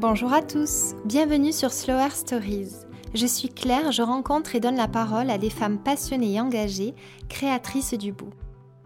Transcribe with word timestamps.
Bonjour 0.00 0.32
à 0.32 0.40
tous, 0.40 0.94
bienvenue 1.04 1.52
sur 1.52 1.72
Slower 1.72 2.08
Stories. 2.14 2.70
Je 3.12 3.26
suis 3.26 3.50
Claire, 3.50 3.92
je 3.92 4.00
rencontre 4.00 4.56
et 4.56 4.60
donne 4.60 4.78
la 4.78 4.88
parole 4.88 5.28
à 5.28 5.36
des 5.36 5.50
femmes 5.50 5.76
passionnées 5.76 6.36
et 6.36 6.40
engagées, 6.40 6.94
créatrices 7.28 7.92
du 7.92 8.10
bout. 8.10 8.32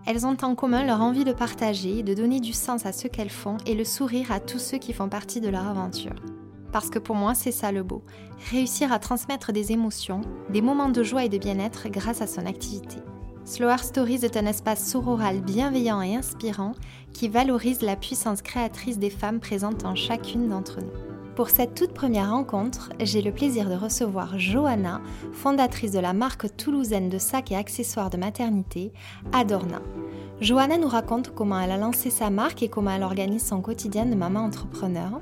Elles 0.06 0.26
ont 0.26 0.36
en 0.42 0.56
commun 0.56 0.84
leur 0.84 1.02
envie 1.02 1.22
de 1.22 1.32
partager, 1.32 2.02
de 2.02 2.14
donner 2.14 2.40
du 2.40 2.52
sens 2.52 2.84
à 2.84 2.90
ce 2.90 3.06
qu'elles 3.06 3.30
font 3.30 3.58
et 3.64 3.76
le 3.76 3.84
sourire 3.84 4.32
à 4.32 4.40
tous 4.40 4.58
ceux 4.58 4.78
qui 4.78 4.92
font 4.92 5.08
partie 5.08 5.40
de 5.40 5.48
leur 5.48 5.68
aventure. 5.68 6.16
Parce 6.72 6.90
que 6.90 6.98
pour 6.98 7.14
moi, 7.14 7.36
c'est 7.36 7.52
ça 7.52 7.70
le 7.70 7.84
beau, 7.84 8.02
réussir 8.50 8.92
à 8.92 8.98
transmettre 8.98 9.52
des 9.52 9.70
émotions, 9.70 10.22
des 10.50 10.62
moments 10.62 10.88
de 10.88 11.04
joie 11.04 11.24
et 11.24 11.28
de 11.28 11.38
bien-être 11.38 11.90
grâce 11.90 12.22
à 12.22 12.26
son 12.26 12.44
activité. 12.44 12.96
Slower 13.46 13.76
Stories 13.82 14.24
est 14.24 14.38
un 14.38 14.46
espace 14.46 14.90
sororal 14.90 15.42
bienveillant 15.42 16.00
et 16.00 16.16
inspirant 16.16 16.72
qui 17.12 17.28
valorise 17.28 17.82
la 17.82 17.94
puissance 17.94 18.40
créatrice 18.40 18.98
des 18.98 19.10
femmes 19.10 19.38
présentes 19.38 19.84
en 19.84 19.94
chacune 19.94 20.48
d'entre 20.48 20.80
nous. 20.80 21.14
Pour 21.36 21.50
cette 21.50 21.74
toute 21.74 21.92
première 21.92 22.30
rencontre, 22.30 22.90
j'ai 23.00 23.20
le 23.20 23.32
plaisir 23.32 23.68
de 23.68 23.74
recevoir 23.74 24.38
Johanna, 24.38 25.02
fondatrice 25.32 25.90
de 25.90 25.98
la 25.98 26.14
marque 26.14 26.56
toulousaine 26.56 27.10
de 27.10 27.18
sacs 27.18 27.52
et 27.52 27.56
accessoires 27.56 28.08
de 28.08 28.16
maternité, 28.16 28.92
Adorna. 29.32 29.82
Johanna 30.40 30.78
nous 30.78 30.88
raconte 30.88 31.34
comment 31.34 31.60
elle 31.60 31.72
a 31.72 31.76
lancé 31.76 32.08
sa 32.08 32.30
marque 32.30 32.62
et 32.62 32.68
comment 32.68 32.92
elle 32.92 33.02
organise 33.02 33.44
son 33.44 33.60
quotidien 33.60 34.06
de 34.06 34.14
maman 34.14 34.40
entrepreneur. 34.40 35.20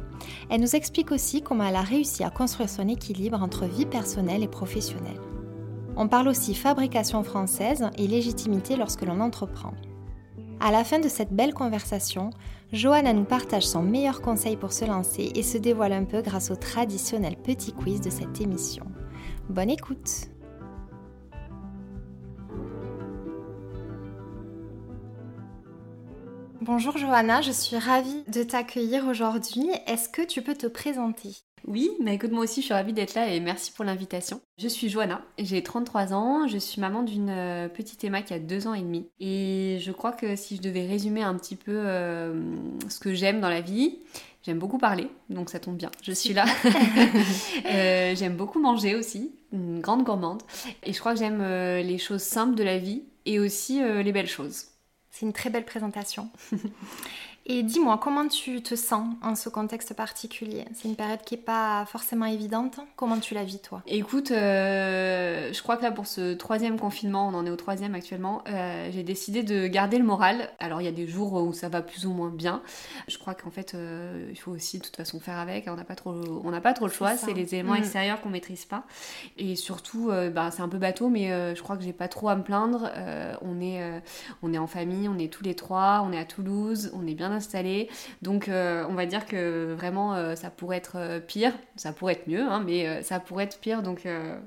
Elle 0.48 0.60
nous 0.60 0.76
explique 0.76 1.10
aussi 1.10 1.42
comment 1.42 1.64
elle 1.64 1.76
a 1.76 1.82
réussi 1.82 2.22
à 2.22 2.30
construire 2.30 2.70
son 2.70 2.86
équilibre 2.88 3.42
entre 3.42 3.64
vie 3.64 3.86
personnelle 3.86 4.44
et 4.44 4.48
professionnelle. 4.48 5.31
On 5.96 6.08
parle 6.08 6.28
aussi 6.28 6.54
fabrication 6.54 7.22
française 7.22 7.90
et 7.98 8.06
légitimité 8.06 8.76
lorsque 8.76 9.02
l'on 9.02 9.20
entreprend. 9.20 9.74
À 10.60 10.70
la 10.70 10.84
fin 10.84 10.98
de 10.98 11.08
cette 11.08 11.32
belle 11.32 11.54
conversation, 11.54 12.30
Johanna 12.72 13.12
nous 13.12 13.24
partage 13.24 13.66
son 13.66 13.82
meilleur 13.82 14.22
conseil 14.22 14.56
pour 14.56 14.72
se 14.72 14.84
lancer 14.84 15.32
et 15.34 15.42
se 15.42 15.58
dévoile 15.58 15.92
un 15.92 16.04
peu 16.04 16.22
grâce 16.22 16.50
au 16.50 16.56
traditionnel 16.56 17.36
petit 17.36 17.72
quiz 17.72 18.00
de 18.00 18.10
cette 18.10 18.40
émission. 18.40 18.84
Bonne 19.50 19.70
écoute 19.70 20.28
Bonjour 26.62 26.96
Johanna, 26.96 27.42
je 27.42 27.50
suis 27.50 27.76
ravie 27.76 28.22
de 28.28 28.44
t'accueillir 28.44 29.08
aujourd'hui. 29.08 29.68
Est-ce 29.88 30.08
que 30.08 30.22
tu 30.22 30.42
peux 30.42 30.54
te 30.54 30.68
présenter? 30.68 31.42
Oui, 31.66 31.90
mais 32.00 32.16
écoute, 32.16 32.32
moi 32.32 32.42
aussi, 32.44 32.60
je 32.60 32.66
suis 32.66 32.74
ravie 32.74 32.92
d'être 32.92 33.14
là 33.14 33.28
et 33.28 33.38
merci 33.38 33.70
pour 33.72 33.84
l'invitation. 33.84 34.40
Je 34.58 34.68
suis 34.68 34.88
Joanna, 34.88 35.22
j'ai 35.38 35.62
33 35.62 36.12
ans, 36.12 36.48
je 36.48 36.58
suis 36.58 36.80
maman 36.80 37.02
d'une 37.02 37.30
euh, 37.30 37.68
petite 37.68 38.02
Emma 38.02 38.22
qui 38.22 38.34
a 38.34 38.38
2 38.38 38.66
ans 38.66 38.74
et 38.74 38.80
demi. 38.80 39.08
Et 39.20 39.78
je 39.80 39.92
crois 39.92 40.12
que 40.12 40.34
si 40.34 40.56
je 40.56 40.62
devais 40.62 40.86
résumer 40.86 41.22
un 41.22 41.34
petit 41.36 41.56
peu 41.56 41.72
euh, 41.74 42.54
ce 42.88 42.98
que 42.98 43.14
j'aime 43.14 43.40
dans 43.40 43.48
la 43.48 43.60
vie, 43.60 43.98
j'aime 44.42 44.58
beaucoup 44.58 44.78
parler, 44.78 45.08
donc 45.30 45.50
ça 45.50 45.60
tombe 45.60 45.76
bien, 45.76 45.90
je 46.02 46.12
suis 46.12 46.34
là. 46.34 46.44
Euh, 47.66 48.14
j'aime 48.16 48.36
beaucoup 48.36 48.60
manger 48.60 48.94
aussi, 48.96 49.32
une 49.52 49.80
grande 49.80 50.04
gourmande. 50.04 50.42
Et 50.82 50.92
je 50.92 50.98
crois 50.98 51.12
que 51.12 51.18
j'aime 51.18 51.42
les 51.42 51.98
choses 51.98 52.22
simples 52.22 52.54
de 52.54 52.62
la 52.62 52.78
vie 52.78 53.02
et 53.24 53.38
aussi 53.38 53.80
les 53.80 54.12
belles 54.12 54.28
choses. 54.28 54.66
C'est 55.10 55.24
une 55.26 55.32
très 55.32 55.48
belle 55.48 55.64
présentation. 55.64 56.28
Et 57.44 57.64
dis-moi, 57.64 57.98
comment 58.00 58.28
tu 58.28 58.62
te 58.62 58.76
sens 58.76 59.14
en 59.20 59.34
ce 59.34 59.48
contexte 59.48 59.94
particulier? 59.94 60.64
C'est 60.74 60.86
une 60.86 60.94
période 60.94 61.22
qui 61.22 61.34
n'est 61.34 61.40
pas 61.40 61.84
forcément 61.86 62.26
évidente. 62.26 62.78
Comment 62.94 63.18
tu 63.18 63.34
la 63.34 63.42
vis, 63.42 63.58
toi? 63.58 63.82
Écoute, 63.88 64.30
euh, 64.30 65.52
je 65.52 65.62
crois 65.62 65.76
que 65.76 65.82
là, 65.82 65.90
pour 65.90 66.06
ce 66.06 66.34
troisième 66.34 66.78
confinement, 66.78 67.26
on 67.26 67.34
en 67.34 67.44
est 67.44 67.50
au 67.50 67.56
troisième 67.56 67.96
actuellement, 67.96 68.44
euh, 68.48 68.90
j'ai 68.92 69.02
décidé 69.02 69.42
de 69.42 69.66
garder 69.66 69.98
le 69.98 70.04
moral. 70.04 70.50
Alors, 70.60 70.80
il 70.80 70.84
y 70.84 70.88
a 70.88 70.92
des 70.92 71.08
jours 71.08 71.32
où 71.32 71.52
ça 71.52 71.68
va 71.68 71.82
plus 71.82 72.06
ou 72.06 72.12
moins 72.12 72.30
bien. 72.30 72.62
Je 73.08 73.18
crois 73.18 73.34
qu'en 73.34 73.50
fait, 73.50 73.74
euh, 73.74 74.28
il 74.30 74.38
faut 74.38 74.52
aussi 74.52 74.78
de 74.78 74.84
toute 74.84 74.96
façon 74.96 75.18
faire 75.18 75.38
avec. 75.38 75.66
On 75.66 75.74
n'a 75.74 75.84
pas 75.84 75.96
trop, 75.96 76.14
on 76.44 76.60
pas 76.60 76.74
trop 76.74 76.86
le 76.86 76.92
choix. 76.92 77.16
C'est 77.16 77.34
les 77.34 77.54
éléments 77.54 77.74
mm. 77.74 77.78
extérieurs 77.78 78.20
qu'on 78.20 78.30
maîtrise 78.30 78.66
pas. 78.66 78.84
Et 79.36 79.56
surtout, 79.56 80.12
bah, 80.32 80.52
c'est 80.52 80.62
un 80.62 80.68
peu 80.68 80.78
bateau, 80.78 81.08
mais 81.08 81.54
je 81.56 81.62
crois 81.62 81.76
que 81.76 81.82
j'ai 81.82 81.92
pas 81.92 82.08
trop 82.08 82.28
à 82.28 82.36
me 82.36 82.44
plaindre. 82.44 82.88
on 83.40 83.60
est, 83.60 84.02
on 84.42 84.54
est 84.54 84.58
en 84.58 84.68
famille, 84.68 85.08
on 85.08 85.18
est 85.18 85.32
tous 85.32 85.42
les 85.42 85.56
trois, 85.56 86.04
on 86.06 86.12
est 86.12 86.18
à 86.18 86.24
Toulouse, 86.24 86.92
on 86.94 87.04
est 87.06 87.14
bien 87.14 87.31
installé. 87.32 87.88
Donc 88.22 88.48
euh, 88.48 88.84
on 88.88 88.94
va 88.94 89.06
dire 89.06 89.26
que 89.26 89.74
vraiment 89.76 90.14
euh, 90.14 90.34
ça 90.34 90.50
pourrait 90.50 90.76
être 90.76 90.96
euh, 90.96 91.20
pire, 91.20 91.52
ça 91.76 91.92
pourrait 91.92 92.14
être 92.14 92.28
mieux, 92.28 92.42
hein, 92.42 92.62
mais 92.64 93.02
ça 93.02 93.20
pourrait 93.20 93.44
être 93.44 93.58
pire. 93.58 93.82
Donc, 93.82 94.06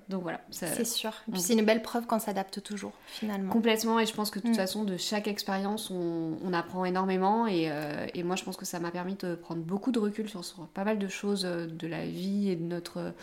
donc 0.09 0.23
voilà. 0.23 0.41
C'est 0.51 0.85
sûr. 0.85 1.11
puis 1.31 1.41
c'est 1.41 1.53
une 1.53 1.65
belle 1.65 1.81
preuve 1.81 2.05
qu'on 2.05 2.19
s'adapte 2.19 2.61
toujours 2.61 2.93
finalement. 3.07 3.51
Complètement. 3.51 3.99
Et 3.99 4.05
je 4.05 4.13
pense 4.13 4.29
que 4.29 4.39
de 4.39 4.45
toute 4.45 4.53
mm. 4.53 4.59
façon 4.59 4.83
de 4.83 4.97
chaque 4.97 5.27
expérience 5.27 5.89
on, 5.91 6.37
on, 6.43 6.53
apprend 6.53 6.85
énormément. 6.85 7.47
Et, 7.47 7.71
et, 8.13 8.23
moi 8.23 8.35
je 8.35 8.43
pense 8.43 8.57
que 8.57 8.65
ça 8.65 8.79
m'a 8.79 8.91
permis 8.91 9.15
de 9.15 9.35
prendre 9.35 9.61
beaucoup 9.61 9.91
de 9.91 9.99
recul 9.99 10.29
sur, 10.29 10.43
sur, 10.43 10.67
pas 10.67 10.83
mal 10.83 10.99
de 10.99 11.07
choses 11.07 11.43
de 11.43 11.87
la 11.87 12.05
vie 12.05 12.49
et 12.49 12.55
de 12.55 12.63
notre 12.63 13.13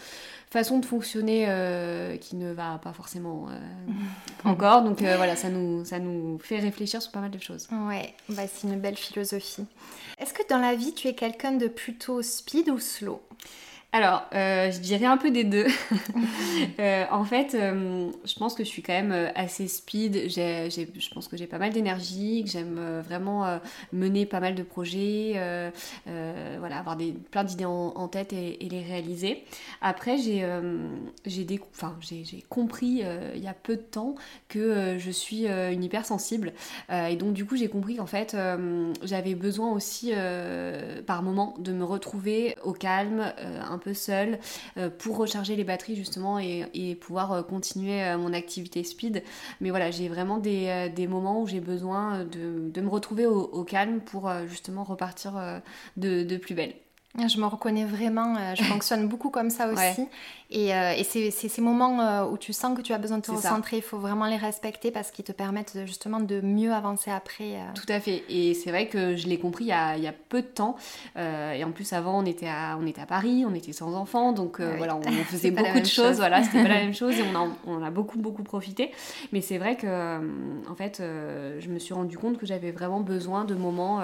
façon 0.50 0.78
de 0.78 0.86
fonctionner 0.86 1.46
qui 2.20 2.36
ne 2.36 2.52
va 2.52 2.78
pas 2.78 2.92
forcément 2.92 3.48
encore. 4.44 4.82
Donc 4.82 5.00
voilà, 5.00 5.36
ça 5.36 5.48
nous, 5.48 5.84
ça 5.84 5.98
nous 5.98 6.38
fait 6.38 6.58
réfléchir 6.58 7.00
sur 7.00 7.12
pas 7.12 7.20
mal 7.20 7.30
de 7.30 7.38
choses. 7.38 7.68
Ouais, 7.70 8.14
bah, 8.28 8.42
c'est 8.52 8.66
une 8.66 8.80
belle 8.80 8.96
philosophie. 8.96 9.51
Est-ce 10.18 10.32
que 10.32 10.46
dans 10.48 10.58
la 10.58 10.74
vie, 10.74 10.94
tu 10.94 11.08
es 11.08 11.14
quelqu'un 11.14 11.52
de 11.52 11.68
plutôt 11.68 12.22
speed 12.22 12.70
ou 12.70 12.78
slow? 12.78 13.20
Alors, 13.94 14.24
euh, 14.34 14.70
je 14.70 14.78
dirais 14.78 15.04
un 15.04 15.18
peu 15.18 15.30
des 15.30 15.44
deux. 15.44 15.66
Euh, 16.78 17.04
en 17.10 17.24
fait, 17.24 17.54
euh, 17.54 18.10
je 18.24 18.34
pense 18.34 18.54
que 18.54 18.64
je 18.64 18.68
suis 18.68 18.82
quand 18.82 18.92
même 18.92 19.30
assez 19.34 19.68
speed. 19.68 20.28
je 20.28 21.14
pense 21.14 21.28
que 21.28 21.36
j'ai 21.36 21.46
pas 21.46 21.58
mal 21.58 21.72
d'énergie, 21.72 22.44
que 22.44 22.50
j'aime 22.50 23.00
vraiment 23.04 23.60
mener 23.92 24.26
pas 24.26 24.40
mal 24.40 24.54
de 24.54 24.62
projets, 24.62 25.32
voilà, 26.06 26.78
avoir 26.78 26.96
des, 26.96 27.12
plein 27.30 27.44
d'idées 27.44 27.64
en, 27.64 28.08
tête 28.08 28.32
et, 28.32 28.56
les 28.70 28.82
réaliser. 28.82 29.44
Après, 29.80 30.18
j'ai 30.18 30.44
compris 32.48 33.02
il 33.34 33.42
y 33.42 33.48
a 33.48 33.54
peu 33.54 33.76
de 33.76 33.82
temps 33.82 34.14
que 34.48 34.96
je 34.98 35.10
suis 35.10 35.46
une 35.46 35.84
hypersensible. 35.84 36.52
et 36.90 37.16
donc, 37.16 37.34
du 37.34 37.44
coup, 37.44 37.56
j'ai 37.56 37.68
compris 37.68 37.96
qu'en 37.96 38.06
fait, 38.06 38.36
j'avais 39.02 39.34
besoin 39.34 39.72
aussi 39.72 40.12
par 41.06 41.22
moment 41.22 41.54
de 41.58 41.72
me 41.72 41.84
retrouver 41.84 42.56
au 42.62 42.72
calme, 42.72 43.32
un 43.38 43.78
peu 43.82 43.94
seule 43.94 44.38
euh, 44.76 44.88
pour 44.90 45.16
recharger 45.16 45.56
les 45.56 45.64
batteries 45.64 45.96
justement 45.96 46.38
et, 46.38 46.96
pouvoir 47.00 47.32
euh, 47.32 47.42
continuer 47.42 48.02
euh, 48.02 48.18
mon 48.18 48.32
activité 48.32 48.84
speed. 48.84 49.22
Mais 49.60 49.70
voilà, 49.70 49.90
j'ai 49.90 50.08
vraiment 50.08 50.38
des, 50.38 51.06
moments 51.08 51.42
où 51.42 51.46
j'ai 51.46 51.60
besoin 51.60 52.24
de, 52.24 52.80
me 52.80 52.88
retrouver 52.88 53.26
au, 53.26 53.64
calme 53.64 54.00
pour 54.00 54.30
justement 54.46 54.84
repartir 54.84 55.34
de, 55.96 56.22
de 56.22 56.36
plus 56.36 56.54
belle. 56.54 56.74
Je 57.18 57.38
me 57.38 57.44
reconnais 57.44 57.84
vraiment, 57.84 58.36
euh, 58.36 58.54
je 58.54 58.62
fonctionne 58.64 59.06
beaucoup 59.06 59.28
comme 59.28 59.50
ça 59.50 59.68
aussi. 59.68 60.08
Et, 60.50 60.74
euh, 60.74 60.92
et 60.92 61.04
c'est 61.04 61.30
ces 61.30 61.62
moments 61.62 62.00
euh, 62.00 62.24
où 62.26 62.36
tu 62.36 62.52
sens 62.52 62.76
que 62.76 62.82
tu 62.82 62.92
as 62.92 62.98
besoin 62.98 63.18
de 63.18 63.22
te 63.22 63.30
recentrer, 63.30 63.78
il 63.78 63.82
faut 63.82 63.98
vraiment 63.98 64.26
les 64.26 64.36
respecter 64.36 64.90
parce 64.90 65.10
qu'ils 65.10 65.24
te 65.24 65.32
permettent 65.32 65.78
justement 65.86 66.20
de 66.20 66.40
mieux 66.40 66.72
avancer 66.72 67.10
après. 67.10 67.58
Tout 67.74 67.90
à 67.90 68.00
fait. 68.00 68.22
Et 68.28 68.54
c'est 68.54 68.70
vrai 68.70 68.86
que 68.88 69.16
je 69.16 69.28
l'ai 69.28 69.38
compris 69.38 69.64
il 69.64 69.68
y, 69.68 69.72
a, 69.72 69.96
il 69.96 70.02
y, 70.02 70.06
a, 70.06 70.12
peu 70.12 70.42
de 70.42 70.46
temps. 70.46 70.76
et 71.16 71.64
en 71.64 71.70
plus, 71.72 71.92
avant, 71.92 72.18
on 72.18 72.26
était 72.26 72.48
à, 72.48 72.78
on 72.80 72.86
était 72.86 73.00
à 73.00 73.06
Paris, 73.06 73.44
on 73.46 73.54
était 73.54 73.72
sans 73.72 73.94
enfants, 73.94 74.32
donc 74.32 74.60
voilà, 74.60 74.96
on, 74.96 75.02
faisait 75.24 75.50
beaucoup 75.50 75.80
de 75.80 75.86
choses. 75.86 76.16
Voilà, 76.16 76.42
c'était 76.42 76.62
pas 76.62 76.68
la 76.68 76.80
même 76.84 76.94
chose 76.94 77.18
et 77.18 77.22
on, 77.22 77.50
on 77.66 77.82
a 77.82 77.90
beaucoup, 77.90 78.18
beaucoup 78.18 78.42
profité. 78.42 78.90
Mais 79.32 79.40
c'est 79.40 79.58
vrai 79.58 79.76
que, 79.76 80.18
en 80.68 80.74
fait, 80.74 80.98
je 81.00 81.68
me 81.68 81.78
suis 81.78 81.94
rendu 81.94 82.18
compte 82.18 82.38
que 82.38 82.46
j'avais 82.46 82.72
vraiment 82.72 83.00
besoin 83.00 83.44
de 83.44 83.54
moments 83.54 84.00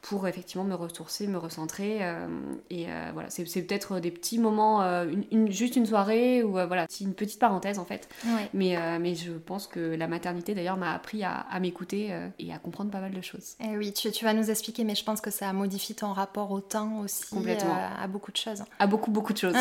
pour 0.00 0.26
effectivement 0.26 0.64
me 0.64 0.74
ressourcer, 0.74 1.26
me 1.26 1.38
recentrer. 1.38 2.00
Euh, 2.42 2.54
et 2.70 2.86
euh, 2.88 3.10
voilà, 3.12 3.30
c'est 3.30 3.44
peut-être 3.44 4.00
des 4.00 4.10
petits 4.10 4.38
moments, 4.38 4.82
euh, 4.82 5.06
une, 5.30 5.50
juste 5.50 5.76
une 5.76 5.86
soirée 5.86 6.42
ou 6.42 6.52
voilà, 6.52 6.86
c'est 6.88 7.04
une 7.04 7.14
petite 7.14 7.38
parenthèse 7.38 7.78
en 7.78 7.84
fait. 7.84 8.08
Mais, 8.54 8.76
mais 8.98 9.14
je 9.14 9.32
pense 9.32 9.66
que 9.66 9.80
la 9.80 10.06
maternité 10.06 10.54
d'ailleurs 10.54 10.76
m'a 10.76 10.92
appris 10.92 11.24
à, 11.24 11.46
m'écouter 11.60 12.10
et 12.38 12.52
à 12.52 12.58
comprendre 12.58 12.90
pas 12.90 13.00
mal 13.00 13.12
de 13.12 13.20
choses. 13.20 13.54
Et 13.60 13.66
eh 13.72 13.76
oui, 13.76 13.92
tu, 13.92 14.10
tu, 14.10 14.24
vas 14.24 14.34
nous 14.34 14.50
expliquer, 14.50 14.84
mais 14.84 14.94
je 14.94 15.04
pense 15.04 15.20
que 15.20 15.30
ça 15.30 15.48
a 15.48 15.52
modifié 15.52 15.94
ton 15.94 16.12
rapport 16.12 16.50
au 16.50 16.60
temps 16.60 17.00
aussi. 17.00 17.28
Complètement. 17.30 17.76
à 18.00 18.06
beaucoup 18.06 18.32
de 18.32 18.36
choses. 18.36 18.64
À 18.78 18.86
beaucoup, 18.86 19.10
beaucoup 19.10 19.32
de 19.32 19.38
choses. 19.38 19.54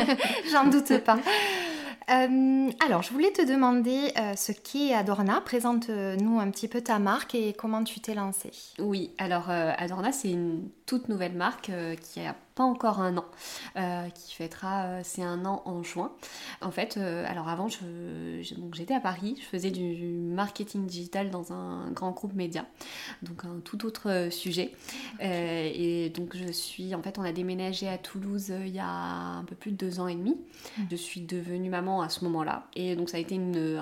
J'en 0.52 0.66
doute 0.66 0.98
pas. 1.04 1.18
Euh, 2.10 2.70
alors, 2.84 3.02
je 3.02 3.12
voulais 3.12 3.32
te 3.32 3.46
demander 3.46 4.12
euh, 4.18 4.34
ce 4.34 4.52
qu'est 4.52 4.94
Adorna. 4.94 5.40
Présente-nous 5.42 6.40
un 6.40 6.50
petit 6.50 6.68
peu 6.68 6.80
ta 6.80 6.98
marque 6.98 7.34
et 7.34 7.52
comment 7.52 7.84
tu 7.84 8.00
t'es 8.00 8.14
lancée. 8.14 8.50
Oui, 8.78 9.10
alors 9.18 9.50
euh, 9.50 9.72
Adorna, 9.76 10.12
c'est 10.12 10.30
une 10.30 10.68
toute 10.86 11.08
nouvelle 11.08 11.34
marque 11.34 11.70
qui 12.00 12.20
a 12.20 12.34
encore 12.64 13.00
un 13.00 13.16
an, 13.16 13.24
euh, 13.76 14.08
qui 14.10 14.34
fêtera 14.34 14.84
euh, 14.84 15.00
c'est 15.04 15.22
un 15.22 15.44
an 15.44 15.62
en 15.64 15.82
juin. 15.82 16.12
En 16.60 16.70
fait, 16.70 16.96
euh, 16.96 17.24
alors 17.28 17.48
avant, 17.48 17.68
j'étais 17.68 18.94
à 18.94 19.00
Paris, 19.00 19.36
je 19.40 19.46
faisais 19.46 19.70
du 19.70 20.04
marketing 20.04 20.86
digital 20.86 21.30
dans 21.30 21.52
un 21.52 21.90
grand 21.90 22.12
groupe 22.12 22.34
média, 22.34 22.66
donc 23.22 23.44
un 23.44 23.60
tout 23.64 23.86
autre 23.86 24.28
sujet. 24.30 24.72
et 25.20 26.10
donc 26.10 26.36
je 26.36 26.52
suis, 26.52 26.94
en 26.94 27.02
fait, 27.02 27.18
on 27.18 27.22
a 27.22 27.32
déménagé 27.32 27.88
à 27.88 27.98
Toulouse 27.98 28.52
il 28.64 28.74
y 28.74 28.80
a 28.80 28.88
un 28.88 29.44
peu 29.44 29.54
plus 29.54 29.72
de 29.72 29.76
deux 29.76 30.00
ans 30.00 30.08
et 30.08 30.14
demi. 30.14 30.36
Mmh. 30.78 30.82
Je 30.90 30.96
suis 30.96 31.20
devenue 31.20 31.70
maman 31.70 32.02
à 32.02 32.08
ce 32.08 32.24
moment-là, 32.24 32.66
et 32.74 32.96
donc 32.96 33.10
ça 33.10 33.16
a 33.16 33.20
été 33.20 33.34
une, 33.34 33.80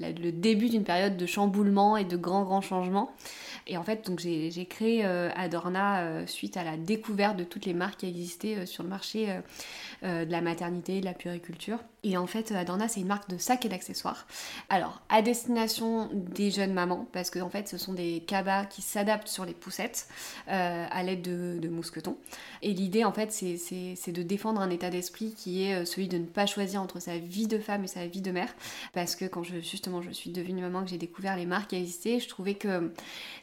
le 0.00 0.30
début 0.30 0.68
d'une 0.68 0.84
période 0.84 1.16
de 1.16 1.26
chamboulement 1.26 1.96
et 1.96 2.04
de 2.04 2.16
grands 2.16 2.44
grands 2.44 2.60
changements. 2.60 3.12
Et 3.70 3.76
en 3.76 3.84
fait, 3.84 4.04
donc 4.04 4.18
j'ai 4.18 4.66
créé 4.68 5.04
Adorna 5.04 6.26
suite 6.26 6.56
à 6.56 6.64
la 6.64 6.76
découverte 6.76 7.36
de 7.36 7.44
toutes 7.44 7.66
les 7.66 7.72
marques 7.72 8.00
qui 8.00 8.06
existaient 8.08 8.66
sur 8.66 8.82
le 8.82 8.88
marché 8.88 9.28
de 10.02 10.30
la 10.30 10.40
maternité, 10.40 11.00
de 11.00 11.04
la 11.04 11.14
puriculture. 11.14 11.78
Et 12.02 12.16
en 12.16 12.26
fait, 12.26 12.50
Adorna, 12.52 12.88
c'est 12.88 13.00
une 13.00 13.06
marque 13.06 13.28
de 13.28 13.38
sacs 13.38 13.64
et 13.66 13.68
d'accessoires. 13.68 14.26
Alors, 14.70 15.02
à 15.08 15.22
destination 15.22 16.08
des 16.12 16.50
jeunes 16.50 16.72
mamans, 16.72 17.06
parce 17.12 17.30
que 17.30 17.38
en 17.38 17.50
fait, 17.50 17.68
ce 17.68 17.78
sont 17.78 17.92
des 17.92 18.24
cabas 18.26 18.64
qui 18.64 18.82
s'adaptent 18.82 19.28
sur 19.28 19.44
les 19.44 19.52
poussettes 19.52 20.08
à 20.48 21.02
l'aide 21.04 21.22
de, 21.22 21.68
mousquetons. 21.68 22.16
Et 22.62 22.72
l'idée, 22.72 23.04
en 23.04 23.12
fait, 23.12 23.30
c'est 23.30 24.12
de 24.12 24.22
défendre 24.22 24.60
un 24.60 24.70
état 24.70 24.90
d'esprit 24.90 25.32
qui 25.36 25.62
est 25.62 25.84
celui 25.84 26.08
de 26.08 26.18
ne 26.18 26.24
pas 26.24 26.46
choisir 26.46 26.82
entre 26.82 26.98
sa 26.98 27.18
vie 27.18 27.46
de 27.46 27.58
femme 27.58 27.84
et 27.84 27.88
sa 27.88 28.06
vie 28.06 28.22
de 28.22 28.32
mère. 28.32 28.52
Parce 28.92 29.14
que 29.14 29.26
quand 29.26 29.44
justement 29.44 30.02
je 30.02 30.10
suis 30.10 30.30
devenue 30.30 30.62
maman, 30.62 30.82
que 30.82 30.90
j'ai 30.90 30.98
découvert 30.98 31.36
les 31.36 31.46
marques 31.46 31.70
qui 31.70 31.76
existaient, 31.76 32.18
je 32.18 32.28
trouvais 32.28 32.54
que 32.54 32.92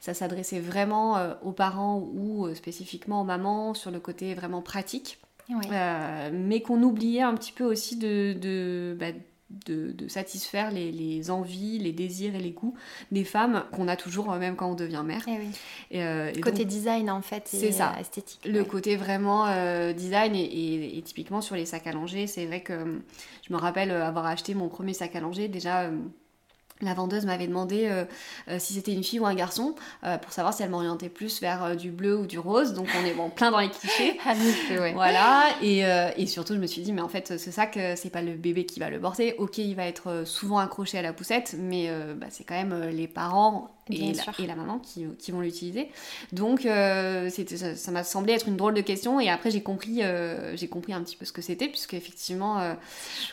ça 0.02 0.14
s'adressait 0.18 0.60
vraiment 0.60 1.18
euh, 1.18 1.34
aux 1.44 1.52
parents 1.52 2.00
ou 2.14 2.46
euh, 2.46 2.56
spécifiquement 2.56 3.22
aux 3.22 3.26
mamans 3.26 3.74
sur 3.74 3.92
le 3.92 4.00
côté 4.00 4.34
vraiment 4.34 4.62
pratique. 4.62 5.20
Euh, 5.50 6.30
mais 6.34 6.60
qu'on 6.62 6.84
oubliait 6.84 7.22
un 7.22 7.34
petit 7.34 7.54
peu 7.54 7.64
aussi 7.64 7.96
de, 7.96 8.34
de, 8.34 8.98
bah, 9.00 9.18
de, 9.66 10.08
satisfaire 10.10 10.72
les, 10.72 11.32
envies, 11.32 11.80
les 11.80 11.94
désirs 11.94 12.36
et 12.36 12.40
les 12.40 12.52
goûts 12.52 12.74
des 13.14 13.24
femmes 13.24 13.64
qu'on 13.72 13.88
a 13.88 13.96
toujours 13.96 14.30
même 14.34 14.58
quand 14.58 14.70
on 14.70 14.76
devient 14.76 15.04
mère. 15.06 15.26
Eh 15.90 15.98
et 15.98 16.42
côté 16.42 16.66
design 16.66 17.10
en 17.10 17.22
fait, 17.22 17.44
c'est 17.48 17.72
ça, 17.72 17.96
esthétique. 17.98 18.42
Le 18.46 18.66
côté 18.66 18.98
vraiment 18.98 19.46
design 19.94 20.36
et, 20.36 21.02
typiquement 21.06 21.40
sur 21.40 21.56
les 21.56 21.66
sacs 21.66 21.88
à 21.88 21.94
langer, 21.94 22.28
c'est 22.28 22.46
vrai 22.46 22.60
que 22.60 23.00
je 23.48 23.54
me 23.54 23.58
rappelle 23.58 23.92
avoir 23.92 24.26
acheté 24.26 24.54
mon 24.54 24.68
premier 24.68 24.94
sac 24.94 25.16
à 25.16 25.22
langer 25.22 25.48
déjà 25.48 25.90
la 26.82 26.94
vendeuse 26.94 27.26
m'avait 27.26 27.48
demandé 27.48 27.88
euh, 27.88 28.06
euh, 28.50 28.58
si 28.60 28.74
c'était 28.74 28.94
une 28.94 29.04
fille 29.04 29.20
ou 29.20 29.26
un 29.26 29.34
garçon 29.34 29.76
euh, 30.04 30.18
pour 30.18 30.32
savoir 30.32 30.54
si 30.54 30.64
elle 30.64 30.70
m'orientait 30.70 31.10
plus 31.10 31.42
vers 31.42 31.76
du 31.76 31.92
bleu 31.92 32.18
ou 32.18 32.28
du 32.28 32.40
rose. 32.40 32.74
Donc 32.74 32.88
on 33.00 33.06
est 33.06 33.14
bon, 33.14 33.30
plein 33.30 33.52
dans 33.52 33.60
les 33.60 33.70
clichés. 33.70 34.18
Ah, 34.30 34.34
voilà. 34.94 35.46
Et, 35.62 35.84
et, 36.18 36.26
surtout, 36.28 36.54
je 36.54 36.60
me 36.60 36.68
suis 36.68 36.82
dit, 36.82 36.92
mais 36.92 37.02
en 37.02 37.08
fait, 37.08 37.38
ce 37.38 37.52
sac, 37.52 37.80
c'est 37.96 38.10
pas 38.10 38.22
le 38.22 38.34
bébé 38.34 38.66
qui 38.66 38.80
va 38.80 38.90
le 38.90 39.00
porter. 39.00 39.36
Ok, 39.38 39.58
il 39.58 39.76
va 39.76 39.86
être 39.86 40.24
souvent 40.26 40.58
accroché 40.58 40.98
à 40.98 41.02
la 41.02 41.14
poussette, 41.14 41.56
mais 41.58 41.90
bah, 42.16 42.28
c'est 42.30 42.44
quand 42.44 42.56
même 42.56 42.90
les 42.90 43.08
parents 43.08 43.77
et 43.90 44.14
la, 44.14 44.24
et 44.40 44.48
la, 44.48 44.56
maman 44.56 44.80
qui, 44.80 45.06
qui 45.20 45.32
vont 45.32 45.42
l'utiliser. 45.42 45.90
Donc 46.32 46.62
ça 46.62 47.92
m'a 47.92 48.04
semblé 48.04 48.34
être 48.34 48.48
une 48.48 48.58
drôle 48.58 48.74
de 48.74 48.82
question. 48.82 49.20
Et 49.20 49.30
après, 49.30 49.52
j'ai 49.52 49.62
compris, 49.62 50.02
j'ai 50.56 50.68
compris 50.68 50.94
un 50.94 51.02
petit 51.02 51.16
peu 51.16 51.26
ce 51.26 51.32
que 51.32 51.42
c'était, 51.42 51.68
puisque 51.68 51.94
effectivement, 51.94 52.76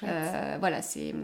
voilà, 0.02 0.82
c'est 0.82 1.14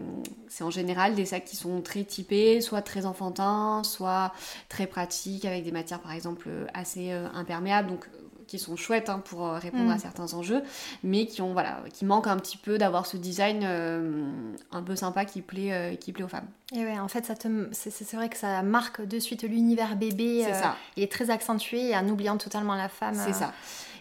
en 0.61 0.71
général 0.71 1.15
des 1.15 1.25
sacs 1.25 1.45
qui 1.45 1.55
sont 1.55 1.81
très 1.81 2.03
typés, 2.03 2.61
soit 2.61 2.81
très 2.81 3.05
enfantins, 3.05 3.83
soit 3.83 4.33
très 4.69 4.87
pratiques, 4.87 5.45
avec 5.45 5.63
des 5.63 5.71
matières 5.71 5.99
par 5.99 6.11
exemple 6.11 6.49
assez 6.73 7.11
euh, 7.11 7.27
imperméables, 7.33 7.89
donc 7.89 8.05
euh, 8.05 8.20
qui 8.51 8.59
sont 8.59 8.75
chouettes 8.75 9.09
hein, 9.09 9.21
pour 9.23 9.45
euh, 9.45 9.57
répondre 9.57 9.89
à 9.89 9.95
mm. 9.95 9.99
certains 9.99 10.33
enjeux, 10.33 10.61
mais 11.03 11.25
qui 11.25 11.41
ont 11.41 11.53
voilà, 11.53 11.79
qui 11.93 12.03
manquent 12.03 12.27
un 12.27 12.37
petit 12.37 12.57
peu 12.57 12.77
d'avoir 12.77 13.05
ce 13.05 13.15
design 13.15 13.63
un 13.63 14.83
peu 14.83 14.95
sympa 14.95 15.25
qui 15.25 15.41
plaît, 15.41 15.97
qui 15.99 16.11
plaît 16.11 16.23
aux 16.23 16.29
femmes. 16.29 16.47
Et 16.73 16.83
ouais, 16.83 16.99
en 16.99 17.07
fait, 17.07 17.25
ça 17.25 17.35
te, 17.35 17.47
c'est, 17.71 18.13
vrai 18.13 18.29
que 18.29 18.37
ça 18.37 18.61
marque 18.61 19.05
de 19.05 19.19
suite 19.19 19.43
l'univers 19.43 19.95
bébé. 19.95 20.43
C'est 20.45 20.53
ça. 20.53 20.75
Il 20.95 21.03
est 21.03 21.11
très 21.11 21.29
accentué 21.29 21.95
en 21.95 22.07
oubliant 22.07 22.37
totalement 22.37 22.75
la 22.75 22.89
femme. 22.89 23.15
C'est 23.15 23.33
ça. 23.33 23.53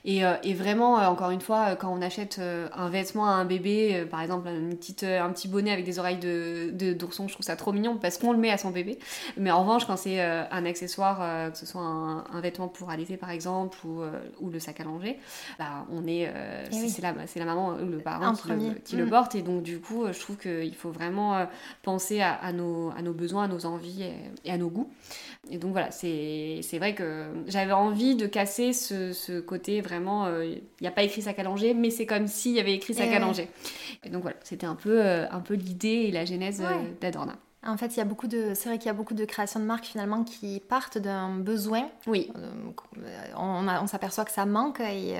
Euh, 0.07 0.37
et, 0.43 0.55
vraiment, 0.55 0.99
euh, 0.99 1.07
encore 1.07 1.31
une 1.31 1.41
fois, 1.41 1.71
euh, 1.71 1.77
quand 1.77 1.93
on 1.93 2.01
achète 2.01 2.41
un 2.41 2.89
vêtement 2.89 3.27
à 3.27 3.33
un 3.33 3.45
bébé, 3.45 4.07
par 4.11 4.23
exemple 4.23 4.49
une 4.49 4.77
petite, 4.77 5.03
un 5.05 5.31
petit 5.31 5.49
bonnet 5.49 5.73
avec 5.73 5.85
des 5.85 5.99
oreilles 5.99 6.19
de, 6.19 6.93
d'ourson, 6.93 7.29
je 7.29 7.35
trouve 7.35 7.45
ça 7.45 7.57
trop 7.57 7.73
mignon 7.73 7.97
parce 7.97 8.19
qu'on 8.19 8.33
le 8.33 8.39
met 8.39 8.51
à 8.51 8.59
son 8.59 8.71
bébé. 8.71 8.99
Mais 9.37 9.51
en 9.51 9.63
revanche, 9.63 9.87
quand 9.87 9.97
c'est 9.97 10.21
un 10.21 10.65
accessoire, 10.65 11.51
que 11.53 11.59
ce 11.59 11.67
soit 11.67 11.83
un, 11.83 12.41
vêtement 12.41 12.69
pour 12.69 12.91
allaiter 12.91 13.17
par 13.17 13.31
exemple 13.31 13.79
ou, 13.85 14.03
ou, 14.41 14.51
le 14.51 14.59
sac 14.59 14.81
à 14.81 14.85
langer, 14.85 15.19
bah, 15.59 15.87
on 15.93 16.07
est, 16.07 16.33
eh 16.71 16.89
c'est, 16.89 17.03
la, 17.03 17.15
c'est 17.27 17.39
la 17.39 17.45
maman 17.45 17.75
ou 17.75 17.87
le 17.87 17.99
parent 17.99 18.35
qui, 18.85 18.97
le, 18.97 19.07
mm. 19.07 19.11
porte. 19.11 19.35
Et 19.35 19.43
donc, 19.43 19.63
du 19.63 19.81
coup, 19.81 20.07
je 20.11 20.19
trouve 20.19 20.37
qu'il 20.37 20.75
faut 20.75 20.91
vraiment 20.91 21.47
penser 21.83 22.21
à, 22.21 22.53
nos, 22.53 22.91
à 22.97 23.03
nos 23.03 23.13
besoins, 23.13 23.45
à 23.45 23.49
nos 23.49 23.67
envies 23.67 24.05
et, 24.45 24.51
à 24.51 24.57
nos 24.57 24.69
goûts. 24.69 24.91
Et 25.51 25.59
donc, 25.59 25.73
voilà, 25.73 25.91
c'est, 25.91 26.61
c'est 26.63 26.79
vrai 26.79 26.95
que 26.95 27.27
j'avais 27.47 27.73
envie 27.73 28.15
de 28.15 28.27
casser 28.27 28.73
ce, 28.73 29.13
ce 29.13 29.41
côté 29.41 29.81
vraiment, 29.91 30.29
il 30.29 30.33
euh, 30.33 30.55
n'y 30.81 30.87
a 30.87 30.91
pas 30.91 31.03
écrit 31.03 31.23
sac 31.23 31.39
à 31.39 31.43
langer, 31.43 31.75
mais 31.75 31.91
c'est 31.91 32.07
comme 32.07 32.27
s'il 32.27 32.53
y 32.53 32.61
avait 32.61 32.75
écrit 32.75 32.95
sac 32.95 33.13
à 33.13 33.19
langer. 33.19 33.49
Et 34.05 34.11
donc 34.11 34.23
voilà, 34.23 34.37
c'était 34.43 34.67
un 34.67 34.75
peu, 34.75 35.05
euh, 35.05 35.29
un 35.31 35.41
peu 35.41 35.55
l'idée 35.55 36.07
et 36.09 36.11
la 36.11 36.25
genèse 36.25 36.63
euh, 36.63 36.75
d'Adorna. 37.01 37.37
En 37.67 37.77
fait, 37.77 37.89
il 37.89 37.99
y 37.99 38.01
a 38.01 38.07
beaucoup 38.07 38.27
de, 38.27 38.53
c'est 38.55 38.71
vrai 38.71 38.79
qu'il 38.79 38.87
y 38.87 38.91
a 38.91 38.95
beaucoup 38.95 39.13
de 39.13 39.25
créations 39.27 39.61
de 39.61 39.67
marques 39.67 39.85
finalement 39.85 40.25
qui 40.25 40.63
partent 40.67 40.97
d'un 40.97 41.37
besoin. 41.37 41.91
Oui. 42.07 42.33
On, 43.37 43.69
on 43.69 43.87
s'aperçoit 43.87 44.25
que 44.25 44.33
ça 44.33 44.47
manque 44.47 44.81
et, 44.81 45.19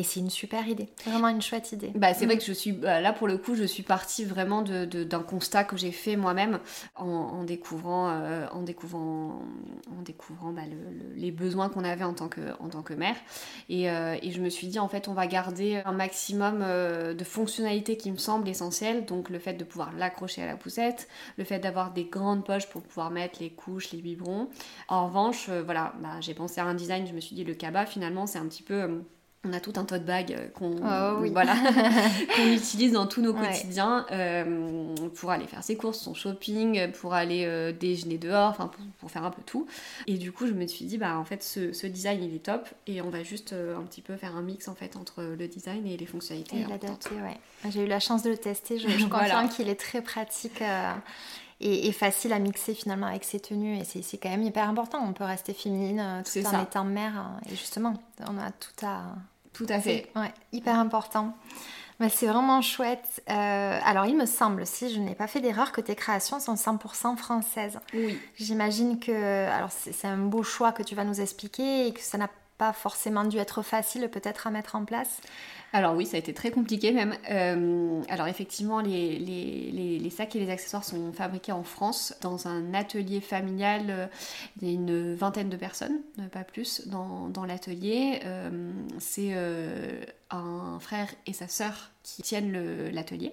et 0.00 0.02
c'est 0.02 0.20
une 0.20 0.30
super 0.30 0.66
idée, 0.68 0.88
vraiment 1.06 1.28
une 1.28 1.42
chouette 1.42 1.72
idée. 1.72 1.92
Bah, 1.94 2.14
c'est 2.14 2.26
vrai 2.26 2.36
mm. 2.36 2.38
que 2.38 2.44
je 2.44 2.52
suis, 2.52 2.72
bah, 2.72 3.00
là 3.00 3.12
pour 3.12 3.28
le 3.28 3.38
coup, 3.38 3.54
je 3.54 3.64
suis 3.64 3.82
partie 3.82 4.24
vraiment 4.24 4.62
d'un 4.62 4.86
de, 4.86 5.04
d'un 5.04 5.22
constat 5.22 5.64
que 5.64 5.76
j'ai 5.76 5.92
fait 5.92 6.16
moi-même 6.16 6.58
en, 6.96 7.44
découvrant, 7.44 8.10
en 8.52 8.62
découvrant, 8.62 9.42
en 9.90 10.02
découvrant 10.02 10.52
bah, 10.52 10.62
les 11.16 11.30
besoins 11.30 11.68
qu'on 11.68 11.84
avait 11.84 12.04
en 12.04 12.14
tant 12.14 12.28
que, 12.28 12.40
en 12.60 12.68
tant 12.68 12.82
que 12.82 12.94
mère. 12.94 13.16
Et, 13.68 13.90
euh, 13.90 14.16
et, 14.22 14.30
je 14.30 14.40
me 14.40 14.48
suis 14.48 14.66
dit, 14.66 14.78
en 14.78 14.88
fait, 14.88 15.08
on 15.08 15.14
va 15.14 15.26
garder 15.26 15.82
un 15.84 15.92
maximum 15.92 16.60
euh, 16.62 17.14
de 17.14 17.24
fonctionnalités 17.24 17.96
qui 17.96 18.10
me 18.10 18.16
semblent 18.16 18.48
essentielles. 18.48 19.04
Donc 19.04 19.30
le 19.30 19.38
fait 19.38 19.54
de 19.54 19.64
pouvoir 19.64 19.92
l'accrocher 19.92 20.42
à 20.42 20.46
la 20.46 20.56
poussette, 20.56 21.08
le 21.36 21.44
fait 21.44 21.58
d'avoir 21.58 21.92
des 21.92 22.04
grandes 22.04 22.44
poches 22.44 22.68
pour 22.68 22.82
pouvoir 22.82 23.10
mettre 23.10 23.40
les 23.40 23.50
couches, 23.50 23.92
les 23.92 24.00
biberons. 24.00 24.48
En 24.88 25.06
revanche, 25.06 25.48
euh, 25.48 25.62
voilà, 25.62 25.94
bah, 26.00 26.20
j'ai 26.20 26.34
pensé 26.34 26.60
à 26.60 26.64
un 26.64 26.74
design, 26.74 27.06
je 27.06 27.12
me 27.12 27.20
suis 27.20 27.34
dit, 27.36 27.44
le 27.44 27.54
cabas, 27.54 27.86
finalement, 27.86 28.26
c'est 28.26 28.38
un 28.38 28.46
petit 28.46 28.62
peu 28.62 29.02
on 29.42 29.54
a 29.54 29.60
tout 29.60 29.72
un 29.76 29.84
tote 29.84 30.04
bag 30.04 30.32
euh, 30.32 30.48
qu'on 30.48 30.76
oh 30.76 31.30
voilà, 31.32 31.56
qu'on 32.36 32.52
utilise 32.52 32.92
dans 32.92 33.06
tous 33.06 33.22
nos 33.22 33.32
quotidiens 33.32 34.04
euh, 34.10 34.94
pour 35.14 35.30
aller 35.30 35.46
faire 35.46 35.64
ses 35.64 35.76
courses, 35.76 35.98
son 35.98 36.12
shopping, 36.12 36.92
pour 36.92 37.14
aller 37.14 37.44
euh, 37.46 37.72
déjeuner 37.72 38.18
dehors, 38.18 38.50
enfin 38.50 38.70
pour, 38.98 39.10
faire 39.10 39.24
un 39.24 39.30
peu 39.30 39.40
tout. 39.46 39.66
Et 40.06 40.18
du 40.18 40.30
coup, 40.30 40.46
je 40.46 40.52
me 40.52 40.66
suis 40.66 40.84
dit, 40.84 40.98
bah 40.98 41.18
en 41.18 41.24
fait, 41.24 41.42
ce, 41.42 41.86
design 41.86 42.22
il 42.22 42.34
est 42.34 42.44
top 42.44 42.68
et 42.86 43.00
on 43.00 43.08
va 43.08 43.22
juste 43.22 43.54
un 43.54 43.82
petit 43.82 44.02
peu 44.02 44.16
faire 44.16 44.36
un 44.36 44.42
mix 44.42 44.68
en 44.68 44.74
fait 44.74 44.96
entre 44.96 45.22
le 45.22 45.48
design 45.48 45.86
et 45.86 45.96
les 45.96 46.06
fonctionnalités. 46.06 46.60
Et 46.60 46.66
l'adapter, 46.66 47.14
ouais. 47.14 47.70
J'ai 47.70 47.84
eu 47.84 47.88
la 47.88 48.00
chance 48.00 48.22
de 48.22 48.30
le 48.30 48.38
tester, 48.38 48.78
je, 48.78 48.88
je 48.88 49.06
confirme 49.06 49.48
qu'il 49.48 49.68
est 49.68 49.80
très 49.80 50.02
pratique. 50.02 50.62
Et, 51.60 51.92
facile 51.92 52.32
à 52.32 52.38
mixer 52.38 52.74
finalement 52.74 53.06
avec 53.06 53.24
ses 53.24 53.38
tenues. 53.38 53.78
Et 53.78 53.84
c'est 53.84 54.18
quand 54.18 54.30
même 54.30 54.42
hyper 54.42 54.68
important. 54.68 55.04
On 55.06 55.12
peut 55.12 55.24
rester 55.24 55.52
féminine 55.52 56.22
tout 56.24 56.46
en 56.46 56.62
étant 56.62 56.84
mère. 56.84 57.32
Et 57.50 57.54
justement, 57.54 57.94
on 58.26 58.38
a 58.38 58.50
tout 58.50 58.86
à, 58.86 59.02
tout 59.52 59.66
à 59.68 59.80
fait. 59.80 60.10
Ouais, 60.16 60.32
hyper 60.52 60.78
important. 60.78 61.36
Mais 62.00 62.08
c'est 62.08 62.26
vraiment 62.26 62.62
chouette. 62.62 63.22
Euh, 63.28 63.78
alors, 63.84 64.06
il 64.06 64.16
me 64.16 64.24
semble, 64.24 64.66
si 64.66 64.92
je 64.92 64.98
n'ai 64.98 65.14
pas 65.14 65.26
fait 65.26 65.40
d'erreur, 65.40 65.70
que 65.70 65.82
tes 65.82 65.94
créations 65.94 66.40
sont 66.40 66.54
100% 66.54 67.16
françaises. 67.16 67.78
Oui. 67.92 68.18
J'imagine 68.36 68.98
que. 68.98 69.12
Alors, 69.48 69.70
c'est 69.70 70.06
un 70.06 70.16
beau 70.16 70.42
choix 70.42 70.72
que 70.72 70.82
tu 70.82 70.94
vas 70.94 71.04
nous 71.04 71.20
expliquer 71.20 71.86
et 71.86 71.92
que 71.92 72.00
ça 72.00 72.16
n'a 72.16 72.30
pas 72.60 72.74
forcément 72.74 73.24
dû 73.24 73.38
être 73.38 73.62
facile, 73.62 74.10
peut-être, 74.10 74.46
à 74.46 74.50
mettre 74.50 74.76
en 74.76 74.84
place? 74.84 75.22
Alors 75.72 75.94
oui, 75.94 76.04
ça 76.04 76.16
a 76.16 76.20
été 76.20 76.34
très 76.34 76.50
compliqué 76.50 76.92
même. 76.92 77.16
Euh, 77.30 78.02
alors 78.10 78.26
effectivement, 78.26 78.80
les, 78.80 80.10
sacs 80.10 80.36
et 80.36 80.40
les 80.40 80.50
accessoires 80.50 80.84
sont 80.84 81.10
fabriqués 81.14 81.52
en 81.52 81.62
France 81.62 82.14
dans 82.20 82.48
un 82.48 82.74
atelier 82.74 83.22
familial. 83.22 83.86
Euh, 83.88 84.06
il 84.60 84.68
y 84.68 84.70
a 84.70 84.74
une 84.74 85.14
vingtaine 85.14 85.48
de 85.48 85.56
personnes, 85.56 86.00
euh, 86.18 86.28
pas 86.28 86.44
plus, 86.44 86.86
dans, 86.86 87.28
dans 87.28 87.46
l'atelier. 87.46 88.20
C'est 88.98 89.34
un 90.30 90.78
frère 90.80 91.08
et 91.26 91.32
sa 91.32 91.48
sœur 91.48 91.90
qui 92.02 92.20
tiennent 92.20 92.90
l'atelier. 92.90 93.32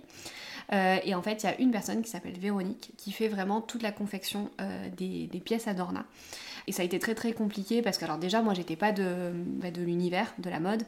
et 0.71 1.15
en 1.15 1.21
fait, 1.21 1.43
il 1.43 1.47
y 1.47 1.49
a 1.49 1.59
une 1.59 1.71
personne 1.71 2.01
qui 2.01 2.09
s'appelle 2.09 2.39
Véronique 2.39 2.91
qui 2.97 3.11
fait 3.11 3.27
vraiment 3.27 3.59
toute 3.59 3.81
la 3.81 3.91
confection 3.91 4.51
des, 4.95 5.27
des, 5.27 5.39
pièces 5.39 5.67
Adorna. 5.67 6.05
Et 6.67 6.73
ça 6.73 6.81
a 6.81 6.85
été 6.85 6.99
très 6.99 7.15
très 7.15 7.31
compliqué 7.31 7.81
parce 7.81 7.97
que 7.97 8.03
alors 8.03 8.17
déjà 8.17 8.41
moi 8.41 8.53
j'étais 8.53 8.75
pas 8.75 8.91
de, 8.91 9.31
bah, 9.33 9.71
de 9.71 9.81
l'univers 9.81 10.33
de 10.37 10.49
la 10.49 10.59
mode 10.59 10.83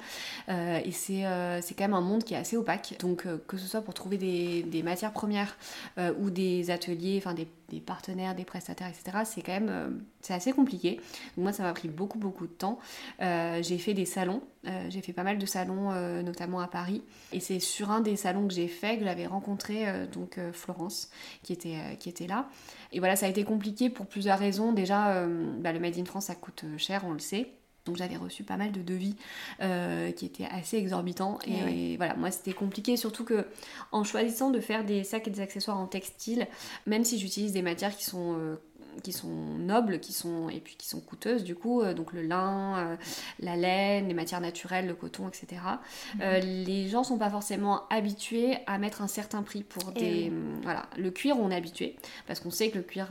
euh, 0.49 0.79
et 0.83 1.25
euh, 1.25 1.61
c'est 1.61 1.73
quand 1.73 1.85
même 1.85 1.93
un 1.93 2.01
monde 2.01 2.25
qui 2.25 2.33
est 2.33 2.37
assez 2.37 2.57
opaque. 2.57 2.95
Donc 2.99 3.25
euh, 3.25 3.37
que 3.47 3.55
ce 3.55 3.65
soit 3.65 3.81
pour 3.81 3.93
trouver 3.93 4.17
des, 4.17 4.63
des 4.63 4.83
matières 4.83 5.13
premières 5.13 5.57
ou 6.19 6.29
des 6.29 6.69
ateliers, 6.69 7.15
enfin 7.17 7.33
des, 7.33 7.47
partenaires, 7.79 8.35
des 8.35 8.45
prestataires, 8.45 8.87
etc. 8.87 9.19
C'est 9.25 9.41
quand 9.41 9.53
même 9.53 10.03
c'est 10.21 10.33
assez 10.33 10.51
compliqué. 10.51 10.95
Donc 11.37 11.43
moi 11.43 11.53
ça 11.53 11.63
m'a 11.63 11.71
pris 11.71 11.87
beaucoup 11.87 12.19
beaucoup 12.19 12.47
de 12.47 12.51
temps. 12.51 12.79
j'ai 13.19 13.77
fait 13.77 13.93
des 13.93 14.05
salons, 14.05 14.41
j'ai 14.89 15.01
fait 15.01 15.13
pas 15.13 15.23
mal 15.23 15.37
de 15.37 15.45
salons 15.45 15.91
notamment 16.23 16.59
à 16.59 16.67
Paris 16.67 17.03
et 17.31 17.39
c'est 17.39 17.59
sur 17.59 17.91
un 17.91 18.01
des 18.01 18.15
salons 18.15 18.47
que 18.47 18.53
j'ai 18.53 18.67
fait 18.67 18.97
que 18.97 19.05
j'avais 19.05 19.27
rencontré 19.27 19.85
donc 20.11 20.39
Florence 20.51 21.09
qui 21.43 21.53
était, 21.53 21.97
qui 21.99 22.09
était 22.09 22.27
là. 22.27 22.49
Et 22.91 22.99
voilà, 22.99 23.15
ça 23.15 23.25
a 23.25 23.29
été 23.29 23.43
compliqué 23.43 23.89
pour 23.89 24.05
plusieurs 24.05 24.39
raisons. 24.39 24.73
Déjà, 24.73 25.15
euh, 25.15 25.53
bah, 25.59 25.71
le 25.71 25.79
Made 25.79 25.97
in 25.97 26.05
France, 26.05 26.25
ça 26.25 26.35
coûte 26.35 26.63
euh, 26.63 26.77
cher, 26.77 27.03
on 27.05 27.11
le 27.11 27.19
sait. 27.19 27.51
Donc 27.85 27.95
j'avais 27.95 28.17
reçu 28.17 28.43
pas 28.43 28.57
mal 28.57 28.71
de 28.71 28.81
devis 28.81 29.15
euh, 29.61 30.11
qui 30.11 30.25
étaient 30.25 30.47
assez 30.51 30.77
exorbitants. 30.77 31.39
Et, 31.47 31.97
voilà, 31.97 32.13
moi 32.15 32.29
c'était 32.29 32.53
compliqué, 32.53 32.97
surtout 32.97 33.23
que 33.23 33.47
en 33.91 34.03
choisissant 34.03 34.51
de 34.51 34.59
faire 34.59 34.83
des 34.83 35.03
sacs 35.03 35.27
et 35.27 35.31
des 35.31 35.39
accessoires 35.39 35.79
en 35.79 35.87
textile, 35.87 36.47
même 36.85 37.03
si 37.03 37.17
j'utilise 37.17 37.53
des 37.53 37.63
matières 37.63 37.95
qui 37.95 38.03
sont 38.03 38.57
qui 39.01 39.11
sont 39.11 39.57
nobles, 39.57 39.99
qui 39.99 40.13
sont 40.13 40.49
et 40.49 40.59
puis 40.59 40.75
qui 40.75 40.87
sont 40.87 40.99
coûteuses 40.99 41.43
du 41.43 41.55
coup, 41.55 41.83
donc 41.93 42.13
le 42.13 42.21
lin, 42.21 42.97
la 43.39 43.55
laine, 43.55 44.07
les 44.07 44.13
matières 44.13 44.41
naturelles, 44.41 44.87
le 44.87 44.95
coton, 44.95 45.27
etc. 45.27 45.61
Mhm. 46.15 46.21
les 46.43 46.87
gens 46.87 47.03
sont 47.03 47.17
pas 47.17 47.29
forcément 47.29 47.87
habitués 47.89 48.57
à 48.67 48.77
mettre 48.77 49.01
un 49.01 49.07
certain 49.07 49.43
prix 49.43 49.63
pour 49.63 49.91
eh 49.95 49.99
des 49.99 50.33
voilà 50.63 50.87
le 50.97 51.11
cuir 51.11 51.37
on 51.39 51.51
est 51.51 51.55
habitué 51.55 51.95
parce 52.27 52.39
qu'on 52.39 52.51
sait 52.51 52.69
que 52.69 52.77
le 52.77 52.83
cuir 52.83 53.09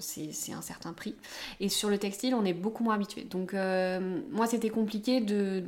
c'est 0.00 0.52
un 0.52 0.62
certain 0.62 0.92
prix 0.92 1.14
et 1.60 1.68
sur 1.68 1.90
le 1.90 1.98
textile 1.98 2.34
on 2.34 2.44
est 2.44 2.54
beaucoup 2.54 2.84
moins 2.84 2.94
habitué. 2.94 3.22
Donc 3.22 3.52
moi 3.52 4.46
c'était 4.46 4.70
compliqué 4.70 5.20
de, 5.20 5.62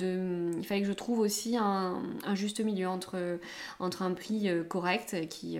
il 0.56 0.66
fallait 0.66 0.82
que 0.82 0.88
je 0.88 0.92
trouve 0.92 1.20
aussi 1.20 1.56
un, 1.56 2.02
un 2.24 2.34
juste 2.34 2.60
milieu 2.60 2.88
entre 2.88 3.38
entre 3.78 4.02
un 4.02 4.12
prix 4.12 4.48
correct 4.68 5.28
qui, 5.28 5.58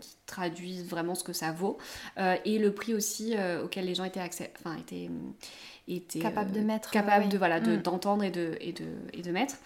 qui 0.00 0.16
traduise 0.26 0.88
vraiment 0.88 1.14
ce 1.14 1.24
que 1.24 1.32
ça 1.32 1.52
vaut 1.52 1.78
euh, 2.18 2.36
et 2.44 2.58
le 2.58 2.72
prix 2.72 2.94
aussi 2.94 3.31
euh, 3.36 3.64
auquel 3.64 3.86
les 3.86 3.94
gens 3.94 4.04
étaient, 4.04 4.20
accès, 4.20 4.52
enfin, 4.58 4.76
étaient 4.76 5.10
était 5.88 6.20
capable 6.20 6.52
de 6.52 6.60
euh, 6.60 6.64
mettre 6.64 6.90
capable 6.92 7.28
de 7.28 7.36
voilà 7.36 7.60
mm. 7.60 7.78
d'entendre 7.78 8.22
et 8.22 8.30
de 8.30 8.56
et 8.60 8.72
de 8.72 8.84
et 9.12 9.22
de 9.22 9.32
mettre. 9.32 9.56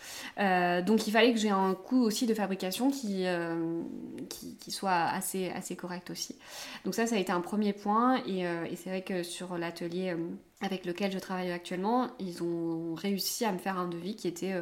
Donc 0.87 1.06
il 1.06 1.11
fallait 1.11 1.32
que 1.32 1.38
j'ai 1.38 1.50
un 1.50 1.75
coût 1.75 2.02
aussi 2.02 2.26
de 2.26 2.32
fabrication 2.32 2.90
qui, 2.90 3.26
qui, 4.30 4.56
qui 4.56 4.70
soit 4.70 4.94
assez 4.94 5.50
assez 5.50 5.76
correct 5.76 6.11
aussi. 6.11 6.37
Donc 6.85 6.94
ça 6.94 7.06
ça 7.06 7.16
a 7.16 7.18
été 7.18 7.32
un 7.32 7.42
premier 7.42 7.75
point 7.75 8.23
et, 8.26 8.40
et 8.40 8.76
c'est 8.76 8.88
vrai 8.88 9.02
que 9.02 9.23
sur 9.23 9.58
l'atelier 9.58 10.16
avec 10.62 10.87
lequel 10.87 11.12
je 11.12 11.18
travaille 11.18 11.52
actuellement, 11.52 12.08
ils 12.18 12.42
ont 12.42 12.94
réussi 12.94 13.44
à 13.44 13.52
me 13.52 13.58
faire 13.58 13.78
un 13.78 13.88
devis 13.88 14.16
qui 14.16 14.26
était, 14.26 14.54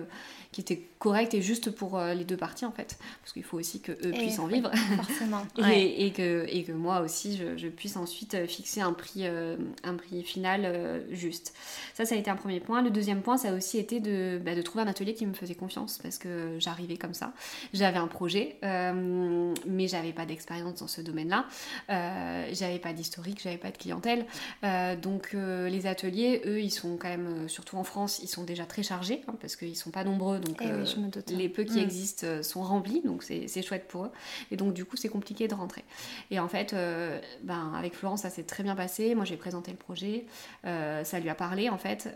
qui 0.50 0.60
était 0.60 0.82
correct 1.04 1.34
et 1.34 1.42
juste 1.42 1.70
pour 1.70 1.98
euh, 1.98 2.14
les 2.14 2.24
deux 2.24 2.36
parties 2.38 2.64
en 2.64 2.72
fait. 2.72 2.96
Parce 3.20 3.34
qu'il 3.34 3.44
faut 3.44 3.58
aussi 3.58 3.82
que 3.82 3.92
eux 3.92 4.10
puissent 4.10 4.38
en 4.38 4.46
vivre. 4.46 4.70
forcément. 4.96 5.42
Et, 5.70 6.06
et, 6.06 6.12
que, 6.12 6.46
et 6.48 6.64
que 6.64 6.72
moi 6.72 7.00
aussi 7.00 7.38
je, 7.56 7.68
puisse 7.68 7.96
ensuite 7.96 8.34
euh, 8.34 8.46
fixer 8.46 8.80
un 8.80 8.92
prix 8.92 9.22
euh, 9.26 9.56
un 9.82 9.94
prix 9.94 10.22
final 10.22 11.02
juste. 11.10 11.54
Ça 11.92 12.04
ça 12.06 12.14
a 12.14 12.18
été 12.18 12.30
un 12.30 12.36
premier 12.36 12.60
point. 12.60 12.80
Le 12.80 12.90
deuxième 12.90 13.20
point 13.20 13.36
ça 13.36 13.50
a 13.50 13.52
aussi 13.52 13.78
été 13.78 14.00
de, 14.00 14.40
bah, 14.42 14.54
de 14.54 14.62
trouver 14.62 14.84
un 14.84 14.88
atelier 14.88 15.14
qui 15.14 15.26
me 15.26 15.34
faisait 15.34 15.54
confiance 15.54 15.98
parce 16.02 16.16
que 16.16 16.56
j'arrivais 16.58 16.96
comme 16.96 17.14
ça. 17.14 17.32
J'avais 17.74 17.98
un 17.98 18.06
projet 18.06 18.56
mais 18.62 19.88
j'avais 19.88 20.12
pas 20.12 20.24
d'expérience 20.24 20.80
dans 20.80 20.88
ce 20.88 21.02
domaine 21.02 21.28
là 21.28 21.46
j'avais 22.52 22.78
pas 22.78 22.92
d'historique 22.94 23.40
j'avais 23.42 23.58
pas 23.58 23.70
de 23.70 23.76
clientèle. 23.76 24.24
Donc 25.02 25.34
les 25.34 25.86
ateliers 25.86 26.42
eux 26.46 26.60
ils 26.62 26.70
sont 26.70 26.96
quand 26.96 27.08
même 27.08 27.48
surtout 27.48 27.76
en 27.76 27.84
France 27.84 28.20
ils 28.22 28.28
sont 28.28 28.44
déjà 28.44 28.64
très 28.64 28.82
chargés 28.82 29.22
hein, 29.28 29.34
parce 29.40 29.56
qu'ils 29.56 29.76
sont 29.76 29.90
pas 29.90 30.04
nombreux. 30.04 30.38
Donc 30.38 30.58
eh 30.60 30.70
euh, 30.70 30.84
les 31.28 31.48
peu 31.48 31.64
qui 31.64 31.76
mm. 31.76 31.84
existent 31.84 32.26
euh, 32.26 32.42
sont 32.42 32.62
remplis, 32.62 33.00
donc 33.02 33.22
c'est 33.22 33.62
chouette 33.62 33.88
pour 33.88 34.04
eux. 34.04 34.10
Et 34.50 34.56
donc 34.56 34.74
du 34.74 34.84
coup, 34.84 34.96
c'est 34.96 35.08
compliqué 35.08 35.48
de 35.48 35.54
rentrer. 35.54 35.84
Et 36.30 36.38
en 36.38 36.48
fait, 36.48 36.72
euh, 36.72 37.20
ben, 37.42 37.72
avec 37.76 37.94
Florence, 37.94 38.22
ça 38.22 38.30
s'est 38.30 38.42
très 38.44 38.62
bien 38.62 38.74
passé. 38.74 39.14
Moi, 39.14 39.24
j'ai 39.24 39.36
présenté 39.36 39.70
le 39.70 39.76
projet, 39.76 40.26
ça 40.62 41.20
lui 41.20 41.28
a 41.28 41.34
parlé 41.34 41.68
en 41.68 41.78
fait, 41.78 42.12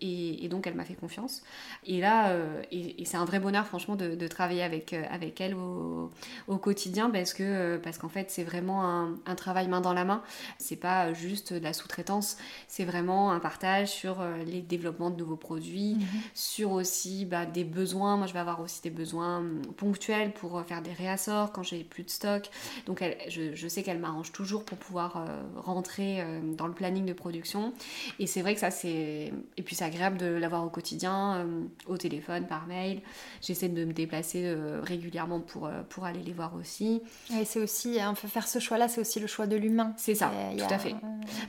et, 0.00 0.48
donc 0.48 0.66
elle 0.66 0.74
m'a 0.74 0.84
fait 0.84 0.94
confiance. 0.94 1.42
Et 1.86 2.00
là, 2.00 2.34
et, 2.72 3.04
c'est 3.04 3.16
un 3.16 3.24
vrai 3.24 3.40
bonheur, 3.40 3.66
franchement, 3.66 3.96
de, 3.96 4.28
travailler 4.28 4.62
avec, 4.62 4.92
avec 4.92 5.40
elle 5.40 5.54
au, 5.54 6.10
quotidien, 6.58 7.10
parce 7.10 7.34
que 7.34 7.78
parce 7.78 7.98
qu'en 7.98 8.08
fait, 8.08 8.30
c'est 8.30 8.44
vraiment 8.44 8.84
un, 9.26 9.34
travail 9.34 9.68
main 9.68 9.80
dans 9.80 9.92
la 9.92 10.04
main. 10.04 10.22
C'est 10.58 10.76
pas 10.76 11.12
juste 11.12 11.52
de 11.52 11.58
la 11.62 11.72
sous-traitance, 11.72 12.36
c'est 12.68 12.84
vraiment 12.84 13.32
un 13.32 13.40
partage 13.40 13.88
sur 13.88 14.22
les 14.46 14.60
développements 14.60 15.10
de 15.10 15.16
nouveaux 15.16 15.36
produits, 15.36 15.94
mm-hmm. 15.94 16.30
sur 16.34 16.72
aussi 16.72 17.24
bah, 17.24 17.46
des 17.46 17.64
besoins. 17.64 18.09
Moi, 18.16 18.26
je 18.26 18.32
vais 18.32 18.38
avoir 18.38 18.60
aussi 18.60 18.80
des 18.82 18.90
besoins 18.90 19.38
hum, 19.38 19.62
ponctuels 19.76 20.32
pour 20.32 20.58
euh, 20.58 20.62
faire 20.62 20.82
des 20.82 20.92
réassorts 20.92 21.52
quand 21.52 21.62
j'ai 21.62 21.84
plus 21.84 22.02
de 22.02 22.10
stock. 22.10 22.48
Donc, 22.86 23.02
elle, 23.02 23.16
je, 23.28 23.68
sais 23.68 23.82
qu'elle 23.82 23.98
m'arrange 23.98 24.32
toujours 24.32 24.64
pour 24.64 24.78
pouvoir 24.78 25.16
euh, 25.16 25.42
rentrer 25.56 26.20
euh, 26.20 26.40
dans 26.42 26.66
le 26.66 26.72
planning 26.72 27.04
de 27.04 27.12
production. 27.12 27.72
Et 28.18 28.26
c'est 28.26 28.42
vrai 28.42 28.54
que 28.54 28.60
ça, 28.60 28.70
c'est. 28.70 29.32
Et 29.56 29.62
puis, 29.62 29.74
c'est 29.74 29.84
agréable 29.84 30.16
de 30.18 30.26
l'avoir 30.26 30.64
au 30.64 30.70
quotidien, 30.70 31.46
au 31.86 31.96
téléphone, 31.96 32.46
par 32.46 32.66
mail. 32.66 33.00
J'essaie 33.40 33.68
de 33.68 33.84
me 33.84 33.92
déplacer 33.92 34.54
régulièrement 34.82 35.40
pour, 35.40 35.70
pour 35.88 36.04
aller 36.04 36.20
les 36.20 36.32
voir 36.32 36.54
aussi. 36.54 37.02
Et 37.38 37.44
c'est 37.44 37.60
aussi, 37.60 37.98
on 38.00 38.14
peut 38.14 38.28
faire 38.28 38.46
ce 38.46 38.58
choix-là, 38.58 38.88
c'est 38.88 39.00
aussi 39.00 39.20
le 39.20 39.26
choix 39.26 39.46
de 39.46 39.56
l'humain. 39.56 39.92
C'est 39.96 40.14
ça, 40.14 40.30
tout 40.56 40.72
à 40.72 40.78
fait. 40.78 40.94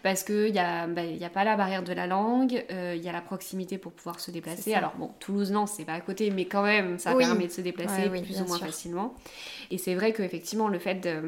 Parce 0.04 0.24
qu'il 0.24 0.52
n'y 0.52 0.60
a, 0.60 0.88
bah, 0.88 1.02
a 1.02 1.30
pas 1.30 1.44
la 1.44 1.56
barrière 1.56 1.84
de 1.84 1.94
la 1.94 2.08
langue, 2.08 2.64
il 2.70 3.02
y 3.02 3.10
a 3.10 3.12
la 3.12 3.22
proximité 3.22 3.78
pour 3.78 3.92
pouvoir 3.92 4.20
se 4.20 4.32
déplacer. 4.32 4.74
Alors, 4.74 4.94
bon, 4.98 5.12
Toulouse, 5.20 5.52
non, 5.52 5.66
c'est 5.66 5.86
pas 5.86 5.94
à 5.94 6.02
côté, 6.02 6.32
mais 6.32 6.41
quand 6.46 6.64
même, 6.64 7.00
ça 7.00 7.16
permet 7.16 7.48
de 7.48 7.52
se 7.52 7.62
déplacer 7.62 8.10
plus 8.10 8.42
ou 8.42 8.46
moins 8.46 8.60
facilement. 8.60 9.16
Et 9.70 9.78
c'est 9.78 9.96
vrai 9.96 10.14
qu'effectivement, 10.14 10.68
le 10.68 10.80
fait 10.80 10.96
de 10.96 11.22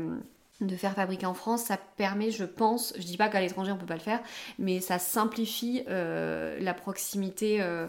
de 0.62 0.76
faire 0.76 0.94
fabriquer 0.94 1.26
en 1.26 1.34
France, 1.34 1.64
ça 1.64 1.78
permet, 1.78 2.30
je 2.30 2.44
pense, 2.44 2.94
je 2.98 3.04
dis 3.04 3.18
pas 3.18 3.28
qu'à 3.28 3.42
l'étranger 3.42 3.72
on 3.72 3.78
peut 3.78 3.88
pas 3.88 3.96
le 3.96 4.00
faire, 4.00 4.20
mais 4.60 4.80
ça 4.82 5.00
simplifie 5.00 5.84
euh, 5.90 6.58
la 6.60 6.74
proximité 6.76 7.62
euh, 7.62 7.88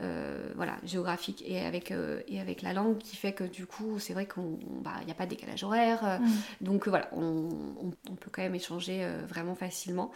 euh, 0.00 0.52
voilà, 0.54 0.76
géographique 0.84 1.42
et 1.46 1.60
avec, 1.60 1.92
et 2.28 2.40
avec 2.40 2.62
la 2.62 2.74
langue 2.74 2.98
qui 2.98 3.16
fait 3.16 3.32
que 3.32 3.44
du 3.44 3.66
coup 3.66 3.98
c'est 3.98 4.12
vrai 4.12 4.26
qu'il 4.26 4.42
bah, 4.82 4.92
n'y 5.06 5.10
a 5.10 5.14
pas 5.14 5.24
de 5.24 5.30
décalage 5.30 5.64
horaire, 5.64 6.20
mm. 6.20 6.64
donc 6.64 6.86
voilà, 6.86 7.08
on, 7.12 7.48
on, 7.80 8.14
peut 8.14 8.30
quand 8.30 8.42
même 8.42 8.54
échanger 8.54 9.06
vraiment 9.26 9.54
facilement. 9.54 10.12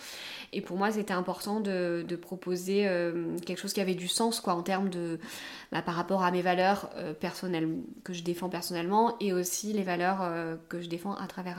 Et 0.53 0.61
pour 0.61 0.77
moi 0.77 0.93
c'était 0.93 1.15
important 1.15 1.61
de, 1.61 2.05
de 2.07 2.17
proposer 2.17 2.89
quelque 3.47 3.59
chose 3.59 3.73
qui 3.73 3.81
avait 3.81 3.95
du 3.95 4.09
sens 4.09 4.41
quoi, 4.41 4.55
en 4.55 4.63
termes 4.63 4.91
de, 4.91 5.19
bah, 5.73 5.81
par 5.81 5.95
rapport 5.95 6.23
à 6.23 6.31
mes 6.31 6.43
valeurs 6.43 6.91
personnelles 7.21 7.79
que 8.05 8.13
je 8.13 8.23
défends 8.23 8.51
personnellement 8.51 9.17
et 9.19 9.33
aussi 9.33 9.73
les 9.73 9.83
valeurs 9.83 10.31
que 10.69 10.81
je 10.81 10.89
défends 10.89 11.15
à 11.15 11.27
travers 11.27 11.59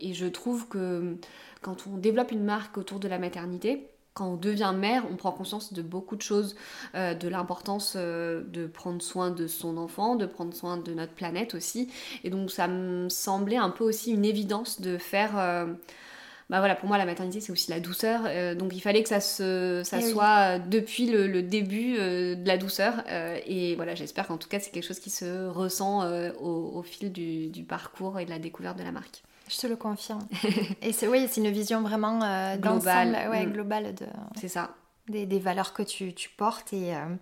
Et 0.00 0.14
je 0.14 0.26
trouve 0.26 0.68
que 0.68 1.16
quand 1.60 1.86
on 1.86 1.96
développe 1.96 2.32
une 2.32 2.44
marque 2.44 2.78
autour 2.78 2.98
de 2.98 3.08
la 3.08 3.18
maternité, 3.18 3.88
quand 4.14 4.26
on 4.26 4.36
devient 4.36 4.74
mère, 4.76 5.04
on 5.10 5.16
prend 5.16 5.32
conscience 5.32 5.72
de 5.72 5.80
beaucoup 5.80 6.16
de 6.16 6.22
choses, 6.22 6.54
euh, 6.94 7.14
de 7.14 7.28
l'importance 7.28 7.94
euh, 7.96 8.42
de 8.46 8.66
prendre 8.66 9.00
soin 9.00 9.30
de 9.30 9.46
son 9.46 9.78
enfant, 9.78 10.16
de 10.16 10.26
prendre 10.26 10.54
soin 10.54 10.76
de 10.76 10.92
notre 10.92 11.12
planète 11.12 11.54
aussi. 11.54 11.88
Et 12.24 12.30
donc 12.30 12.50
ça 12.50 12.68
me 12.68 13.08
semblait 13.08 13.56
un 13.56 13.70
peu 13.70 13.84
aussi 13.84 14.12
une 14.12 14.24
évidence 14.24 14.80
de 14.80 14.98
faire... 14.98 15.38
Euh, 15.38 15.66
bah 16.50 16.58
voilà, 16.58 16.74
pour 16.74 16.86
moi 16.86 16.98
la 16.98 17.06
maternité 17.06 17.40
c'est 17.40 17.52
aussi 17.52 17.70
la 17.70 17.80
douceur, 17.80 18.24
donc 18.56 18.74
il 18.74 18.80
fallait 18.80 19.02
que 19.02 19.08
ça, 19.08 19.20
se, 19.20 19.80
ça 19.86 20.00
eh 20.00 20.02
soit 20.02 20.58
depuis 20.58 21.06
le, 21.06 21.40
début 21.40 21.94
de 21.94 22.46
la 22.46 22.58
douceur. 22.58 23.04
et 23.46 23.74
voilà, 23.76 23.94
j'espère 23.94 24.26
qu'en 24.26 24.36
tout 24.36 24.50
cas 24.50 24.60
c'est 24.60 24.70
quelque 24.70 24.84
chose 24.84 24.98
qui 24.98 25.08
se 25.08 25.48
ressent 25.48 26.02
au, 26.42 26.82
fil 26.82 27.10
du, 27.10 27.46
du 27.46 27.62
parcours 27.64 28.18
et 28.18 28.26
de 28.26 28.30
la 28.30 28.38
découverte 28.38 28.76
de 28.76 28.82
la 28.82 28.92
marque. 28.92 29.22
Je 29.48 29.58
te 29.58 29.66
le 29.66 29.76
confirme. 29.76 30.26
et 30.82 30.92
c'est 30.92 31.08
oui, 31.08 31.26
c'est 31.30 31.40
une 31.40 31.50
vision 31.50 31.82
vraiment 31.82 32.22
euh, 32.22 32.56
globale, 32.56 33.28
ouais, 33.30 33.46
mm. 33.46 33.52
globale 33.52 33.94
de. 33.94 34.06
C'est 34.38 34.48
ça. 34.48 34.74
Des, 35.08 35.26
des, 35.26 35.40
valeurs 35.40 35.72
que 35.72 35.82
tu, 35.82 36.14
tu 36.14 36.28
portes 36.30 36.72
et. 36.72 36.94
Euh, 36.94 37.16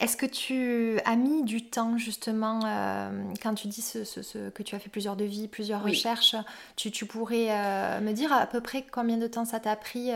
est-ce 0.00 0.16
que 0.16 0.26
tu 0.26 0.98
as 1.04 1.14
mis 1.14 1.44
du 1.44 1.68
temps 1.68 1.96
justement 1.96 2.60
euh, 2.64 3.22
quand 3.40 3.54
tu 3.54 3.68
dis 3.68 3.82
ce, 3.82 4.02
ce, 4.02 4.48
que 4.50 4.64
tu 4.64 4.74
as 4.74 4.80
fait 4.80 4.88
plusieurs 4.88 5.14
devis, 5.14 5.46
plusieurs 5.46 5.84
recherches 5.84 6.34
tu, 6.74 6.90
tu 6.90 7.06
pourrais 7.06 8.00
me 8.00 8.12
dire 8.12 8.32
à 8.32 8.46
peu 8.46 8.60
près 8.60 8.84
combien 8.90 9.16
de 9.16 9.28
temps 9.28 9.44
ça 9.44 9.60
t'a 9.60 9.76
pris 9.76 10.10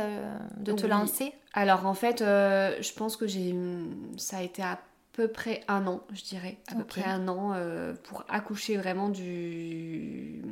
de 0.57 0.73
te 0.73 0.87
lancer? 0.87 1.33
Alors 1.53 1.87
en 1.87 1.95
fait, 1.95 2.19
je 2.19 2.93
pense 2.95 3.17
que 3.17 3.29
j'ai 3.29 3.55
ça 4.17 4.39
a 4.39 4.43
été 4.43 4.61
à 4.61 4.81
peu 5.17 5.29
près 5.29 5.63
un 5.67 5.87
an, 5.87 6.03
je 6.13 6.23
dirais, 6.23 6.59
à 6.71 6.75
peu 6.75 6.85
près 6.85 7.03
un 7.03 7.27
an 7.27 7.53
euh, 7.55 7.95
pour 8.05 8.25
accoucher 8.29 8.77
vraiment 8.77 9.09
du, 9.09 10.43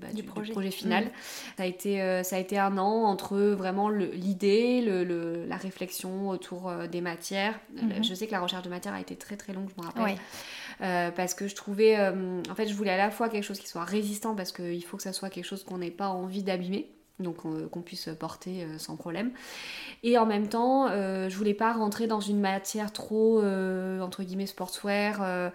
bah, 0.00 0.06
du, 0.14 0.22
projet. 0.22 0.70
final. 0.70 1.04
Mm. 1.04 1.10
Ça, 1.58 1.62
a 1.62 1.66
été, 1.66 2.00
euh, 2.00 2.22
ça 2.22 2.36
a 2.36 2.38
été 2.38 2.58
un 2.58 2.78
an 2.78 3.04
entre 3.04 3.36
vraiment 3.38 3.90
l'idée, 3.90 4.80
le, 4.80 5.44
la 5.44 5.56
réflexion 5.56 6.30
autour 6.30 6.70
euh, 6.70 6.86
des 6.86 7.02
matières. 7.02 7.60
Mm-hmm. 7.76 8.08
Je 8.08 8.14
sais 8.14 8.26
que 8.26 8.32
la 8.32 8.40
recherche 8.40 8.64
de 8.64 8.70
matière 8.70 8.94
a 8.94 9.00
été 9.00 9.14
très 9.14 9.36
très 9.36 9.52
longue, 9.52 9.68
je 9.76 9.82
me 9.82 9.86
rappelle. 9.86 11.12
parce 11.14 11.34
que 11.34 11.46
je 11.46 11.54
trouvais, 11.54 11.98
en 12.00 12.54
fait, 12.54 12.66
je 12.66 12.74
voulais 12.74 12.92
à 12.92 12.96
la 12.96 13.10
fois 13.10 13.28
quelque 13.28 13.44
chose 13.44 13.60
qui 13.60 13.68
soit 13.68 13.84
résistant 13.84 14.34
parce 14.34 14.52
qu'il 14.52 14.82
faut 14.84 14.96
que 14.96 15.02
ça 15.02 15.12
soit 15.12 15.28
quelque 15.28 15.44
chose 15.44 15.64
qu'on 15.64 15.78
n'ait 15.78 15.90
pas 15.90 16.08
envie 16.08 16.42
d'abîmer 16.42 16.90
donc 17.20 17.36
qu'on 17.70 17.82
puisse 17.82 18.08
porter 18.18 18.64
euh, 18.64 18.78
sans 18.78 18.96
problème. 18.96 19.32
Et 20.02 20.18
en 20.18 20.26
même 20.26 20.48
temps, 20.48 20.88
euh, 20.88 21.28
je 21.28 21.36
voulais 21.36 21.54
pas 21.54 21.72
rentrer 21.72 22.06
dans 22.06 22.20
une 22.20 22.40
matière 22.40 22.92
trop, 22.92 23.40
euh, 23.40 24.00
entre 24.00 24.22
guillemets, 24.22 24.46
sportswear, 24.46 25.50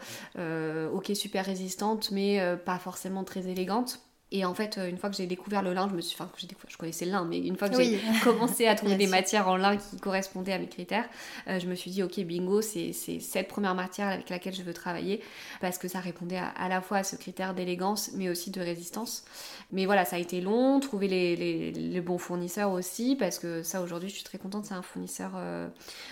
ok, 0.94 1.12
super 1.14 1.46
résistante, 1.46 2.12
mais 2.12 2.42
pas 2.66 2.80
forcément 2.80 3.24
très 3.24 3.48
élégante. 3.48 4.07
Et 4.32 4.46
en 4.46 4.54
fait, 4.54 4.78
une 4.78 4.98
fois 4.98 5.10
que 5.10 5.16
j'ai 5.16 5.26
découvert 5.26 5.62
le 5.62 5.74
lin, 5.74 5.88
je 5.90 5.96
me 5.96 6.02
suis, 6.02 6.16
enfin, 6.20 6.30
je 6.68 6.78
connaissais 6.78 7.06
le 7.06 7.12
lin, 7.12 7.26
mais 7.26 7.40
une 7.40 7.56
fois 7.56 7.70
que 7.70 7.82
j'ai 7.82 8.00
commencé 8.24 8.68
à 8.68 8.76
trouver 8.76 8.96
des 8.96 9.08
matières 9.08 9.48
en 9.48 9.56
lin 9.56 9.78
qui 9.78 9.98
correspondaient 9.98 10.54
à 10.54 10.60
mes 10.60 10.68
critères, 10.68 11.06
je 11.48 11.66
me 11.68 11.76
suis 11.76 11.92
dit, 11.92 12.04
ok, 12.04 12.20
bingo, 12.22 12.62
c'est 12.62 12.92
cette 12.94 13.48
première 13.48 13.76
matière 13.76 14.08
avec 14.08 14.30
laquelle 14.30 14.54
je 14.54 14.64
veux 14.64 14.74
travailler, 14.74 15.22
parce 15.62 15.78
que 15.78 15.88
ça 15.88 16.00
répondait 16.00 16.38
à 16.38 16.68
la 16.68 16.82
fois 16.82 16.98
à 16.98 17.04
ce 17.04 17.16
critère 17.16 17.54
d'élégance, 17.54 18.12
mais 18.16 18.30
aussi 18.30 18.52
de 18.52 18.60
résistance. 18.60 19.24
Mais 19.72 19.86
voilà, 19.86 20.06
ça 20.06 20.16
a 20.16 20.20
été 20.20 20.40
long, 20.40 20.80
trouver 20.80 21.08
les, 21.08 22.02
bons 22.02 22.18
fournisseurs 22.18 22.72
aussi, 22.72 23.16
parce 23.18 23.40
que 23.40 23.64
ça 23.64 23.82
aujourd'hui 23.82 24.08
je 24.08 24.16
suis 24.16 24.24
très 24.24 24.38
contente, 24.38 24.66
c'est 24.66 24.74
un 24.74 24.82
fournisseur 24.82 25.32
euh, 25.36 25.68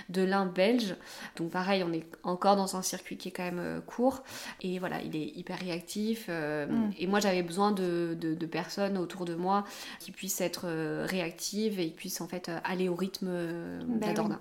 de 0.10 0.24
lin 0.24 0.46
belge. 0.46 0.96
Donc 1.38 1.52
pareil, 1.52 1.84
on 1.84 1.94
est 1.94 2.06
encore 2.24 2.56
dans 2.56 2.76
un 2.76 2.82
circuit 2.82 3.18
qui 3.18 3.30
est 3.30 3.32
quand 3.32 3.44
même 3.44 3.60
euh, 3.60 3.82
court. 3.82 4.24
Et 4.62 4.80
voilà, 4.80 5.02
il 5.02 5.16
est 5.16 5.38
hyper 5.38 5.60
réactif. 5.60 6.26
Euh, 6.28 6.66
mm. 6.66 6.94
Et 6.98 7.08
moi 7.08 7.20
j'avais 7.20 7.44
besoin 7.44 7.72
de 7.72 8.05
de, 8.14 8.36
de, 8.36 8.46
personnes 8.46 8.98
autour 8.98 9.26
de 9.26 9.36
moi 9.36 9.64
qui 10.00 10.12
puissent 10.12 10.42
être 10.42 10.68
réactives 11.06 11.80
et 11.80 11.88
qui 11.88 11.94
puissent 11.94 12.22
en 12.22 12.28
fait 12.28 12.52
aller 12.64 12.90
au 12.90 12.96
rythme 12.96 13.28
ben 13.28 14.00
d'Adorna. 14.00 14.40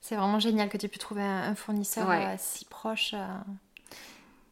C'est 0.00 0.16
vraiment 0.16 0.38
génial 0.38 0.68
que 0.68 0.76
tu 0.76 0.86
aies 0.86 0.88
pu 0.90 0.98
trouver 0.98 1.22
un, 1.22 1.54
fournisseur 1.54 2.08
si 2.38 2.64
proche 2.66 3.14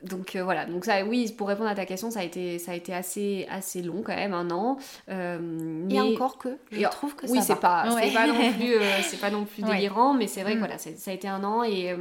donc 0.03 0.35
euh, 0.35 0.43
voilà, 0.43 0.67
donc 0.67 0.85
ça, 0.85 1.05
oui, 1.05 1.33
pour 1.37 1.49
répondre 1.49 1.69
à 1.69 1.75
ta 1.75 1.87
question, 1.87 2.11
ça 2.11 2.21
a 2.21 2.25
été, 2.25 2.59
ça 2.59 2.73
a 2.73 2.75
été 2.75 2.93
assez, 2.93 3.47
assez 3.51 3.83
long 3.83 4.03
quand 4.05 4.15
même, 4.15 4.35
un 4.35 4.51
an. 4.51 4.77
Euh, 5.09 5.89
Et 5.89 6.01
encore 6.01 6.39
que, 6.39 6.59
je 6.71 6.85
trouve 6.89 7.15
que 7.15 7.27
oui, 7.27 7.39
ça 7.39 7.55
c'est 7.55 7.61
pas, 7.61 7.85
pas 7.85 8.27
non 8.27 8.53
plus, 8.53 8.75
euh, 8.75 8.91
c'est 9.03 9.21
pas 9.21 9.31
non 9.31 9.45
plus 9.45 9.63
délirant, 9.63 10.15
mais 10.15 10.27
c'est 10.27 10.43
vrai 10.43 10.53
que 10.53 10.57
mm. 10.57 10.61
voilà, 10.61 10.79
ça 10.79 11.11
a 11.11 11.15
été 11.15 11.29
un 11.29 11.45
an 11.45 11.63
et, 11.63 11.95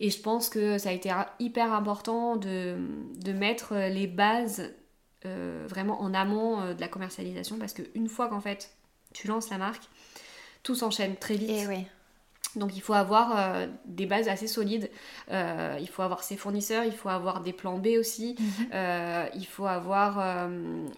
et 0.00 0.10
je 0.10 0.20
pense 0.20 0.48
que 0.48 0.78
ça 0.78 0.88
a 0.88 0.92
été 0.92 1.10
hyper 1.38 1.72
important 1.72 2.36
de, 2.36 2.76
de 3.22 3.32
mettre 3.32 3.74
les 3.74 4.06
bases 4.06 4.72
vraiment 5.24 6.00
en 6.00 6.14
amont 6.14 6.72
de 6.74 6.80
la 6.80 6.88
commercialisation 6.88 7.58
parce 7.58 7.72
qu'une 7.74 8.08
fois 8.08 8.28
qu'en 8.28 8.40
fait 8.40 8.70
tu 9.12 9.28
lances 9.28 9.50
la 9.50 9.58
marque, 9.58 9.84
tout 10.62 10.74
s'enchaîne 10.74 11.16
très 11.16 11.34
vite. 11.34 11.50
Et 11.50 11.66
oui. 11.66 11.86
Donc 12.56 12.76
il 12.76 12.80
faut 12.80 12.94
avoir 12.94 13.38
euh, 13.38 13.66
des 13.84 14.06
bases 14.06 14.28
assez 14.28 14.48
solides, 14.48 14.90
euh, 15.30 15.78
il 15.80 15.88
faut 15.88 16.02
avoir 16.02 16.24
ses 16.24 16.36
fournisseurs, 16.36 16.84
il 16.84 16.92
faut 16.92 17.08
avoir 17.08 17.42
des 17.42 17.52
plans 17.52 17.78
B 17.78 17.88
aussi, 17.98 18.34
mhm. 18.38 18.66
euh, 18.74 19.26
il 19.34 19.46
faut 19.46 19.66
avoir, 19.66 20.48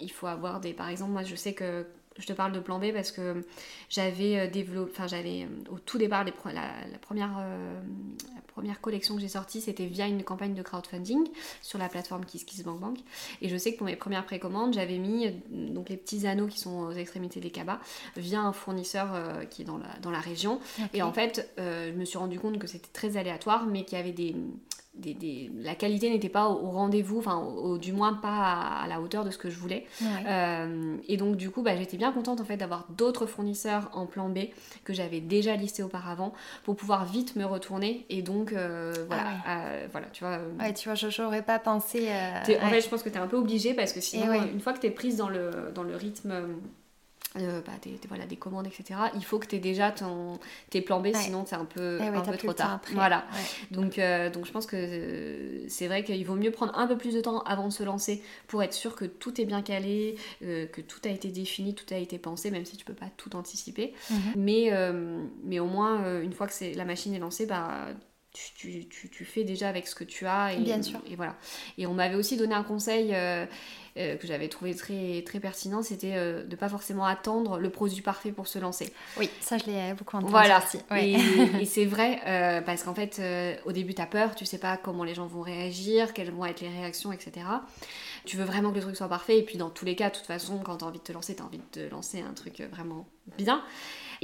il 0.01 0.11
faut 0.11 0.27
avoir 0.27 0.61
des, 0.61 0.73
par 0.73 0.89
exemple 0.89 1.13
moi 1.13 1.25
je 1.25 1.35
sais 1.35 1.53
que 1.53 1.87
je 2.19 2.27
te 2.27 2.33
parle 2.33 2.53
de 2.53 2.61
plan 2.61 2.79
B 2.79 2.93
parce 2.93 3.11
que 3.11 3.45
j'avais 3.89 4.39
euh, 4.39 4.47
développé, 4.49 4.91
enfin 4.93 5.07
j'avais 5.07 5.43
euh, 5.43 5.73
au 5.73 5.79
tout 5.79 5.99
départ 5.99 6.25
la, 6.25 6.33
première, 7.01 7.37
euh, 7.41 7.81
la 8.35 8.43
première 8.49 8.81
collection 8.81 9.15
que 9.15 9.21
j'ai 9.21 9.29
sortie, 9.29 9.61
c'était 9.61 9.87
via 9.87 10.07
une 10.07 10.23
campagne 10.23 10.55
de 10.55 10.63
crowdfunding 10.63 11.29
sur 11.61 11.79
la 11.79 11.89
plateforme 11.89 12.25
KissKissBankBank. 12.25 12.99
Et 13.41 13.49
je 13.49 13.57
sais 13.57 13.73
que 13.73 13.79
pour 13.79 13.87
mes 13.87 13.97
premières 13.97 14.25
précommandes, 14.25 14.75
j'avais 14.75 14.99
mis 14.99 15.31
donc 15.51 15.89
les 15.89 15.97
petits 15.97 16.27
anneaux 16.27 16.47
qui 16.47 16.59
sont 16.59 16.81
aux 16.81 16.93
extrémités 16.93 17.41
des 17.41 17.51
cabas 17.51 17.81
via 18.17 18.41
un 18.41 18.53
fournisseur 18.53 19.09
qui 19.49 19.63
est 19.63 19.65
dans 19.65 19.79
la, 19.79 19.89
dans 20.03 20.11
la 20.11 20.21
région. 20.21 20.61
Et 20.93 21.03
en 21.03 21.13
fait, 21.13 21.51
je 21.59 21.93
me 21.93 22.05
suis 22.05 22.19
rendu 22.19 22.39
compte 22.39 22.59
que 22.59 22.67
c'était 22.67 22.91
très 22.93 23.17
aléatoire, 23.17 23.67
mais 23.67 23.85
qu'il 23.85 23.99
y 23.99 24.01
avait 24.01 24.13
des 24.13 24.37
la 24.95 25.75
qualité 25.75 26.11
n'était 26.11 26.29
pas 26.29 26.49
au, 26.49 26.71
rendez-vous, 26.71 27.19
enfin 27.19 27.79
du 27.81 27.93
moins 27.93 28.13
pas 28.13 28.83
à, 28.83 28.87
la 28.89 29.01
hauteur 29.01 29.25
de 29.25 29.31
ce 29.31 29.39
que 29.39 29.49
je 29.49 29.59
voulais. 29.59 29.87
Euh, 30.27 30.97
et 31.09 31.17
donc 31.17 31.37
du 31.37 31.51
coup, 31.51 31.63
bah, 31.63 31.77
j'étais 31.77 31.97
bien 31.97 32.13
contente 32.13 32.41
en 32.41 32.45
fait 32.45 32.59
d'avoir 32.59 32.87
d'autres 32.91 33.27
fournisseurs 33.27 33.91
en 33.95 34.07
plan 34.07 34.29
B 34.29 34.39
que 34.85 34.93
j'avais 34.93 35.21
déjà 35.21 35.57
listés 35.57 35.83
auparavant 35.83 36.35
pour 36.65 36.77
pouvoir 36.77 37.07
vite 37.07 37.37
me 37.37 37.45
retourner. 37.45 38.05
Et 38.11 38.23
donc 38.23 38.53
euh, 38.53 38.93
voilà, 39.07 39.25
ah 39.47 39.63
euh, 39.63 39.87
voilà, 39.91 40.09
tu 40.13 40.25
vois. 40.25 40.39
Ouais, 40.61 40.75
tu 40.75 40.89
vois, 40.89 40.95
j'aurais 40.95 41.43
pas 41.43 41.59
pensé. 41.59 42.09
En 42.11 42.45
fait, 42.45 42.81
je 42.83 42.89
pense 42.89 43.03
que 43.03 43.09
tu 43.09 43.17
es 43.17 43.21
un 43.21 43.29
peu 43.29 43.39
obligée 43.39 43.75
parce 43.75 43.93
que 43.93 44.01
sinon, 44.01 44.33
une 44.33 44.61
fois 44.61 44.75
que 44.75 44.81
tu 44.81 44.87
es 44.87 44.91
prise 44.91 45.17
dans 45.17 45.29
le, 45.29 45.73
dans 45.75 45.83
le 45.83 45.97
rythme 45.97 46.33
euh, 47.39 47.63
bah, 47.65 47.73
des, 47.83 47.99
voilà, 48.09 48.27
des 48.27 48.37
commandes, 48.37 48.67
etc. 48.67 49.01
Il 49.15 49.25
faut 49.25 49.39
que 49.39 49.47
tu 49.47 49.57
aies 49.57 49.61
déjà 49.61 49.91
ton, 49.91 50.39
tes 50.69 50.83
plans 50.83 51.01
B, 51.01 51.15
sinon 51.15 51.45
c'est 51.47 51.57
un 51.57 51.65
peu, 51.65 51.99
eh 52.01 52.09
un 52.09 52.21
peu 52.21 52.37
trop 52.37 52.53
tard. 52.53 52.81
Voilà. 52.93 53.25
Donc, 53.71 53.99
euh, 53.99 54.29
donc 54.29 54.45
je 54.45 54.53
pense 54.53 54.67
que 54.67 54.77
euh, 54.77 55.65
c'est 55.69 55.87
vrai 55.87 56.05
qu'il 56.05 56.25
vaut 56.27 56.35
mieux 56.35 56.51
prendre 56.51 56.77
un 56.79 56.87
peu 56.87 56.99
plus 56.99 57.15
de 57.15 57.21
temps 57.23 57.41
avant 57.45 57.69
de 57.69 57.73
se 57.73 57.83
lancer 57.83 58.23
pour 58.49 58.63
être 58.63 58.75
sûr 58.75 58.95
que 58.95 59.07
tout 59.07 59.41
est 59.41 59.47
bien 59.47 59.63
calé, 59.63 60.17
que 60.41 60.81
tout 60.81 61.01
a 61.05 61.09
été 61.09 61.29
défini, 61.29 61.75
tout 61.75 61.93
a 61.95 61.97
été 61.97 62.19
pensé, 62.19 62.51
même 62.51 62.67
si 62.67 62.77
tu 62.77 62.85
peux 62.85 62.95
pas 62.95 63.09
tout 63.17 63.35
anticiper. 63.35 63.95
Mhm. 64.11 64.19
mais, 64.37 64.71
mais 65.45 65.59
au 65.59 65.67
moins, 65.67 66.21
une 66.21 66.33
fois 66.33 66.47
que 66.47 66.77
la 66.77 66.85
machine 66.85 67.15
est 67.15 67.19
lancée, 67.19 67.47
bah, 67.47 67.87
tu, 68.33 68.87
tu, 68.87 69.09
tu, 69.11 69.25
fais 69.25 69.45
déjà 69.45 69.69
avec 69.69 69.87
ce 69.87 69.95
que 69.95 70.05
tu 70.05 70.27
as. 70.27 70.55
Et, 70.55 70.59
Bien 70.59 70.83
sûr. 70.83 71.01
Et 71.07 71.17
voilà. 71.17 71.37
Et 71.77 71.87
on 71.87 71.93
m'avait 71.93 72.15
aussi 72.15 72.39
donné 72.39 72.55
un 72.55 72.63
conseil 72.63 73.11
euh, 73.13 73.45
euh, 73.99 74.17
que 74.17 74.27
j'avais 74.27 74.49
trouvé 74.49 74.75
très, 74.75 75.23
très 75.27 75.39
pertinent, 75.39 75.83
c'était 75.83 76.15
euh, 76.15 76.43
de 76.43 76.51
ne 76.51 76.57
pas 76.57 76.71
forcément 76.71 77.05
attendre 77.05 77.59
le 77.59 77.69
produit 77.69 78.01
parfait 78.01 78.33
pour 78.33 78.47
se 78.47 78.59
lancer. 78.59 78.91
Oui, 79.19 79.29
ça 79.41 79.59
je 79.59 79.67
l'ai 79.67 79.93
beaucoup 79.93 80.17
entendu 80.17 80.31
voilà. 80.31 80.63
aussi. 80.65 80.79
Et, 81.61 81.67
c'est 81.67 81.85
vrai, 81.85 82.63
parce 82.65 82.85
qu'en 82.85 82.95
fait, 82.95 83.21
au 83.67 83.73
début, 83.73 83.95
tu 83.95 84.01
as 84.01 84.07
peur, 84.07 84.35
tu 84.35 84.47
sais 84.47 84.59
pas 84.59 84.79
comment 84.79 85.05
les 85.05 85.15
gens 85.15 85.27
vont 85.27 85.43
réagir, 85.43 86.15
quelles 86.15 86.31
vont 86.31 86.47
être 86.47 86.63
les 86.63 86.71
réactions, 86.71 87.13
etc. 87.13 87.47
Tu 88.25 88.39
veux 88.39 88.45
vraiment 88.45 88.71
que 88.71 88.77
le 88.77 88.83
truc 88.83 88.97
soit 88.97 89.09
parfait, 89.09 89.39
et 89.39 89.43
puis 89.43 89.59
dans 89.59 89.71
tous 89.71 89.85
les 89.85 89.97
cas, 89.97 90.09
de 90.09 90.15
toute 90.15 90.27
façon, 90.27 90.59
quand 90.59 90.79
tu 90.79 90.85
as 90.85 90.89
envie 90.89 91.01
de 91.01 91.05
te 91.05 91.13
lancer, 91.13 91.35
tu 91.35 91.43
as 91.43 91.45
envie 91.45 91.59
de 91.59 91.81
te 91.83 91.91
lancer 91.91 92.21
un 92.23 92.33
truc 92.33 92.63
vraiment 92.71 93.07
bien. 93.37 93.63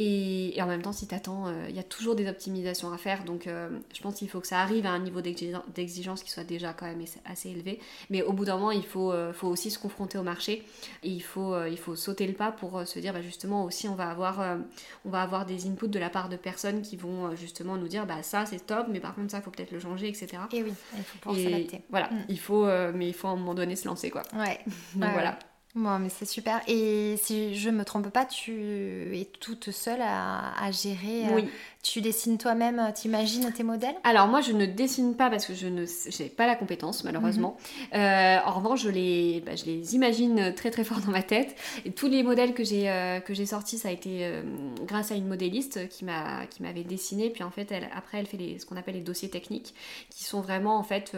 Et, 0.01 0.57
en 0.63 0.67
même 0.67 0.81
temps, 0.81 0.93
si 0.93 1.09
tu 1.09 1.15
attends, 1.15 1.49
euh, 1.49 1.67
il 1.69 1.75
y 1.75 1.81
a 1.81 1.83
toujours 1.83 2.15
des 2.15 2.29
optimisations 2.29 2.93
à 2.93 2.99
faire. 2.99 3.25
Donc, 3.25 3.49
euh, 3.49 3.69
je 3.93 4.01
pense 4.01 4.15
qu'il 4.15 4.29
faut 4.31 4.39
que 4.39 4.47
ça 4.47 4.61
arrive 4.61 4.87
à 4.87 4.91
un 4.91 5.01
niveau 5.01 5.21
d'exigence 5.21 6.23
qui 6.23 6.31
soit 6.31 6.45
déjà 6.45 6.73
quand 6.73 6.87
même 6.87 7.03
assez 7.25 7.51
élevé. 7.51 7.81
Mais 8.09 8.23
au 8.23 8.33
bout 8.33 8.45
d'un 8.45 8.57
moment, 8.57 8.71
il 8.71 8.85
faut, 8.85 9.11
euh, 9.11 9.33
faut 9.33 9.49
aussi 9.49 9.73
se 9.73 9.79
confronter 9.79 10.17
au 10.17 10.23
marché. 10.23 10.63
Et 11.03 11.09
il 11.09 11.21
faut, 11.21 11.53
il 11.67 11.77
faut 11.77 11.97
sauter 11.97 12.29
le 12.29 12.33
pas 12.33 12.53
pour 12.53 12.87
se 12.87 13.01
dire, 13.01 13.13
bah, 13.13 13.23
justement, 13.23 13.65
aussi, 13.65 13.89
on 13.89 13.97
va, 13.97 14.09
avoir, 14.09 14.59
on 15.05 15.11
va 15.11 15.23
avoir 15.23 15.47
des 15.47 15.67
inputs 15.67 15.89
de 15.89 15.99
la 15.99 16.11
part 16.11 16.29
de 16.29 16.37
personnes 16.37 16.83
qui 16.83 16.97
vont 16.97 17.35
justement 17.35 17.77
nous 17.77 17.89
dire, 17.89 18.07
bah, 18.07 18.23
ça, 18.23 18.47
c'est 18.47 18.65
top, 18.65 18.87
mais 18.89 19.01
par 19.01 19.17
contre, 19.17 19.33
ça, 19.33 19.39
il 19.39 19.43
faut 19.43 19.51
peut-être 19.51 19.73
le 19.73 19.81
changer, 19.81 20.07
etc. 20.07 20.29
Et 20.53 20.63
oui, 20.63 20.73
il 20.97 21.03
faut 21.03 21.19
pouvoir 21.19 21.43
s'adapter. 21.43 21.83
Voilà, 21.91 22.07
mm. 22.11 22.25
il 22.29 22.39
faut, 22.39 22.67
mais 22.95 23.09
il 23.09 23.15
faut 23.15 23.27
à 23.27 23.31
un 23.33 23.37
moment 23.37 23.55
donné 23.55 23.75
se 23.75 23.89
lancer, 23.89 24.11
quoi. 24.11 24.23
Ouais. 24.33 24.61
Donc, 24.95 25.11
voilà. 25.13 25.41
Bon, 25.75 25.99
mais 25.99 26.09
c'est 26.09 26.25
super. 26.25 26.61
Et 26.67 27.17
si 27.23 27.55
je 27.55 27.71
me 27.71 27.85
trompe 27.85 28.09
pas, 28.09 28.25
tu 28.25 29.17
es 29.17 29.27
toute 29.41 29.71
seule 29.71 30.01
à, 30.03 30.71
gérer. 30.71 31.29
Euh. 31.29 31.43
Tu 31.81 32.01
dessines 32.01 32.39
toi-même, 32.39 32.81
euh, 32.81 32.91
t'imagines 32.93 33.53
tes 33.53 33.63
modèles? 33.63 33.95
Alors 34.03 34.27
moi 34.27 34.41
je 34.41 34.51
ne 34.51 34.67
dessine 34.67 35.15
pas 35.15 35.31
parce 35.31 35.47
que 35.47 35.55
je 35.55 35.69
ne 35.69 35.87
j'ai 36.09 36.29
pas 36.29 36.49
la 36.49 36.57
compétence 36.57 37.05
malheureusement. 37.05 37.57
Mhm. 37.93 38.01
Euh, 38.01 38.39
en 38.45 38.53
revanche 38.53 38.83
je 38.83 38.91
les, 38.91 39.43
bah, 39.47 39.55
je 39.55 39.65
les 39.65 39.95
imagine 39.95 40.53
très 40.55 40.73
très 40.73 40.83
fort 40.83 41.01
dans 41.07 41.13
ma 41.13 41.23
tête. 41.23 41.55
Et 41.85 41.93
tous 41.93 42.09
les 42.09 42.25
modèles 42.25 42.53
que 42.53 42.65
j'ai 42.65 42.91
euh, 42.91 43.21
que 43.21 43.33
j'ai 43.33 43.47
sortis 43.47 43.79
ça 43.79 43.89
a 43.89 43.93
été 43.93 44.29
grâce 44.87 45.13
à 45.13 45.15
une 45.15 45.29
modéliste 45.29 45.89
qui 45.89 46.05
m'a 46.05 46.47
qui 46.47 46.65
m'avait 46.65 46.83
dessiné. 46.83 47.31
Puis 47.31 47.45
en 47.45 47.51
fait 47.53 47.71
elle, 47.71 47.89
après 47.95 48.19
elle 48.19 48.27
fait 48.27 48.37
les, 48.37 48.59
ce 48.59 48.67
qu'on 48.67 48.77
appelle 48.77 48.97
les 48.97 49.01
dossiers 49.01 49.31
techniques 49.31 49.73
qui 50.11 50.25
sont 50.25 50.41
vraiment 50.41 50.79
en 50.79 50.83
fait 50.83 51.17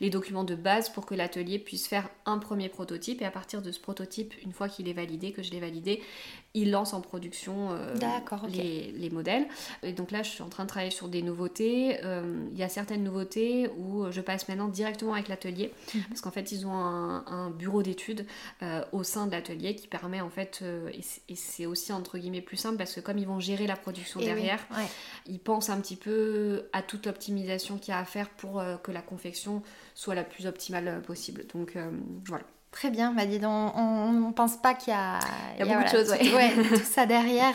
les 0.00 0.08
documents 0.08 0.44
de 0.44 0.54
base 0.54 0.88
pour 0.88 1.04
que 1.04 1.14
l'atelier 1.14 1.58
puisse 1.58 1.86
faire 1.86 2.08
un 2.24 2.38
premier 2.38 2.70
prototype. 2.70 3.20
Et 3.20 3.26
à 3.26 3.30
partir 3.30 3.60
de 3.60 3.70
ce 3.70 3.80
prototype, 3.80 4.32
une 4.42 4.52
fois 4.52 4.70
qu'il 4.70 4.88
est 4.88 4.94
validé, 4.94 5.32
que 5.32 5.42
je 5.42 5.50
l'ai 5.50 5.60
validé, 5.60 6.00
il 6.54 6.70
lance 6.70 6.94
en 6.94 7.00
production 7.00 7.70
les, 8.48 8.92
les 8.92 9.10
modèles. 9.10 9.46
Et 9.82 9.92
donc 9.92 10.10
là, 10.10 10.22
je 10.22 10.30
suis 10.30 10.42
en 10.42 10.48
train 10.48 10.64
de 10.64 10.68
travailler 10.68 10.90
sur 10.90 11.08
des 11.08 11.22
nouveautés. 11.22 11.98
Euh, 12.04 12.48
il 12.52 12.58
y 12.58 12.62
a 12.62 12.68
certaines 12.68 13.04
nouveautés 13.04 13.68
où 13.78 14.10
je 14.10 14.20
passe 14.20 14.48
maintenant 14.48 14.68
directement 14.68 15.14
avec 15.14 15.28
l'atelier, 15.28 15.72
mhm. 15.94 16.02
parce 16.08 16.20
qu'en 16.20 16.30
fait, 16.30 16.52
ils 16.52 16.66
ont 16.66 16.72
un, 16.72 17.50
bureau 17.50 17.82
d'études 17.82 18.26
euh, 18.62 18.84
au 18.92 19.02
sein 19.02 19.26
de 19.26 19.32
l'atelier 19.32 19.74
qui 19.74 19.88
permet 19.88 20.20
en 20.20 20.28
fait, 20.28 20.60
euh, 20.62 20.90
et 21.28 21.34
c'est 21.34 21.66
aussi 21.66 21.92
entre 21.92 22.18
guillemets 22.18 22.42
plus 22.42 22.56
simple 22.56 22.76
parce 22.76 22.94
que 22.94 23.00
comme 23.00 23.18
ils 23.18 23.26
vont 23.26 23.40
gérer 23.40 23.66
la 23.66 23.76
production 23.76 24.20
derrière, 24.20 24.60
ils 25.26 25.40
pensent 25.40 25.70
un 25.70 25.80
petit 25.80 25.96
peu 25.96 26.68
à 26.72 26.82
toute 26.82 27.06
l'optimisation 27.06 27.78
qu'il 27.78 27.92
y 27.92 27.96
a 27.96 27.98
à 27.98 28.04
faire 28.04 28.28
pour 28.28 28.62
que 28.82 28.92
la 28.92 29.02
confection 29.02 29.62
soit 29.94 30.14
la 30.14 30.24
plus 30.24 30.46
optimale 30.46 31.02
possible. 31.06 31.46
Donc 31.52 31.76
voilà. 32.26 32.44
Très 32.70 32.90
bien, 32.90 33.12
bah 33.12 33.24
dis 33.24 33.38
donc, 33.38 33.72
on 33.76 34.12
ne 34.12 34.32
pense 34.32 34.56
pas 34.56 34.74
qu'il 34.74 34.92
y 34.92 34.96
a, 34.96 35.18
il 35.58 35.66
y 35.66 35.70
a, 35.70 35.74
beaucoup 35.74 35.84
de 35.84 35.98
choses, 35.98 36.10
ouais. 36.10 36.52
tout 36.68 36.84
ça 36.84 37.06
derrière. 37.06 37.54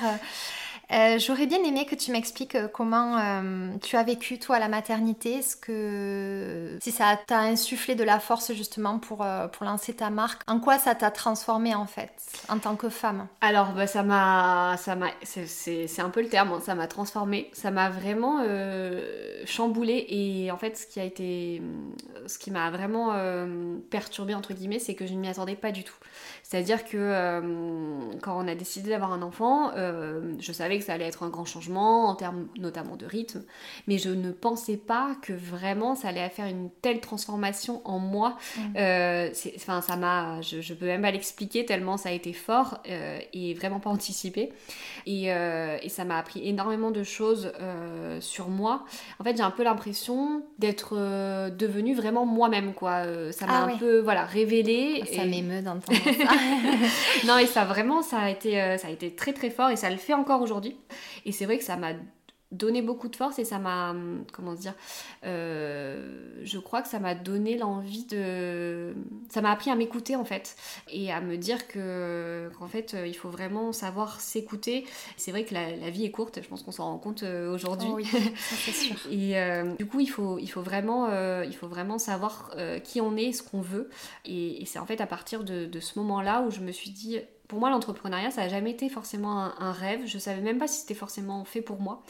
Euh, 0.91 1.17
j'aurais 1.17 1.47
bien 1.47 1.63
aimé 1.63 1.85
que 1.85 1.95
tu 1.95 2.11
m'expliques 2.11 2.55
euh, 2.55 2.67
comment 2.67 3.17
euh, 3.17 3.69
tu 3.81 3.95
as 3.95 4.03
vécu 4.03 4.37
toi 4.37 4.59
la 4.59 4.67
maternité, 4.67 5.41
ce 5.41 5.55
que 5.55 6.77
si 6.81 6.91
ça 6.91 7.17
t'a 7.25 7.39
insufflé 7.39 7.95
de 7.95 8.03
la 8.03 8.19
force 8.19 8.53
justement 8.53 8.99
pour, 8.99 9.25
pour 9.51 9.65
lancer 9.65 9.93
ta 9.93 10.09
marque, 10.09 10.41
en 10.47 10.59
quoi 10.59 10.77
ça 10.77 10.93
t'a 10.93 11.11
transformé 11.11 11.73
en 11.73 11.85
fait 11.85 12.11
en 12.49 12.59
tant 12.59 12.75
que 12.75 12.89
femme? 12.89 13.27
Alors 13.41 13.71
bah, 13.71 13.87
ça 13.87 14.03
m'a 14.03 14.75
ça 14.77 14.95
m'a 14.95 15.07
c'est 15.23 15.99
un 15.99 16.09
peu 16.09 16.21
le 16.21 16.29
terme, 16.29 16.53
hein, 16.53 16.61
ça 16.63 16.75
m'a 16.75 16.87
transformé, 16.87 17.49
ça 17.53 17.71
m'a 17.71 17.89
vraiment 17.89 18.43
chamboulé 19.45 20.05
et 20.09 20.51
en 20.51 20.57
fait 20.57 20.77
ce 20.77 20.85
qui 20.85 20.99
a 20.99 21.03
été 21.03 21.61
ce 22.27 22.37
qui 22.37 22.51
m'a 22.51 22.69
vraiment 22.69 23.13
perturbé 23.89 24.35
entre 24.35 24.53
guillemets, 24.53 24.79
c'est 24.79 24.95
que 24.95 25.07
je 25.07 25.13
ne 25.13 25.19
m'y 25.19 25.27
attendais 25.27 25.55
pas 25.55 25.71
du 25.71 25.83
tout. 25.83 25.95
C'est-à-dire 26.53 26.85
que 26.85 26.97
euh, 26.97 27.41
quand 28.21 28.37
on 28.37 28.47
a 28.47 28.53
décidé 28.53 28.91
d'avoir 28.91 29.11
un 29.11 29.23
enfant, 29.23 29.71
euh, 29.75 30.35
je 30.39 30.51
savais 30.51 30.77
que 30.77 30.85
ça 30.85 30.93
allait 30.93 31.07
être 31.07 31.23
un 31.23 31.29
grand 31.29 31.45
changement 31.45 32.05
en 32.05 32.13
termes 32.13 32.45
notamment 32.59 32.95
de 32.95 33.07
rythme, 33.07 33.41
mais 33.87 33.97
je 33.97 34.09
ne 34.09 34.31
pensais 34.31 34.77
pas 34.77 35.15
que 35.23 35.33
vraiment 35.33 35.95
ça 35.95 36.09
allait 36.09 36.29
faire 36.29 36.45
une 36.45 36.69
telle 36.83 36.99
transformation 36.99 37.81
en 37.85 37.97
moi. 37.97 38.37
Mmh. 38.55 38.61
Euh, 38.77 39.29
enfin, 39.55 39.81
ça 39.81 39.95
m'a, 39.95 40.41
je, 40.41 40.61
je, 40.61 40.75
peux 40.75 40.85
même 40.85 41.01
pas 41.01 41.09
l'expliquer 41.09 41.65
tellement 41.65 41.97
ça 41.97 42.09
a 42.09 42.11
été 42.11 42.33
fort 42.33 42.77
et 42.85 43.55
vraiment 43.55 43.79
pas 43.79 43.89
anticipé. 43.89 44.53
Et, 45.07 45.29
et 45.29 45.89
ça 45.89 46.05
m'a 46.05 46.19
appris 46.19 46.47
énormément 46.47 46.91
de 46.91 47.01
choses 47.01 47.51
sur 48.19 48.49
moi. 48.49 48.85
En 49.19 49.23
fait, 49.23 49.35
j'ai 49.37 49.43
un 49.43 49.49
peu 49.49 49.63
l'impression 49.63 50.43
d'être 50.59 50.93
devenue 51.49 51.95
vraiment 51.95 52.27
moi-même, 52.27 52.75
quoi. 52.75 53.05
ça 53.31 53.47
m'a 53.47 53.63
ah 53.63 53.65
un 53.65 53.77
peu, 53.77 54.01
voilà, 54.01 54.25
révélé. 54.25 55.03
Ça 55.15 55.25
m'émeut 55.25 55.63
d'entendre 55.63 55.97
ça. 56.03 56.42
non, 57.25 57.37
et 57.37 57.45
ça 57.45 57.65
vraiment, 57.65 58.01
ça 58.01 58.19
a, 58.19 58.29
été, 58.29 58.61
euh, 58.61 58.77
ça 58.77 58.87
a 58.87 58.91
été 58.91 59.15
très 59.15 59.33
très 59.33 59.49
fort 59.49 59.69
et 59.69 59.75
ça 59.75 59.89
le 59.89 59.97
fait 59.97 60.13
encore 60.13 60.41
aujourd'hui. 60.41 60.77
Et 61.25 61.31
c'est 61.31 61.45
vrai 61.45 61.57
que 61.57 61.63
ça 61.63 61.77
m'a 61.77 61.93
donné 62.53 62.81
beaucoup 62.81 63.09
de 63.09 63.15
force 63.15 63.39
et 63.39 63.45
ça 63.45 63.59
m'a, 63.59 63.95
comment 64.31 64.53
dire, 64.53 64.73
euh, 65.25 66.39
je 66.43 66.59
crois 66.59 66.81
que 66.81 66.87
ça 66.87 66.99
m'a 66.99 67.15
donné 67.15 67.57
l'envie 67.57 68.05
de, 68.05 68.93
ça 69.29 69.41
m'a 69.41 69.51
appris 69.51 69.71
à 69.71 69.75
m'écouter 69.75 70.15
en 70.15 70.23
fait 70.23 70.55
et 70.91 71.11
à 71.11 71.19
me 71.19 71.37
dire 71.37 71.67
que 71.67 72.49
qu'en 72.57 72.67
fait 72.67 72.95
il 73.05 73.15
faut 73.15 73.29
vraiment 73.29 73.71
savoir 73.71 74.21
s'écouter. 74.21 74.85
C'est 75.17 75.31
vrai 75.31 75.43
que 75.45 75.53
la, 75.53 75.89
vie 75.89 76.05
est 76.05 76.11
courte, 76.11 76.39
je 76.41 76.47
pense 76.47 76.63
qu'on 76.63 76.71
s'en 76.71 76.85
rend 76.85 76.97
compte 76.97 77.23
euh, 77.23 77.53
aujourd'hui. 77.53 77.89
Oh 77.91 77.95
oui, 77.95 78.05
c'est 78.37 78.71
sûr. 78.71 78.95
et 79.11 79.37
euh, 79.39 79.73
du 79.75 79.85
coup 79.85 79.99
il 79.99 80.07
faut, 80.07 80.37
il 80.39 80.47
faut 80.47 80.61
vraiment, 80.61 81.09
il 81.43 81.55
faut 81.55 81.67
vraiment 81.67 81.97
savoir 81.97 82.55
qui 82.83 83.01
on 83.01 83.17
est, 83.17 83.31
ce 83.31 83.43
qu'on 83.43 83.61
veut 83.61 83.89
et, 84.25 84.63
c'est 84.65 84.79
en 84.79 84.85
fait 84.85 85.01
à 85.01 85.07
partir 85.07 85.43
de, 85.43 85.65
de 85.65 85.79
ce 85.79 85.99
moment-là 85.99 86.41
où 86.41 86.51
je 86.51 86.61
me 86.61 86.71
suis 86.71 86.89
dit 86.89 87.19
pour 87.47 87.59
moi, 87.59 87.69
l'entrepreneuriat, 87.69 88.31
ça 88.31 88.41
n'a 88.41 88.49
jamais 88.49 88.71
été 88.71 88.87
forcément 88.89 89.51
un, 89.59 89.71
rêve. 89.73 90.03
Je 90.05 90.17
savais 90.17 90.41
même 90.41 90.57
pas 90.57 90.67
si 90.67 90.81
c'était 90.81 90.93
forcément 90.93 91.43
fait 91.43 91.61
pour 91.61 91.81
moi. 91.81 92.01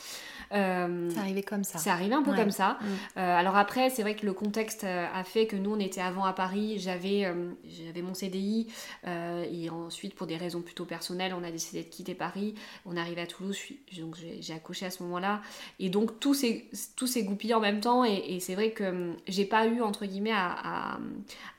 Euh, 0.53 1.09
c'est 1.11 1.19
arrivé 1.19 1.41
comme 1.41 1.63
ça. 1.63 1.79
C'est 1.79 1.89
arrivé 1.89 2.13
un 2.13 2.21
peu 2.21 2.33
comme 2.35 2.51
ça. 2.51 2.77
Mm. 2.79 2.85
Euh, 3.17 3.37
alors 3.37 3.55
après, 3.57 3.89
c'est 3.89 4.03
vrai 4.03 4.15
que 4.15 4.25
le 4.25 4.33
contexte 4.33 4.83
euh, 4.83 5.07
a 5.11 5.23
fait 5.23 5.47
que 5.47 5.55
nous, 5.55 5.73
on 5.73 5.79
était 5.79 6.01
avant 6.01 6.23
à 6.25 6.33
Paris. 6.33 6.77
J'avais 6.77 7.33
j'avais 7.65 8.01
mon 8.01 8.13
CDI 8.13 8.67
et 9.05 9.69
ensuite, 9.69 10.13
pour 10.13 10.27
des 10.27 10.37
raisons 10.37 10.61
plutôt 10.61 10.85
personnelles, 10.85 11.33
on 11.37 11.43
a 11.43 11.49
décidé 11.49 11.83
de 11.83 11.89
quitter 11.89 12.13
Paris. 12.13 12.53
On 12.85 12.95
arrive 12.95 13.17
à 13.17 13.25
Toulouse, 13.25 13.57
donc 13.97 14.15
j'ai 14.39 14.53
accouché 14.53 14.85
à 14.85 14.91
ce 14.91 15.01
moment-là. 15.03 15.41
Et 15.79 15.89
donc 15.89 16.19
tout 16.19 16.35
s'est 16.35 17.23
goupillé 17.23 17.55
en 17.55 17.59
même 17.59 17.79
temps. 17.79 18.05
Et, 18.05 18.39
c'est 18.39 18.55
vrai 18.55 18.71
que 18.71 19.13
j'ai 19.27 19.45
pas 19.45 19.65
eu 19.65 19.81
entre 19.81 20.05
guillemets 20.05 20.31
à, 20.33 20.99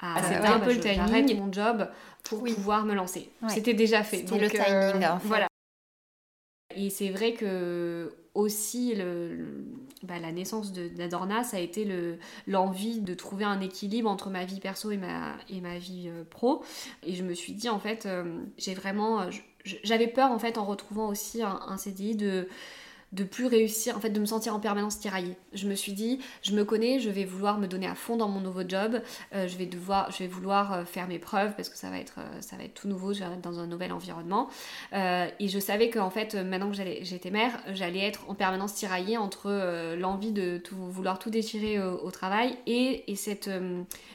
à, 0.00 0.22
c'était 0.22 0.46
un 0.46 0.60
peu 0.60 0.72
le 0.72 0.80
timing. 0.80 1.38
mon 1.38 1.52
job 1.52 1.88
pour 2.24 2.42
pouvoir 2.42 2.84
me 2.84 2.94
lancer. 2.94 3.30
C'était 3.48 3.74
déjà 3.74 4.02
fait. 4.02 4.18
C'était 4.18 4.38
le 4.38 4.50
timing. 4.50 5.06
En 5.06 5.18
fait. 5.18 5.28
Voilà. 5.28 5.46
Et 6.74 6.90
c'est 6.90 7.10
vrai 7.10 7.34
que 7.34 8.12
aussi 8.34 8.94
le, 8.96 9.64
bah, 10.02 10.18
la 10.18 10.32
naissance 10.32 10.72
d'Adorna, 10.72 11.44
ça 11.44 11.58
a 11.58 11.60
été 11.60 11.88
l'envie 12.46 13.00
de 13.00 13.14
trouver 13.14 13.44
un 13.44 13.60
équilibre 13.60 14.10
entre 14.10 14.28
ma 14.28 14.44
vie 14.44 14.60
perso 14.60 14.90
et 14.90 14.96
ma, 14.96 15.36
et 15.48 15.60
ma 15.60 15.78
vie 15.78 16.08
euh, 16.08 16.24
pro. 16.24 16.64
Et 17.04 17.14
je 17.14 17.22
me 17.22 17.32
suis 17.32 17.52
dit, 17.52 17.68
en 17.68 17.78
fait, 17.78 18.06
euh, 18.06 18.40
j'ai 18.58 18.74
vraiment... 18.74 19.28
J'avais 19.82 20.08
peur, 20.08 20.30
en 20.30 20.38
fait, 20.38 20.58
en 20.58 20.64
retrouvant 20.64 21.08
aussi 21.08 21.42
un, 21.42 21.60
un 21.68 21.76
CDI 21.78 22.16
de 22.16 22.48
de 23.14 23.24
plus 23.24 23.46
réussir, 23.46 23.96
en 23.96 24.00
fait, 24.00 24.10
de 24.10 24.18
me 24.18 24.26
sentir 24.26 24.54
en 24.54 24.60
permanence 24.60 24.98
tiraillée. 24.98 25.36
Je 25.52 25.68
me 25.68 25.74
suis 25.74 25.92
dit, 25.92 26.18
je 26.42 26.52
me 26.52 26.64
connais, 26.64 26.98
je 26.98 27.10
vais 27.10 27.24
vouloir 27.24 27.58
me 27.58 27.66
donner 27.66 27.86
à 27.86 27.94
fond 27.94 28.16
dans 28.16 28.28
mon 28.28 28.40
nouveau 28.40 28.62
job, 28.66 29.00
euh, 29.34 29.46
je 29.46 29.56
vais 29.56 29.66
devoir, 29.66 30.10
je 30.10 30.18
vais 30.18 30.26
vouloir 30.26 30.72
euh, 30.72 30.84
faire 30.84 31.06
mes 31.06 31.20
preuves 31.20 31.54
parce 31.54 31.68
que 31.68 31.76
ça 31.76 31.90
va 31.90 31.98
être, 31.98 32.16
euh, 32.18 32.40
ça 32.40 32.56
va 32.56 32.64
être 32.64 32.74
tout 32.74 32.88
nouveau, 32.88 33.12
je 33.12 33.20
vais 33.20 33.26
être 33.26 33.40
dans 33.40 33.60
un 33.60 33.66
nouvel 33.66 33.92
environnement. 33.92 34.48
et 34.92 35.48
je 35.48 35.58
savais 35.58 35.90
qu'en 35.90 36.10
fait, 36.10 36.34
maintenant 36.34 36.70
que 36.70 36.76
j'étais 36.76 37.30
mère, 37.30 37.52
j'allais 37.72 38.00
être 38.00 38.28
en 38.28 38.34
permanence 38.34 38.74
tiraillée 38.74 39.16
entre 39.16 39.94
l'envie 39.96 40.32
de 40.32 40.58
tout, 40.58 40.76
vouloir 40.76 41.18
tout 41.18 41.30
déchirer 41.30 41.80
au, 41.80 42.10
travail 42.10 42.56
et, 42.66 43.10
et 43.10 43.16
cette, 43.16 43.48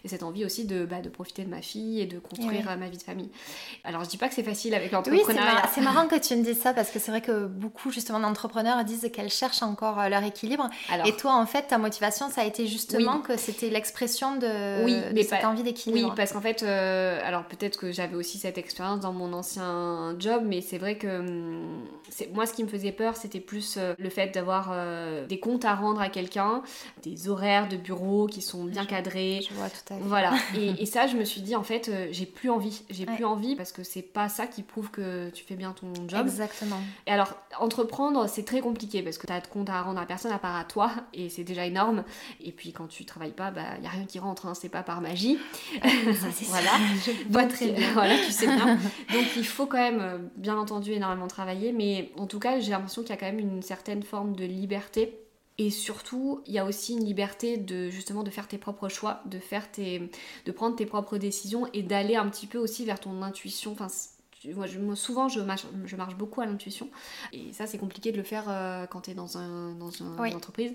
et 0.04 0.08
cette 0.08 0.24
envie 0.24 0.46
aussi 0.46 0.66
de, 0.66 0.86
bah, 0.86 1.02
de 1.02 1.10
profiter 1.10 1.44
de 1.44 1.50
ma 1.50 1.62
fille 1.62 2.02
et 2.02 2.06
de 2.06 2.20
construire 2.20 2.66
ma 2.78 2.90
vie 2.90 2.98
de 2.98 3.04
famille. 3.04 3.30
Alors 3.84 4.04
je 4.04 4.10
dis 4.10 4.18
pas 4.18 4.28
que 4.28 4.36
c'est 4.36 4.44
facile 4.44 4.74
avec 4.74 4.92
l'entrepreneuriat. 4.92 5.62
Oui, 5.64 5.70
c'est 5.74 5.82
marrant 5.82 6.08
que 6.08 6.20
tu 6.20 6.36
me 6.36 6.44
dises 6.44 6.60
ça 6.60 6.74
parce 6.74 6.92
que 6.92 7.00
c'est 7.00 7.12
vrai 7.12 7.22
que 7.22 7.46
beaucoup 7.46 7.92
justement 7.92 8.20
d'entrepreneurs 8.20 8.84
disent 8.90 9.10
qu'elles 9.14 9.30
cherchent 9.30 9.64
encore 9.64 10.00
euh, 10.00 10.10
leur 10.10 10.24
équilibre. 10.24 10.70
et 11.06 11.14
toi, 11.14 11.36
en 11.36 11.46
fait, 11.46 11.68
ta 11.68 11.78
motivation, 11.78 12.30
ça 12.30 12.42
a 12.42 12.46
été 12.46 12.68
justement 12.68 13.20
que 13.20 13.38
c'était 13.38 13.70
l'expression 13.70 14.36
de, 14.36 14.84
oui, 14.84 14.98
mais 15.14 15.24
cette 15.24 15.46
envie 15.46 15.64
d'équilibre. 15.64 16.10
Oui, 16.10 16.14
parce 16.16 16.34
qu'en 16.34 16.42
fait, 16.42 16.64
euh, 16.64 17.20
alors 17.24 17.44
peut-être 17.44 17.78
que 17.78 17.92
j'avais 17.92 18.16
aussi 18.16 18.38
cette 18.38 18.58
expérience 18.58 19.00
dans 19.00 19.14
mon 19.14 19.34
ancien 19.34 20.16
job, 20.20 20.44
mais 20.46 20.62
c'est 20.62 20.78
vrai 20.78 20.98
que 20.98 21.20
hum, 21.20 21.86
moi, 22.34 22.46
ce 22.46 22.54
qui 22.54 22.64
me 22.64 22.70
faisait 22.70 22.92
peur, 22.92 23.16
c'était 23.16 23.40
plus 23.40 23.76
euh, 23.78 23.94
le 23.98 24.10
fait 24.10 24.34
d'avoir 24.34 24.74
des 25.28 25.40
comptes 25.40 25.66
à 25.66 25.76
rendre 25.76 26.02
à 26.02 26.10
quelqu'un, 26.10 26.62
des 27.04 27.30
horaires 27.30 27.68
de 27.68 27.78
bureau 27.78 28.28
qui 28.28 28.42
sont 28.42 28.64
bien 28.64 28.86
cadrés. 28.86 29.42
Je 29.48 29.54
vois 29.54 29.70
tout 29.70 29.94
à 29.94 29.98
fait. 29.98 30.04
Voilà. 30.04 30.34
et, 30.58 30.86
ça, 30.86 31.08
je 31.08 31.16
me 31.16 31.24
suis 31.24 31.42
dit, 31.42 31.56
en 31.56 31.64
fait, 31.64 31.92
j'ai 32.12 32.26
plus 32.26 32.50
envie. 32.50 32.82
J'ai 32.90 33.06
plus 33.06 33.26
envie 33.26 33.56
parce 33.56 33.72
que 33.72 33.84
c'est 33.84 34.02
pas 34.02 34.30
ça 34.30 34.48
qui 34.48 34.64
prouve 34.64 34.90
que 34.90 35.30
tu 35.30 35.44
fais 35.44 35.56
bien 35.56 35.74
ton 35.74 35.94
job. 36.08 36.22
Exactement. 36.26 36.80
Et 37.06 37.12
alors, 37.12 37.34
entreprendre, 37.60 38.28
c'est 38.28 38.44
très 38.44 38.62
compliqué 38.62 38.69
parce 38.74 39.18
que 39.18 39.28
tu 39.28 39.34
as 39.34 39.40
de 39.42 39.48
compte 39.48 39.70
à 39.70 39.82
rendre 39.82 40.00
à 40.00 40.06
personne 40.06 40.32
à 40.32 40.40
part 40.40 40.56
à 40.56 40.64
toi 40.64 40.92
et 41.14 41.30
c'est 41.30 41.44
déjà 41.44 41.66
énorme. 41.66 42.04
Et 42.42 42.52
puis 42.52 42.74
quand 42.74 42.88
tu 42.88 43.06
travailles 43.06 43.34
pas, 43.34 43.52
bah, 43.52 43.78
n'y 43.80 43.88
a 43.88 43.90
rien 43.90 44.06
qui 44.06 44.20
rentre, 44.20 44.46
hein, 44.46 44.54
c'est 44.54 44.70
pas 44.70 44.84
par 44.84 45.02
magie. 45.02 45.38
voilà. 45.82 46.72
Je 47.06 47.48
très 47.48 47.68
bien. 47.68 47.94
voilà, 47.94 48.16
tu 48.18 48.32
sais 48.32 48.48
bien. 48.48 48.76
Donc 49.14 49.26
il 49.36 49.46
faut 49.46 49.66
quand 49.66 49.78
même, 49.78 50.02
euh, 50.02 50.18
bien 50.36 50.58
entendu, 50.58 50.92
énormément 50.92 51.28
travailler, 51.28 51.72
mais 51.72 52.12
en 52.18 52.28
tout 52.28 52.40
cas, 52.40 52.60
j'ai 52.60 52.72
l'impression 52.72 53.02
qu'il 53.02 53.12
y 53.12 53.14
a 53.14 53.18
quand 53.18 53.26
même 53.26 53.40
une 53.40 53.62
certaine 53.62 54.04
forme 54.04 54.36
de 54.36 54.46
liberté 54.46 55.20
et 55.60 55.72
surtout, 55.72 56.42
il 56.46 56.54
y 56.54 56.58
a 56.58 56.64
aussi 56.64 56.94
une 56.94 57.04
liberté 57.04 57.58
de 57.58 57.90
justement 57.90 58.24
de 58.24 58.30
faire 58.30 58.48
tes 58.48 58.58
propres 58.58 58.88
choix, 58.88 59.22
de 59.26 59.40
faire 59.40 59.70
tes, 59.70 60.10
de 60.46 60.52
prendre 60.54 60.78
tes 60.78 60.86
propres 60.86 61.18
décisions 61.18 61.68
et 61.74 61.84
d'aller 61.84 62.16
un 62.16 62.30
petit 62.30 62.48
peu 62.48 62.58
aussi 62.58 62.86
vers 62.86 62.98
ton 63.02 63.22
intuition. 63.22 63.74
Enfin, 63.74 63.90
moi, 64.56 64.68
je, 64.68 64.96
souvent, 64.96 65.28
je 65.28 65.42
marche, 65.42 65.66
je 65.86 65.96
marche 65.96 66.16
beaucoup 66.16 66.42
à 66.42 66.46
l'intuition. 66.46 66.90
Et 67.34 67.52
ça, 67.52 67.68
c'est 67.68 67.78
compliqué 67.78 68.12
de 68.12 68.18
le 68.18 68.24
faire 68.24 68.46
euh, 68.48 68.86
quand 68.88 69.02
tu 69.02 69.12
es 69.12 69.14
dans, 69.14 69.38
un, 69.38 69.74
dans 69.74 69.92
une 69.92 70.08
entreprise 70.36 70.74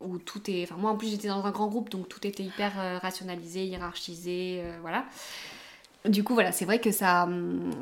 où 0.00 0.18
tout 0.18 0.50
est. 0.50 0.64
Enfin, 0.64 0.76
moi, 0.76 0.90
en 0.90 0.96
plus, 0.96 1.08
j'étais 1.08 1.28
dans 1.28 1.44
un 1.44 1.50
grand 1.50 1.68
groupe, 1.68 1.90
donc 1.90 2.08
tout 2.08 2.26
était 2.26 2.42
hyper 2.42 2.78
euh, 2.78 2.98
rationalisé, 2.98 3.66
hiérarchisé, 3.66 4.62
euh, 4.62 4.78
voilà. 4.80 5.04
Du 6.04 6.22
coup, 6.22 6.34
voilà, 6.34 6.52
c'est 6.52 6.66
vrai 6.66 6.80
que 6.80 6.90
ça, 6.90 7.28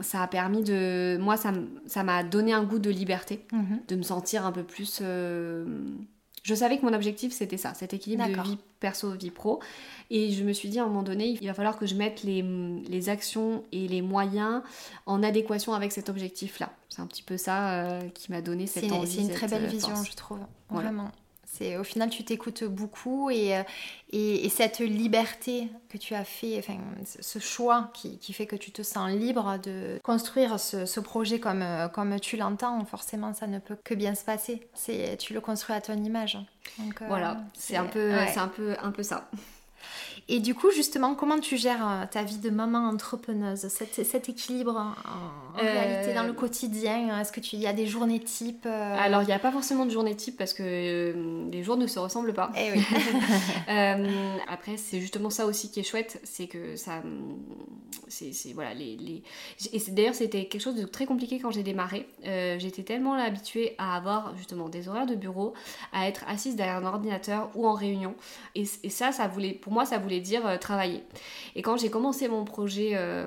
ça 0.00 0.22
a 0.22 0.28
permis 0.28 0.62
de. 0.62 1.18
Moi, 1.18 1.36
ça 1.36 2.02
m'a 2.04 2.22
donné 2.22 2.52
un 2.52 2.62
goût 2.62 2.78
de 2.78 2.90
liberté, 2.90 3.44
mhm. 3.52 3.80
de 3.88 3.96
me 3.96 4.02
sentir 4.02 4.46
un 4.46 4.52
peu 4.52 4.62
plus. 4.62 5.02
Je 6.42 6.54
savais 6.54 6.78
que 6.78 6.84
mon 6.84 6.92
objectif, 6.92 7.32
c'était 7.32 7.56
ça, 7.56 7.72
cet 7.74 7.94
équilibre 7.94 8.26
de 8.26 8.42
vie 8.42 8.58
perso, 8.80 9.12
vie 9.12 9.30
pro. 9.30 9.60
Et 10.10 10.32
je 10.32 10.42
me 10.42 10.52
suis 10.52 10.68
dit 10.68 10.80
à 10.80 10.82
un 10.82 10.86
moment 10.86 11.04
donné, 11.04 11.38
il 11.40 11.46
va 11.46 11.54
falloir 11.54 11.78
que 11.78 11.86
je 11.86 11.94
mette 11.94 12.24
les, 12.24 12.42
les 12.42 13.08
actions 13.08 13.62
et 13.70 13.86
les 13.86 14.02
moyens 14.02 14.62
en 15.06 15.22
adéquation 15.22 15.72
avec 15.72 15.92
cet 15.92 16.08
objectif-là. 16.08 16.70
C'est 16.88 17.00
un 17.00 17.06
petit 17.06 17.22
peu 17.22 17.36
ça 17.36 17.84
euh, 17.84 18.08
qui 18.08 18.32
m'a 18.32 18.42
donné 18.42 18.66
cette 18.66 18.90
envie. 18.90 19.10
C'est 19.10 19.20
une 19.20 19.30
très 19.30 19.46
belle 19.46 19.64
euh, 19.64 19.68
vision, 19.68 20.02
je 20.02 20.16
trouve. 20.16 20.40
Vraiment. 20.68 21.12
C'est 21.54 21.76
au 21.76 21.84
final 21.84 22.08
tu 22.08 22.24
t'écoutes 22.24 22.64
beaucoup 22.64 23.28
et, 23.30 23.56
euh, 23.56 23.62
et, 24.10 24.48
cette 24.48 24.78
liberté 24.78 25.68
que 25.90 25.98
tu 25.98 26.14
as 26.14 26.24
fait, 26.24 26.58
enfin 26.58 26.78
ce 27.20 27.38
choix 27.38 27.90
qui, 27.92 28.18
qui, 28.18 28.32
fait 28.32 28.46
que 28.46 28.56
tu 28.56 28.70
te 28.72 28.82
sens 28.82 29.10
libre 29.10 29.58
de 29.62 30.00
construire 30.02 30.58
ce, 30.58 30.86
ce 30.86 30.98
projet 30.98 31.40
comme, 31.40 31.64
comme 31.92 32.18
tu 32.20 32.38
l'entends, 32.38 32.82
forcément 32.86 33.34
ça 33.34 33.46
ne 33.46 33.58
peut 33.58 33.76
que 33.84 33.94
bien 33.94 34.14
se 34.14 34.24
passer. 34.24 34.66
C'est 34.72 35.18
tu 35.18 35.34
le 35.34 35.42
construis 35.42 35.76
à 35.76 35.82
ton 35.82 36.02
image. 36.02 36.38
Donc, 36.78 37.02
voilà, 37.06 37.44
c'est 37.52 37.76
un 37.76 37.84
peu, 37.84 38.12
c'est 38.32 38.40
un 38.40 38.48
peu, 38.48 38.74
un 38.82 38.90
peu 38.90 39.02
ça. 39.02 39.28
Et 40.28 40.40
du 40.40 40.54
coup, 40.54 40.70
justement, 40.70 41.14
comment 41.14 41.38
tu 41.40 41.56
gères 41.56 41.86
euh, 41.86 42.04
ta 42.10 42.22
vie 42.22 42.38
de 42.38 42.50
maman 42.50 42.88
entrepreneuse, 42.88 43.68
cet, 43.68 44.04
cet 44.06 44.28
équilibre 44.28 44.76
en, 44.76 45.58
réalité 45.58 46.14
dans 46.14 46.22
le 46.22 46.30
euh, 46.30 46.32
quotidien 46.32 47.20
Est-ce 47.20 47.32
que 47.32 47.40
tu 47.40 47.56
y 47.56 47.66
a 47.66 47.72
des 47.72 47.86
journées 47.86 48.20
type 48.20 48.64
euh? 48.66 48.96
Alors, 48.98 49.22
il 49.22 49.26
n'y 49.26 49.32
a 49.32 49.38
pas 49.38 49.50
forcément 49.50 49.84
de 49.84 49.90
journée 49.90 50.14
type 50.14 50.36
parce 50.36 50.54
que 50.54 51.48
les 51.50 51.62
jours 51.62 51.76
ne 51.76 51.86
se 51.86 51.98
ressemblent 51.98 52.34
pas. 52.34 52.52
Eh 52.56 52.72
oui. 52.72 52.84
après, 54.48 54.76
c'est 54.76 55.00
justement 55.00 55.30
ça 55.30 55.46
aussi 55.46 55.70
qui 55.70 55.80
est 55.80 55.84
chouette, 55.84 56.20
c'est 56.24 56.46
que 56.46 56.76
ça, 56.76 57.02
c'est 58.08 58.32
voilà 58.54 58.74
les, 58.74 58.96
les... 58.96 59.22
et 59.72 59.90
d'ailleurs 59.90 60.14
c'était 60.14 60.44
quelque 60.44 60.60
chose 60.60 60.74
de 60.74 60.84
très 60.84 61.06
compliqué 61.06 61.38
quand 61.40 61.50
j'ai 61.50 61.62
démarré. 61.62 62.06
J'étais 62.22 62.82
tellement 62.82 63.14
habituée 63.14 63.74
à 63.78 63.96
avoir 63.96 64.36
justement 64.36 64.68
des 64.68 64.88
horaires 64.88 65.06
de 65.06 65.14
bureau, 65.14 65.54
à 65.92 66.08
être 66.08 66.24
assise 66.28 66.56
derrière 66.56 66.76
un 66.76 66.84
ordinateur 66.84 67.50
ou 67.54 67.66
en 67.66 67.72
réunion, 67.72 68.14
et, 68.54 68.64
et 68.82 68.90
ça, 68.90 69.12
ça 69.12 69.28
voulait, 69.28 69.52
pour 69.52 69.72
moi, 69.72 69.84
ça 69.84 69.98
voulait 69.98 70.11
dire 70.20 70.46
euh, 70.46 70.56
travailler. 70.56 71.02
Et 71.54 71.62
quand 71.62 71.76
j'ai 71.76 71.90
commencé 71.90 72.28
mon 72.28 72.44
projet 72.44 72.92
euh, 72.94 73.26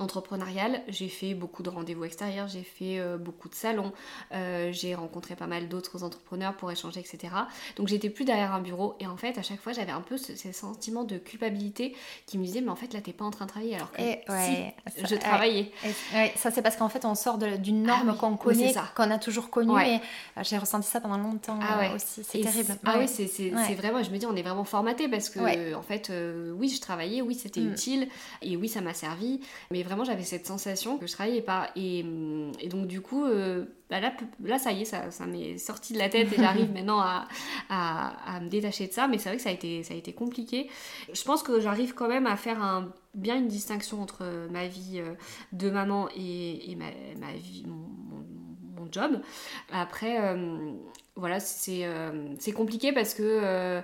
entrepreneuriale. 0.00 0.82
J'ai 0.88 1.08
fait 1.08 1.34
beaucoup 1.34 1.62
de 1.62 1.70
rendez-vous 1.70 2.04
extérieurs, 2.04 2.48
j'ai 2.48 2.62
fait 2.62 2.98
euh, 2.98 3.18
beaucoup 3.18 3.48
de 3.48 3.54
salons, 3.54 3.92
euh, 4.32 4.70
j'ai 4.72 4.94
rencontré 4.94 5.36
pas 5.36 5.46
mal 5.46 5.68
d'autres 5.68 6.04
entrepreneurs 6.04 6.54
pour 6.56 6.70
échanger, 6.70 7.00
etc. 7.00 7.34
Donc 7.76 7.88
j'étais 7.88 8.10
plus 8.10 8.24
derrière 8.24 8.52
un 8.52 8.60
bureau 8.60 8.96
et 9.00 9.06
en 9.06 9.16
fait 9.16 9.38
à 9.38 9.42
chaque 9.42 9.60
fois 9.60 9.72
j'avais 9.72 9.92
un 9.92 10.00
peu 10.00 10.16
ce, 10.16 10.34
sentiment 10.52 11.04
de 11.04 11.18
culpabilité 11.18 11.96
qui 12.26 12.38
me 12.38 12.44
disait 12.44 12.60
mais 12.60 12.70
en 12.70 12.76
fait 12.76 12.92
là 12.92 13.00
t'es 13.00 13.12
pas 13.12 13.24
en 13.24 13.30
train 13.30 13.46
de 13.46 13.50
travailler 13.50 13.76
alors 13.76 13.92
que 13.92 14.00
si, 14.00 15.06
je 15.08 15.14
travaillais. 15.14 15.72
ça 16.36 16.50
c'est 16.50 16.62
parce 16.62 16.76
qu'en 16.76 16.88
fait 16.88 17.04
on 17.04 17.14
sort 17.14 17.38
d'une 17.38 17.82
norme 17.82 18.10
ah 18.14 18.18
qu'on 18.18 18.36
connaît, 18.36 18.74
qu'on 18.96 19.10
a 19.10 19.18
toujours 19.18 19.50
connue 19.50 19.80
et 19.80 19.96
euh, 19.96 20.42
j'ai 20.42 20.58
ressenti 20.58 20.88
ça 20.88 21.00
pendant 21.00 21.18
longtemps 21.18 21.58
ah 21.62 21.94
aussi, 21.94 22.22
c'est 22.24 22.40
terrible. 22.40 22.74
Ah 22.84 22.96
oui 22.98 23.08
c'est 23.08 23.74
vraiment, 23.74 24.02
je 24.02 24.10
me 24.10 24.18
dis 24.18 24.26
on 24.26 24.36
est 24.36 24.42
vraiment 24.42 24.64
formaté 24.64 25.08
parce 25.08 25.30
que 25.30 25.74
en 25.74 25.82
fait 25.82 26.12
oui 26.56 26.68
je 26.68 26.80
travaillais, 26.80 27.22
oui 27.22 27.34
c'était 27.34 27.60
mm. 27.60 27.72
utile 27.72 28.08
et 28.42 28.56
oui 28.56 28.68
ça 28.68 28.80
m'a 28.80 28.94
servi 28.94 29.40
mais 29.70 29.82
vraiment 29.90 30.04
j'avais 30.04 30.22
cette 30.22 30.46
sensation 30.46 30.98
que 30.98 31.06
je 31.08 31.12
travaillais 31.12 31.42
pas. 31.42 31.70
Et, 31.74 32.04
et 32.60 32.68
donc 32.68 32.86
du 32.86 33.00
coup, 33.00 33.24
euh, 33.24 33.64
bah 33.90 33.98
là, 33.98 34.12
là, 34.40 34.58
ça 34.60 34.70
y 34.70 34.82
est, 34.82 34.84
ça, 34.84 35.10
ça 35.10 35.26
m'est 35.26 35.58
sorti 35.58 35.94
de 35.94 35.98
la 35.98 36.08
tête 36.08 36.32
et 36.32 36.36
j'arrive 36.36 36.70
maintenant 36.74 37.00
à, 37.00 37.26
à, 37.68 38.36
à, 38.36 38.40
me 38.40 38.48
détacher 38.48 38.86
de 38.86 38.92
ça. 38.92 39.08
Mais 39.08 39.18
c'est 39.18 39.28
vrai 39.28 39.36
que 39.36 39.42
ça 39.42 39.48
a, 39.48 39.52
été, 39.52 39.82
ça 39.82 39.94
a 39.94 39.96
été 39.96 40.12
compliqué. 40.12 40.70
Je 41.12 41.22
pense 41.24 41.42
que 41.42 41.58
j'arrive 41.58 41.94
quand 41.94 42.06
même 42.06 42.26
à 42.26 42.36
faire 42.36 42.62
un, 42.62 42.92
bien 43.14 43.36
une 43.36 43.48
distinction 43.48 44.00
entre 44.00 44.24
ma 44.50 44.68
vie 44.68 45.00
euh, 45.00 45.14
de 45.52 45.70
maman 45.70 46.08
et, 46.16 46.70
et 46.70 46.76
ma, 46.76 46.86
ma, 47.18 47.32
vie, 47.32 47.64
mon, 47.66 47.88
mon, 48.80 48.92
job. 48.92 49.20
Après... 49.72 50.20
Euh, 50.20 50.72
voilà, 51.20 51.40
c'est 51.40 51.86
c'est 52.38 52.52
compliqué 52.52 52.92
parce 52.92 53.14
que 53.14 53.82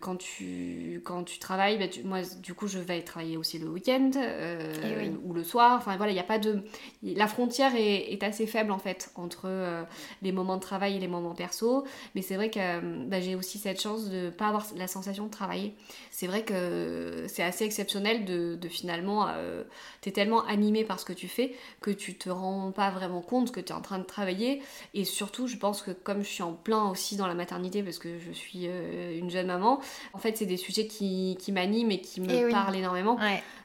quand 0.00 0.14
tu, 0.14 1.02
quand 1.04 1.24
tu 1.24 1.40
travailles, 1.40 1.76
bah, 1.76 1.86
moi 2.04 2.20
du 2.40 2.54
coup 2.54 2.68
je 2.68 2.78
vais 2.78 3.02
travailler 3.02 3.36
aussi 3.36 3.58
le 3.58 3.68
week-end 3.68 4.12
euh, 4.16 5.10
ou 5.24 5.32
le 5.32 5.42
soir. 5.42 5.76
Enfin 5.76 5.96
voilà, 5.96 6.12
il 6.12 6.14
n'y 6.14 6.20
a 6.20 6.24
pas 6.24 6.38
de. 6.38 6.62
La 7.02 7.26
frontière 7.26 7.74
est, 7.74 8.12
est, 8.12 8.22
assez 8.22 8.46
faible 8.46 8.70
en 8.70 8.78
fait 8.78 9.10
entre 9.16 9.46
euh, 9.46 9.82
les 10.22 10.30
moments 10.30 10.56
de 10.56 10.62
travail 10.62 10.96
et 10.96 11.00
les 11.00 11.08
moments 11.08 11.34
perso. 11.34 11.84
Mais 12.14 12.22
c'est 12.22 12.36
vrai 12.36 12.48
que 12.48 13.06
bah, 13.06 13.20
j'ai 13.20 13.34
aussi 13.34 13.58
cette 13.58 13.80
chance 13.80 14.08
de 14.08 14.26
ne 14.26 14.30
pas 14.30 14.46
avoir 14.46 14.66
la 14.76 14.86
sensation 14.86 15.26
de 15.26 15.30
travailler. 15.30 15.74
C'est 16.12 16.28
vrai 16.28 16.44
que 16.44 17.24
c'est 17.26 17.42
assez 17.42 17.64
exceptionnel 17.64 18.24
de, 18.24 18.54
de 18.54 18.68
finalement. 18.68 19.26
Euh, 19.28 19.64
tu 20.00 20.10
es 20.10 20.12
tellement 20.12 20.44
animé 20.44 20.84
par 20.84 21.00
ce 21.00 21.04
que 21.04 21.12
tu 21.12 21.26
fais 21.26 21.56
que 21.80 21.90
tu 21.90 22.16
te 22.16 22.30
rends 22.30 22.70
pas 22.70 22.90
vraiment 22.90 23.20
compte 23.20 23.50
que 23.50 23.58
tu 23.58 23.72
es 23.72 23.74
en 23.74 23.82
train 23.82 23.98
de 23.98 24.04
travailler. 24.04 24.62
Et 24.94 25.04
surtout, 25.04 25.48
je 25.48 25.56
pense 25.56 25.82
que 25.82 25.90
comme 25.90 26.22
je 26.22 26.28
suis 26.28 26.44
en 26.44 26.52
plein 26.52 26.77
aussi 26.84 27.16
dans 27.16 27.26
la 27.26 27.34
maternité 27.34 27.82
parce 27.82 27.98
que 27.98 28.18
je 28.18 28.32
suis 28.32 28.66
une 28.66 29.30
jeune 29.30 29.46
maman, 29.46 29.80
en 30.12 30.18
fait, 30.18 30.36
c'est 30.36 30.46
des 30.46 30.56
sujets 30.56 30.86
qui, 30.86 31.36
qui 31.40 31.52
m'animent 31.52 31.90
et 31.90 32.00
qui 32.00 32.20
me 32.20 32.30
eh 32.30 32.50
parlent 32.50 32.76
énormément. 32.76 33.18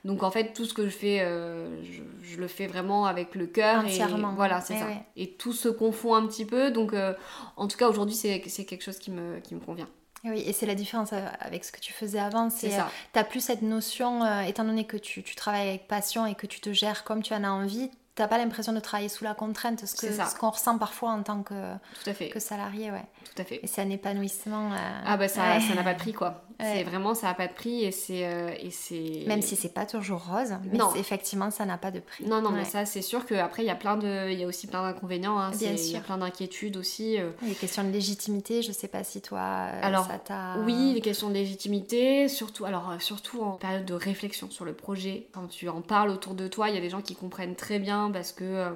Donc, 0.05 0.23
en 0.23 0.31
fait, 0.31 0.53
tout 0.53 0.65
ce 0.65 0.73
que 0.73 0.85
je 0.85 0.89
fais, 0.89 1.21
euh, 1.21 1.81
je, 2.21 2.37
le 2.37 2.47
fais 2.47 2.67
vraiment 2.67 3.05
avec 3.05 3.35
le 3.35 3.47
cœur. 3.47 3.85
Entièrement. 3.85 4.31
Et, 4.31 4.35
voilà, 4.35 4.59
c'est 4.59 4.75
eh 4.75 4.79
ça. 4.79 4.87
Et 5.15 5.31
tout 5.31 5.53
se 5.53 5.69
confond 5.69 6.15
un 6.15 6.27
petit 6.27 6.45
peu. 6.45 6.71
Donc, 6.71 6.93
euh, 6.93 7.13
en 7.55 7.67
tout 7.67 7.77
cas, 7.77 7.87
aujourd'hui, 7.87 8.15
c'est 8.15 8.39
quelque 8.39 8.83
chose 8.83 8.99
qui 8.99 9.11
me, 9.11 9.39
qui 9.39 9.55
me 9.55 9.61
convient. 9.61 9.87
Eh 10.25 10.29
oui, 10.29 10.43
et 10.45 10.53
c'est 10.53 10.65
la 10.65 10.75
différence 10.75 11.11
euh, 11.13 11.25
avec 11.39 11.63
ce 11.63 11.71
que 11.71 11.79
tu 11.79 11.93
faisais 11.93 12.19
avant. 12.19 12.49
C'est 12.49 12.69
ça. 12.69 12.89
T'as 13.13 13.23
plus 13.23 13.39
cette 13.39 13.61
notion, 13.61 14.25
étant 14.43 14.65
donné 14.65 14.85
que 14.85 14.97
tu, 14.97 15.23
tu, 15.23 15.35
travailles 15.35 15.69
avec 15.69 15.87
passion 15.87 16.25
et 16.25 16.35
que 16.35 16.47
tu 16.47 16.59
te 16.59 16.73
gères 16.73 17.03
comme 17.03 17.23
tu 17.23 17.33
en 17.33 17.43
as 17.43 17.51
envie, 17.51 17.89
t'as 18.15 18.27
pas 18.27 18.37
l'impression 18.37 18.73
de 18.73 18.79
travailler 18.79 19.09
sous 19.09 19.23
la 19.23 19.33
contrainte, 19.33 19.85
ce, 19.85 20.37
qu'on 20.37 20.49
ressent 20.51 20.77
parfois 20.77 21.11
en 21.11 21.23
tant 21.23 21.41
que, 21.41 21.73
Tout 22.03 22.09
à 22.09 22.13
fait. 22.13 22.29
que 22.29 22.39
salarié, 22.39 22.91
ouais. 22.91 23.05
Tout 23.23 23.41
à 23.41 23.45
fait. 23.45 23.59
Et 23.63 23.67
c'est 23.67 23.81
un 23.81 23.89
épanouissement. 23.89 24.71
Euh, 24.71 25.01
ah 25.05 25.17
bah 25.17 25.27
ça 25.27 25.59
ça 25.59 25.73
n'a 25.73 25.83
pas 25.83 25.93
de 25.93 25.99
prix 25.99 26.13
quoi. 26.13 26.43
C'est 26.59 26.83
vraiment 26.83 27.13
ça 27.13 27.27
n'a 27.27 27.33
pas 27.33 27.47
de 27.47 27.53
prix 27.53 27.83
et 27.83 27.91
c'est 27.91 28.25
euh, 28.25 28.53
et 28.59 28.69
c'est. 28.69 29.23
Même 29.27 29.41
si 29.41 29.55
c'est 29.55 29.73
pas 29.73 29.85
toujours 29.85 30.23
rose, 30.25 30.53
mais 30.71 30.77
non. 30.77 30.93
effectivement 30.95 31.51
ça 31.51 31.65
n'a 31.65 31.77
pas 31.77 31.91
de 31.91 31.99
prix. 31.99 32.25
Non 32.25 32.41
non 32.41 32.51
mais 32.51 32.63
ça 32.63 32.85
c'est 32.85 33.01
sûr 33.01 33.25
qu'après 33.25 33.63
il 33.63 33.65
y 33.65 33.71
a 33.71 33.75
plein 33.75 33.97
de 33.97 34.29
il 34.31 34.39
y 34.39 34.43
a 34.43 34.47
aussi 34.47 34.67
plein 34.67 34.83
d'inconvénients. 34.83 35.39
Hein. 35.39 35.51
Bien 35.51 35.75
sûr. 35.75 35.87
Il 35.87 35.91
y 35.93 35.97
a 35.97 36.01
plein 36.01 36.17
d'inquiétudes 36.17 36.77
aussi. 36.77 37.19
Euh. 37.19 37.31
Les 37.41 37.55
questions 37.55 37.83
de 37.83 37.89
légitimité, 37.89 38.61
je 38.61 38.71
sais 38.71 38.87
pas 38.87 39.03
si 39.03 39.21
toi 39.21 39.41
alors 39.41 40.05
ça 40.05 40.19
t'a. 40.19 40.57
Oui 40.65 40.93
les 40.93 41.01
questions 41.01 41.29
de 41.29 41.33
légitimité 41.33 42.27
surtout 42.27 42.65
alors 42.65 42.93
surtout 42.99 43.41
en 43.41 43.53
période 43.53 43.85
de 43.85 43.93
réflexion 43.93 44.49
sur 44.51 44.65
le 44.65 44.73
projet 44.73 45.27
quand 45.33 45.47
tu 45.47 45.67
en 45.67 45.81
parles 45.81 46.09
autour 46.09 46.35
de 46.35 46.47
toi 46.47 46.69
il 46.69 46.75
y 46.75 46.77
a 46.77 46.81
des 46.81 46.89
gens 46.89 47.01
qui 47.01 47.15
comprennent 47.15 47.55
très 47.55 47.79
bien 47.79 48.02
parce 48.11 48.31
que 48.31 48.73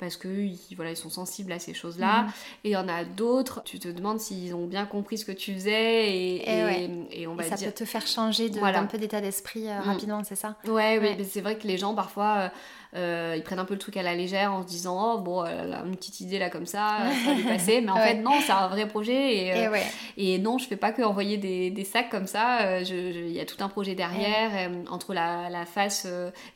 parce 0.00 0.16
que 0.16 0.28
voilà, 0.76 0.92
ils 0.92 0.96
sont 0.96 1.10
sensibles 1.10 1.52
à 1.52 1.58
ces 1.58 1.74
choses-là. 1.74 2.22
Mhm. 2.22 2.28
Et 2.64 2.68
il 2.70 2.72
y 2.72 2.76
en 2.76 2.88
a 2.88 3.04
d'autres, 3.04 3.62
tu 3.64 3.78
te 3.78 3.88
demandes 3.88 4.18
s'ils 4.18 4.54
ont 4.54 4.66
bien 4.66 4.86
compris 4.86 5.18
ce 5.18 5.26
que 5.26 5.32
tu 5.32 5.52
faisais 5.52 6.10
et, 6.10 7.20
et, 7.20 7.26
on 7.26 7.34
va 7.34 7.44
ça 7.44 7.56
peut 7.56 7.70
te 7.70 7.84
faire 7.84 8.06
changer 8.06 8.48
de, 8.48 8.58
d'un 8.58 8.86
peu 8.86 8.96
d'état 8.96 9.20
d'esprit 9.20 9.68
euh, 9.68 9.78
mm. 9.78 9.82
rapidement, 9.82 10.24
c'est 10.24 10.36
ça? 10.36 10.56
Ouais, 10.66 10.98
ouais. 10.98 11.18
c'est 11.28 11.42
vrai 11.42 11.58
que 11.58 11.68
les 11.68 11.76
gens 11.78 11.94
parfois... 11.94 12.36
Euh, 12.38 12.48
euh, 12.96 13.34
ils 13.36 13.42
prennent 13.42 13.58
un 13.58 13.64
peu 13.64 13.74
le 13.74 13.80
truc 13.80 13.96
à 13.96 14.02
la 14.02 14.14
légère 14.14 14.52
en 14.52 14.62
se 14.62 14.66
disant 14.66 15.14
oh 15.14 15.18
bon 15.18 15.44
elle 15.44 15.72
a 15.72 15.82
une 15.84 15.96
petite 15.96 16.20
idée 16.20 16.38
là 16.38 16.50
comme 16.50 16.66
ça 16.66 16.98
ça 17.24 17.30
va 17.30 17.34
lui 17.34 17.42
passer 17.48 17.80
mais 17.80 17.90
en 17.90 17.96
fait 17.96 18.14
non 18.14 18.32
c'est 18.40 18.52
un 18.52 18.68
vrai 18.68 18.88
projet 18.88 19.34
et, 19.36 19.68
et, 20.16 20.38
non 20.38 20.58
je 20.58 20.66
fais 20.66 20.76
pas 20.76 20.92
que 20.92 21.02
envoyer 21.02 21.36
des, 21.36 21.70
des 21.70 21.84
sacs 21.84 22.10
comme 22.10 22.26
ça. 22.26 22.80
Il 22.80 23.32
y 23.32 23.40
a 23.40 23.44
tout 23.44 23.62
un 23.62 23.68
projet 23.68 23.94
derrière 23.94 24.70
entre 24.90 25.14
la, 25.14 25.50
la 25.50 25.64
face 25.66 26.06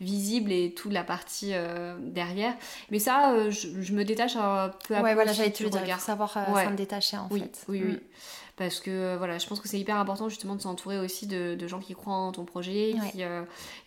visible 0.01 0.53
et 0.53 0.73
toute 0.73 0.92
la 0.92 1.05
partie 1.05 1.53
derrière. 2.01 2.55
Mais 2.90 2.99
ça 2.99 3.33
euh, 3.33 3.51
je, 3.51 3.92
me 3.92 4.05
détache 4.05 4.37
un 4.37 4.70
peu 4.87 4.97
à 4.97 5.03
ouais, 5.03 5.14
voilà, 5.14 5.33
j'allais 5.33 5.51
te 5.51 5.62
le 5.62 5.70
dire, 5.70 6.01
savoir 6.01 6.37
euh, 6.37 6.64
s'en 6.64 6.70
détacher 6.73 7.16
en 7.16 7.29
fait. 7.29 7.64
Oui, 7.68 7.83
oui. 7.85 7.92
Mm. 7.92 8.01
Parce 8.57 8.79
que 8.79 8.90
euh, 8.90 9.17
voilà, 9.19 9.38
je 9.38 9.47
pense 9.49 9.59
que 9.59 9.69
c'est 9.69 9.81
hyper 9.81 9.97
important 9.97 10.29
justement 10.29 10.55
de 10.55 10.62
s'entourer 10.62 10.99
aussi 11.01 11.27
de, 11.27 11.57
de, 11.57 11.67
gens 11.67 11.81
qui 11.81 11.95
croient 11.95 12.14
en 12.14 12.31
ton 12.31 12.45
projet 12.45 12.95
qui, 13.11 13.23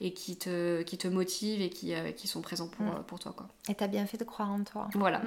et 0.02 0.14
qui 0.14 0.38
te, 0.38 0.82
qui 0.82 0.98
te 0.98 1.08
motivent 1.08 1.62
et 1.62 1.70
qui, 1.70 1.94
qui 2.16 2.28
sont 2.28 2.42
présents 2.42 2.68
pour, 2.68 2.86
mm. 2.86 3.04
pour 3.08 3.20
toi. 3.20 3.34
Quoi. 3.36 3.48
Et 3.70 3.76
t'as 3.76 3.88
bien 3.88 4.06
fait 4.06 4.18
de 4.18 4.26
croire 4.26 4.52
en 4.52 4.64
toi. 4.64 4.90
Voilà. 4.94 5.22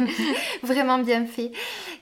Vraiment 0.62 0.98
bien 0.98 1.26
fait. 1.26 1.50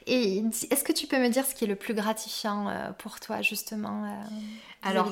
Et 0.06 0.42
est-ce 0.70 0.84
que 0.84 0.92
tu 0.92 1.06
peux 1.06 1.18
me 1.18 1.28
dire 1.28 1.46
ce 1.46 1.54
qui 1.54 1.64
est 1.64 1.68
le 1.68 1.76
plus 1.76 1.94
gratifiant 1.94 2.70
pour 2.98 3.18
toi 3.18 3.40
justement 3.40 4.04
alors, 4.84 5.10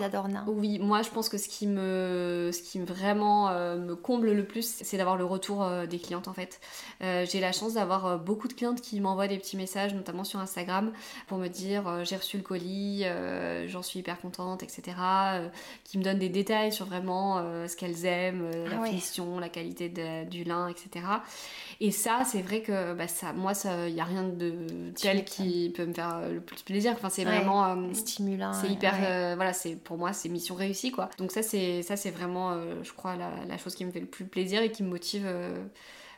oui, 0.49 0.79
moi 0.79 1.03
je 1.03 1.11
pense 1.11 1.29
que 1.29 1.39
ce 1.39 1.49
qui 1.49 1.67
me, 1.67 2.51
ce 2.53 2.63
qui 2.63 2.79
vraiment 2.81 3.49
euh, 3.49 3.77
me 3.79 3.95
comble 3.95 4.33
le 4.33 4.45
plus, 4.45 4.79
c'est 4.83 4.97
d'avoir 4.97 5.17
le 5.17 5.25
retour 5.25 5.63
euh, 5.63 5.87
des 5.87 5.99
clientes 5.99 6.29
en 6.29 6.33
fait. 6.33 6.61
Euh, 7.03 7.27
j'ai 7.31 7.41
la 7.41 7.53
chance 7.53 7.75
d'avoir 7.75 8.19
beaucoup 8.19 8.49
de 8.49 8.53
clientes 8.53 8.81
qui 8.81 9.01
m'envoient 9.01 9.29
des 9.29 9.39
petits 9.39 9.57
messages, 9.57 9.95
notamment 9.95 10.25
sur 10.25 10.41
Instagram, 10.41 10.93
pour 11.27 11.39
me 11.39 11.49
dire 11.49 12.05
j'ai 12.05 12.17
reçu 12.17 12.37
le 12.37 12.43
colis, 12.43 13.05
j'en 13.67 13.83
suis 13.83 14.01
hyper 14.01 14.21
contente, 14.21 14.63
etc. 14.63 14.97
qui 15.85 15.99
me 15.99 16.03
donnent 16.03 16.19
des 16.19 16.29
détails 16.29 16.73
sur 16.73 16.87
vraiment 16.87 17.39
ce 17.67 17.77
qu'elles 17.77 18.05
aiment, 18.05 18.51
la 18.51 18.79
ah 18.81 18.85
finition, 18.85 19.39
la 19.39 19.49
qualité 19.49 19.89
du 20.29 20.45
lin, 20.45 20.69
etc. 20.69 21.07
Et 21.81 21.91
ça, 21.91 22.21
c'est 22.25 22.43
vrai 22.43 22.61
que 22.61 22.95
bah, 22.95 23.09
ça, 23.09 23.33
moi, 23.33 23.53
il 23.87 23.95
n'y 23.95 24.01
a 24.01 24.05
rien 24.05 24.25
de 24.25 24.55
tel 25.01 25.25
qui 25.25 25.73
peut 25.75 25.87
me 25.87 25.95
faire 25.95 26.21
le 26.31 26.41
plus 26.41 26.63
plaisir. 26.63 26.93
Enfin, 26.93 27.09
c'est 27.09 27.25
vraiment 27.25 27.93
stimulant. 27.95 28.53
C'est 28.53 28.69
hyper, 28.69 28.95
voilà, 29.37 29.53
pour 29.85 29.99
moi 29.99 30.13
c'est 30.13 30.29
mission 30.29 30.55
réussie 30.55 30.91
quoi. 30.91 31.11
Donc 31.19 31.33
ça 31.33 31.43
c'est 31.43 31.83
ça 31.83 31.97
c'est 31.97 32.11
vraiment 32.11 32.53
euh, 32.53 32.83
je 32.83 32.93
crois 32.93 33.17
la, 33.17 33.59
chose 33.59 33.75
qui 33.75 33.85
me 33.85 33.91
fait 33.91 34.01
le 34.01 34.07
plus 34.07 34.25
plaisir 34.25 34.63
et 34.63 34.71
qui 34.71 34.83
me 34.83 34.89
motive 34.89 35.25
euh, 35.27 35.65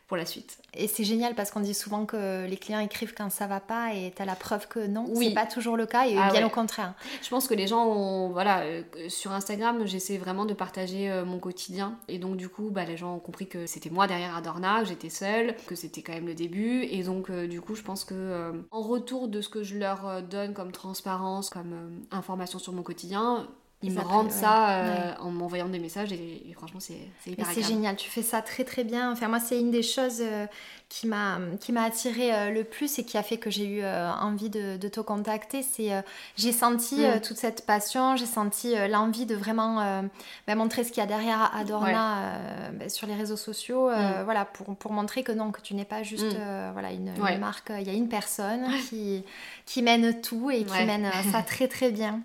pour 0.06 0.16
la 0.16 0.26
suite. 0.26 0.58
Et 0.74 0.86
c'est 0.86 1.04
génial 1.04 1.34
parce 1.34 1.50
qu'on 1.50 1.60
dit 1.60 1.74
souvent 1.74 2.04
que 2.04 2.46
les 2.46 2.56
clients 2.56 2.80
écrivent 2.80 3.14
quand 3.14 3.30
ça 3.30 3.46
va 3.46 3.60
pas 3.60 3.94
et 3.94 4.12
tu 4.14 4.20
as 4.20 4.24
la 4.24 4.34
preuve 4.34 4.68
que 4.68 4.86
non, 4.86 5.06
oui. 5.08 5.28
c'est 5.28 5.34
pas 5.34 5.46
toujours 5.46 5.76
le 5.76 5.86
cas 5.86 6.06
et 6.06 6.18
ah 6.18 6.30
bien 6.30 6.46
au 6.46 6.50
contraire. 6.50 6.94
Je 7.22 7.28
pense 7.30 7.48
que 7.48 7.54
les 7.54 7.66
gens 7.66 7.86
ont, 7.86 8.28
voilà, 8.28 8.60
euh, 8.60 8.82
sur 9.08 9.32
Instagram, 9.32 9.86
j'essaie 9.86 10.18
vraiment 10.18 10.44
de 10.44 10.52
partager 10.52 11.22
mon 11.24 11.38
quotidien 11.38 11.98
et 12.08 12.18
donc 12.18 12.36
du 12.36 12.48
coup, 12.48 12.70
bah, 12.70 12.84
les 12.84 12.96
gens 12.96 13.14
ont 13.14 13.20
compris 13.20 13.46
que 13.46 13.66
c'était 13.66 13.90
moi 13.90 14.06
derrière 14.06 14.36
Adorna, 14.36 14.80
que 14.80 14.88
j'étais 14.88 15.10
seule, 15.10 15.56
que 15.66 15.74
c'était 15.74 16.02
quand 16.02 16.12
même 16.12 16.26
le 16.26 16.34
début 16.34 16.82
et 16.82 17.02
donc 17.02 17.30
du 17.30 17.60
coup, 17.60 17.74
je 17.74 17.82
pense 17.82 18.04
que 18.04 18.52
en 18.70 18.82
retour 18.82 19.28
de 19.28 19.40
ce 19.40 19.48
que 19.48 19.62
je 19.62 19.78
leur 19.78 20.22
donne 20.22 20.52
comme 20.52 20.72
transparence, 20.72 21.48
comme 21.48 22.04
information 22.10 22.58
sur 22.58 22.72
mon 22.72 22.82
quotidien, 22.82 23.48
ils 23.84 23.92
me 23.92 24.00
rendent 24.00 24.32
ça 24.32 24.70
euh, 24.70 25.12
en 25.20 25.30
m'envoyant 25.30 25.68
des 25.68 25.78
messages 25.78 26.12
et, 26.12 26.54
franchement 26.56 26.80
c'est 26.80 27.30
hyper 27.30 27.46
C'est 27.52 27.62
génial, 27.62 27.96
tu 27.96 28.08
fais 28.08 28.22
ça 28.22 28.40
très 28.40 28.64
très 28.64 28.84
bien. 28.84 29.12
Enfin 29.12 29.28
moi 29.28 29.40
c'est 29.40 29.60
une 29.60 29.70
des 29.70 29.82
choses 29.82 30.20
euh, 30.20 30.46
qui 30.88 31.06
m'a 31.06 31.38
qui 31.60 31.72
m'a 31.72 31.82
attiré 31.82 32.34
euh, 32.34 32.50
le 32.50 32.64
plus 32.64 32.98
et 32.98 33.04
qui 33.04 33.18
a 33.18 33.22
fait 33.22 33.36
que 33.36 33.50
j'ai 33.50 33.66
eu 33.66 33.84
envie 33.84 34.48
de, 34.48 34.76
de, 34.76 34.88
te 34.88 35.00
contacter. 35.00 35.62
C'est 35.62 35.90
j'ai 36.36 36.52
senti 36.52 36.96
mm. 36.96 37.20
toute 37.20 37.36
cette 37.36 37.66
passion, 37.66 38.16
j'ai 38.16 38.26
senti 38.26 38.74
l'envie 38.88 39.26
de 39.26 39.34
vraiment 39.34 40.02
bah, 40.46 40.54
montrer 40.54 40.84
ce 40.84 40.90
qu'il 40.90 41.02
y 41.02 41.04
a 41.04 41.06
derrière 41.06 41.54
Adorna 41.54 42.40
bah, 42.72 42.88
sur 42.88 43.06
les 43.06 43.14
réseaux 43.14 43.36
sociaux, 43.36 43.90
mm. 43.90 44.22
voilà 44.24 44.44
pour, 44.44 44.74
pour, 44.76 44.92
montrer 44.92 45.22
que 45.22 45.32
non 45.32 45.50
que 45.50 45.60
tu 45.60 45.74
n'es 45.74 45.84
pas 45.84 46.02
juste 46.02 46.34
mm. 46.36 46.72
voilà 46.72 46.92
une, 46.92 47.12
une 47.16 47.38
marque, 47.38 47.70
il 47.78 47.86
y 47.86 47.90
a 47.90 47.94
une 47.94 48.08
personne 48.08 48.66
qui 48.88 49.24
qui 49.66 49.82
mène 49.82 50.20
tout 50.20 50.50
et 50.50 50.64
qui 50.64 50.84
mène 50.84 51.10
ça 51.30 51.42
très 51.46 51.68
très 51.68 51.90
bien. 51.90 52.22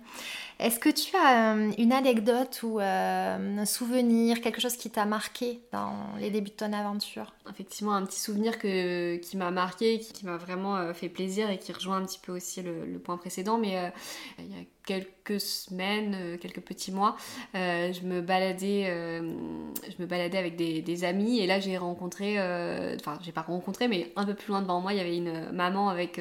Est-ce 0.60 0.78
que 0.78 0.90
tu 0.90 1.16
as 1.16 1.54
euh, 1.54 1.72
une 1.78 1.90
anecdote 1.90 2.60
ou 2.62 2.80
euh, 2.80 3.58
un 3.58 3.64
souvenir, 3.64 4.42
quelque 4.42 4.60
chose 4.60 4.76
qui 4.76 4.90
t'a 4.90 5.06
marqué 5.06 5.60
dans 5.72 5.94
les 6.18 6.30
débuts 6.30 6.50
de 6.50 6.56
ton 6.56 6.74
aventure? 6.74 7.32
Effectivement, 7.50 7.94
un 7.94 8.04
petit 8.04 8.20
souvenir 8.20 8.58
qui 8.58 9.36
m'a 9.36 9.50
marqué, 9.50 9.98
qui, 9.98 10.26
m'a 10.26 10.36
vraiment 10.36 10.76
euh, 10.76 10.92
fait 10.92 11.08
plaisir 11.08 11.48
et 11.48 11.58
qui 11.58 11.72
rejoint 11.72 11.96
un 11.96 12.04
petit 12.04 12.18
peu 12.18 12.32
aussi 12.32 12.60
le, 12.60 12.98
point 12.98 13.16
précédent, 13.16 13.56
mais 13.56 13.90
il 14.38 14.54
y 14.54 14.54
a 14.54 14.64
quelques 14.90 15.40
semaines, 15.40 16.16
euh, 16.20 16.36
quelques 16.36 16.62
petits 16.62 16.90
mois, 16.90 17.14
euh, 17.54 17.92
je 17.92 18.04
me 18.04 18.20
baladais, 18.20 18.86
euh, 18.88 19.20
je 19.86 20.02
me 20.02 20.06
baladais 20.06 20.36
avec 20.36 20.56
des, 20.56 21.04
amis 21.04 21.38
et 21.38 21.46
là 21.46 21.60
j'ai 21.60 21.78
rencontré, 21.78 22.34
enfin 22.96 23.18
j'ai 23.22 23.32
pas 23.32 23.42
rencontré, 23.42 23.86
mais 23.88 24.12
un 24.16 24.24
peu 24.26 24.34
plus 24.34 24.48
loin 24.48 24.60
devant 24.60 24.80
moi, 24.80 24.92
il 24.92 24.98
y 24.98 25.00
avait 25.00 25.16
une 25.16 25.50
maman 25.52 25.88
avec 25.88 26.20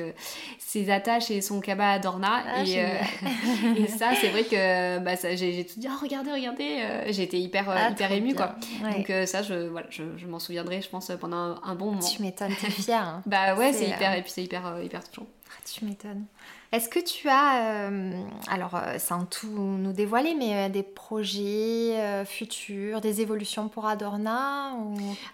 ses 0.57 0.89
attaches 0.89 1.31
et 1.31 1.41
son 1.41 1.59
cabas 1.59 1.93
à 1.93 1.99
Dorna 1.99 2.43
ah, 2.47 2.63
et, 3.77 3.87
ça 3.87 4.11
c'est 4.21 4.29
vrai 4.29 4.43
que 4.43 4.99
bah, 4.99 5.15
j'ai 5.35 5.65
tout 5.65 5.79
dit, 5.79 5.87
oh, 5.89 5.97
regardez, 6.01 6.31
regardez, 6.31 6.83
j'ai 7.09 7.23
été 7.23 7.39
hyper, 7.39 7.67
ah, 7.69 7.89
hyper 7.89 8.11
émue 8.11 8.35
quoi. 8.35 8.55
Donc 8.95 9.11
ça 9.25 9.41
je, 9.41 9.67
voilà, 9.67 9.87
je, 9.89 10.27
m'en 10.27 10.39
souviendrai 10.39 10.81
je 10.81 10.89
pense 10.89 11.11
pendant 11.19 11.59
un, 11.63 11.75
bon 11.75 11.87
moment. 11.87 11.99
Tu 11.99 12.21
m'étonnes, 12.21 12.53
t'es 12.61 12.69
fière. 12.69 13.07
Hein. 13.07 13.23
bah 13.25 13.55
ouais, 13.55 13.73
c'est 13.73 13.89
hyper, 13.89 14.13
et 14.13 14.21
puis 14.21 14.31
c'est 14.31 14.43
hyper, 14.43 14.81
hyper 14.81 15.03
touchant. 15.03 15.27
Ah, 15.49 15.61
tu 15.65 15.83
m'étonnes. 15.83 16.25
Est-ce 16.71 16.87
que 16.87 16.99
tu 16.99 17.27
as, 17.27 17.87
euh, 17.87 18.11
alors 18.47 18.75
euh, 18.75 18.99
sans 18.99 19.25
tout 19.25 19.47
nous 19.47 19.91
dévoiler, 19.91 20.35
mais 20.35 20.67
euh, 20.67 20.69
des 20.69 20.83
projets 20.83 22.25
futurs, 22.25 23.01
des 23.01 23.21
évolutions 23.21 23.69
pour 23.69 23.87
Adorna 23.87 24.75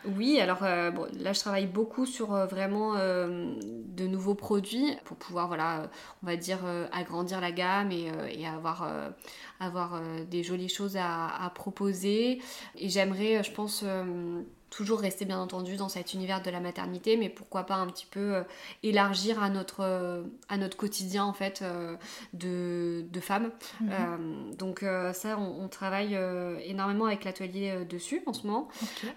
Oui, 0.06 0.40
alors 0.40 0.62
là 0.62 1.34
je 1.34 1.40
travaille 1.40 1.68
beaucoup 1.68 2.06
sur 2.06 2.28
vraiment 2.48 2.94
de 2.96 4.08
nouveaux 4.08 4.36
produits 4.36 4.96
pour 5.04 5.18
pouvoir, 5.18 5.48
voilà, 5.48 5.90
on 6.24 6.28
va 6.28 6.38
dire, 6.38 6.60
agrandir 6.92 7.42
la 7.42 7.52
gamme 7.52 7.92
et, 7.92 8.10
avoir, 8.48 10.02
des 10.30 10.44
jolies 10.44 10.70
choses 10.70 10.98
à 10.98 11.52
proposer. 11.54 12.42
Et 12.78 12.90
j'aimerais, 12.90 13.44
je 13.44 13.52
pense 13.52 13.84
toujours 14.76 15.00
rester 15.00 15.26
bien 15.26 15.40
entendu 15.40 15.78
dans 15.78 15.90
cet 15.90 16.14
univers 16.14 16.42
de 16.42 16.50
la 16.50 16.60
maternité, 16.60 17.18
mais 17.18 17.30
pourquoi 17.30 17.64
pas 17.66 17.76
un 17.76 17.88
petit 17.88 18.06
peu 18.06 18.44
élargir 18.84 19.42
à 19.42 19.50
notre, 19.50 20.24
à 20.50 20.58
notre 20.58 20.78
quotidien 20.78 21.24
en 21.24 21.34
fait 21.34 21.64
de, 22.34 23.06
de, 23.10 23.20
femmes. 23.20 23.52
Mhm. 23.82 24.56
donc 24.58 24.86
ça, 25.14 25.38
on, 25.38 25.68
travaille 25.68 26.18
énormément 26.64 27.06
avec 27.06 27.24
l'atelier 27.24 27.86
dessus 27.90 28.22
en 28.26 28.34
ce 28.34 28.46
moment. 28.46 28.68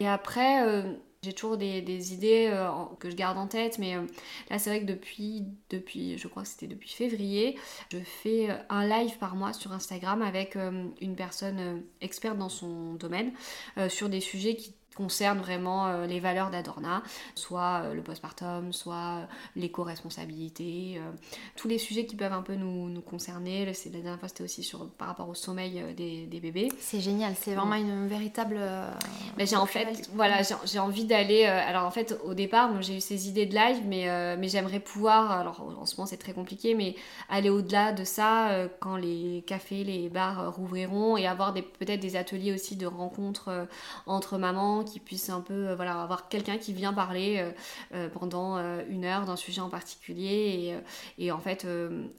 Et 0.01 0.09
après, 0.09 0.85
j'ai 1.23 1.33
toujours 1.33 1.57
des, 1.57 2.15
idées 2.15 2.49
euh, 2.53 2.69
que 3.01 3.11
je 3.11 3.17
garde 3.17 3.39
en 3.39 3.49
tête, 3.49 3.79
mais 3.79 3.97
euh, 3.97 4.03
là 4.51 4.59
c'est 4.59 4.71
vrai 4.71 4.81
que 4.81 4.87
depuis, 4.87 5.45
depuis, 5.71 6.17
je 6.17 6.29
crois 6.29 6.43
que 6.43 6.49
c'était 6.49 6.69
depuis 6.69 6.91
février, 6.91 7.59
je 7.91 7.99
fais 7.99 8.51
euh, 8.51 8.55
un 8.69 8.87
live 8.87 9.19
par 9.19 9.35
mois 9.35 9.53
sur 9.53 9.73
Instagram 9.73 10.23
avec 10.23 10.57
une 10.57 11.17
personne 11.17 11.83
experte 12.01 12.39
dans 12.39 12.49
son 12.49 12.95
domaine 12.95 13.33
sur 13.89 14.09
des 14.09 14.21
sujets 14.21 14.57
qui 14.57 14.75
concerne 14.99 15.39
vraiment 15.39 15.87
euh, 15.87 16.07
les 16.07 16.19
valeurs 16.19 16.51
d'Adorna, 16.51 17.05
soit 17.37 17.83
euh, 17.85 17.95
le 17.95 18.03
postpartum, 18.03 18.73
soit 18.73 18.95
euh, 18.95 19.25
l'éco-responsabilité, 19.55 21.01
tous 21.55 21.69
les 21.69 21.79
sujets 21.79 22.05
qui 22.05 22.17
peuvent 22.17 22.33
un 22.33 22.43
peu 22.43 22.57
nous, 22.57 22.89
nous 22.89 23.01
concerner. 23.01 23.65
La 23.65 23.73
dernière 23.91 24.19
fois, 24.19 24.29
c'était 24.29 24.43
aussi 24.43 24.65
sur, 24.65 24.89
par 24.91 25.07
rapport 25.07 25.29
au 25.29 25.35
sommeil 25.35 25.85
des, 25.97 26.27
des 26.27 26.41
bébés. 26.41 26.69
C'est 26.81 27.01
génial, 27.01 27.35
c'est 27.41 27.55
vraiment 27.55 27.75
une 27.75 28.09
véritable. 28.09 28.59
Mais 29.37 29.47
j'ai 29.47 29.57
en 29.57 29.67
fait, 29.67 30.11
voilà, 30.15 30.41
j'ai 30.65 30.79
envie 30.79 31.05
d'aller. 31.05 31.45
alors 31.45 31.85
en 31.85 31.91
fait, 31.91 32.19
au 32.25 32.35
départ, 32.35 32.83
j'ai 32.83 32.97
eu 32.97 33.01
ces 33.01 33.29
idées 33.29 33.47
de 33.47 33.55
live, 33.55 33.83
mais, 33.87 34.37
mais 34.37 34.49
j'aimerais 34.49 34.81
pouvoir, 34.81 35.31
alors 35.31 35.61
en 35.61 35.87
ce 35.87 35.97
moment 35.97 36.07
c'est 36.07 36.17
très 36.17 36.33
compliqué, 36.33 36.75
mais 36.75 36.97
aller 37.29 37.51
au-delà 37.51 37.93
de 37.93 38.05
ça 38.05 38.51
quand 38.81 38.97
les 38.97 39.45
cafés, 39.47 39.85
les 39.85 40.09
bars 40.09 40.55
rouvriront 40.55 41.17
et 41.17 41.27
avoir 41.27 41.55
peut-être 41.55 42.01
des 42.01 42.17
ateliers 42.17 42.53
aussi 42.53 42.77
de 42.77 42.87
rencontres 42.87 43.69
entre 44.07 44.39
mamans 44.39 44.85
qui 44.89 45.01
puisse 45.01 45.29
un 45.31 45.41
peu 45.41 45.69
euh, 45.69 45.77
voilà, 45.77 46.03
avoir 46.03 46.29
quelqu'un 46.29 46.59
qui 46.59 46.73
vient 46.73 46.93
parler 46.93 47.39
euh, 47.39 47.51
euh, 47.95 48.09
pendant 48.09 48.59
une 48.89 49.05
heure 49.05 49.25
d'un 49.25 49.37
sujet 49.37 49.61
en 49.61 49.69
particulier 49.69 50.75
et, 51.19 51.27
et 51.27 51.33
en 51.33 51.39
fait 51.39 51.67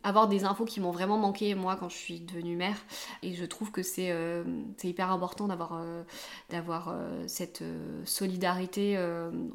avoir 0.03 0.27
des 0.27 0.43
infos 0.43 0.65
qui 0.65 0.79
m'ont 0.79 0.91
vraiment 0.91 1.17
manqué 1.17 1.55
moi 1.55 1.75
quand 1.79 1.89
je 1.89 1.97
suis 1.97 2.19
devenue 2.19 2.55
mère 2.55 2.77
et 3.23 3.33
je 3.33 3.45
trouve 3.45 3.71
que 3.71 3.83
c'est 3.83 4.13
hyper 4.83 5.11
important 5.11 5.47
d'avoir 5.47 5.81
d'avoir 6.49 6.95
cette 7.27 7.63
solidarité 8.05 8.97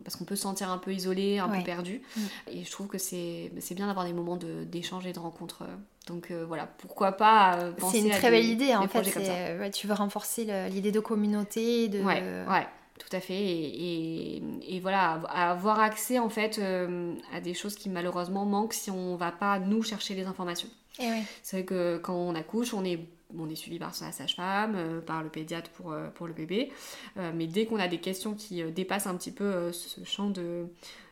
parce 0.05 0.17
qu'on 0.17 0.25
peut 0.25 0.37
se 0.37 0.43
sentir 0.43 0.71
un 0.71 0.79
peu 0.79 0.93
isolé, 0.93 1.39
un 1.39 1.49
peu 1.49 1.63
perdu 1.63 2.03
mm. 2.17 2.21
et 2.49 2.65
je 2.65 2.71
trouve 2.71 2.89
que 2.89 2.99
c'est 2.99 3.51
bien 3.73 3.87
d'avoir 3.87 4.07
des 4.07 4.13
moments 4.13 4.37
d'échange 4.37 5.07
et 5.07 5.13
de 5.13 5.19
rencontre 5.19 5.65
donc 6.07 6.31
voilà, 6.33 6.67
pourquoi 6.67 7.13
pas 7.13 7.73
penser 7.79 8.01
C'est 8.01 8.07
une 8.07 8.13
très 8.13 8.31
belle 8.31 8.45
idée 8.45 8.75
en 8.75 8.89
fait. 8.89 9.71
tu 9.71 9.87
veux 9.87 9.95
renforcer 9.95 10.69
l'idée 10.71 10.93
de 10.93 11.01
communauté, 11.01 11.89
de... 11.89 12.03
Ouais, 12.03 12.23
ouais. 12.49 12.67
Tout 12.99 13.17
à 13.17 13.21
fait. 13.21 13.35
Et, 13.35 14.43
et, 14.69 14.81
voilà, 14.81 15.21
avoir 15.29 15.81
accès 15.81 16.19
en 16.19 16.29
fait 16.29 16.59
euh, 16.59 17.15
à 17.33 17.41
des 17.41 17.53
choses 17.53 17.75
qui 17.75 17.89
malheureusement 17.89 18.45
manquent 18.45 18.73
si 18.73 18.91
on 18.91 19.17
va 19.17 19.33
pas 19.33 19.59
nous 19.59 19.83
chercher 19.83 20.15
les 20.15 20.27
informations. 20.27 20.69
Eh 21.01 21.11
C'est 21.43 21.57
vrai 21.59 21.65
que 21.65 21.99
quand 21.99 22.15
on 22.15 22.37
accouche, 22.37 22.73
on 22.73 22.85
est, 22.85 23.01
on 23.37 23.51
est 23.51 23.57
suivi 23.57 23.81
par 23.81 23.93
la 24.01 24.13
sage-femme, 24.13 24.75
euh, 24.77 25.01
par 25.01 25.25
le 25.25 25.29
pédiatre 25.29 25.71
pour, 25.71 25.91
euh, 25.91 26.09
pour 26.11 26.29
le 26.29 26.33
bébé. 26.33 26.71
mais 27.17 27.49
dès 27.49 27.67
qu'on 27.67 27.81
a 27.81 27.89
des 27.89 27.99
questions 27.99 28.35
qui 28.35 28.63
dépassent 28.63 29.09
un 29.09 29.17
petit 29.17 29.33
peu 29.33 29.73
ce 29.73 30.05
champ 30.05 30.31
de, 30.31 30.67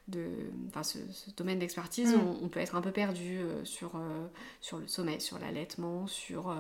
de 0.09 0.29
enfin, 0.69 0.83
ce, 0.83 0.99
domaine 1.37 1.59
d'expertise, 1.59 2.15
mm. 2.15 2.21
on, 2.43 2.49
peut 2.49 2.61
être 2.61 2.75
un 2.75 2.81
peu 2.81 2.91
perdu 2.91 3.39
euh, 3.39 3.65
sur, 3.65 3.93
euh, 3.95 4.27
sur 4.61 4.79
le 4.79 4.89
sommeil, 4.89 5.21
sur 5.21 5.39
l'allaitement, 5.39 6.07
sur, 6.09 6.51
euh, 6.51 6.55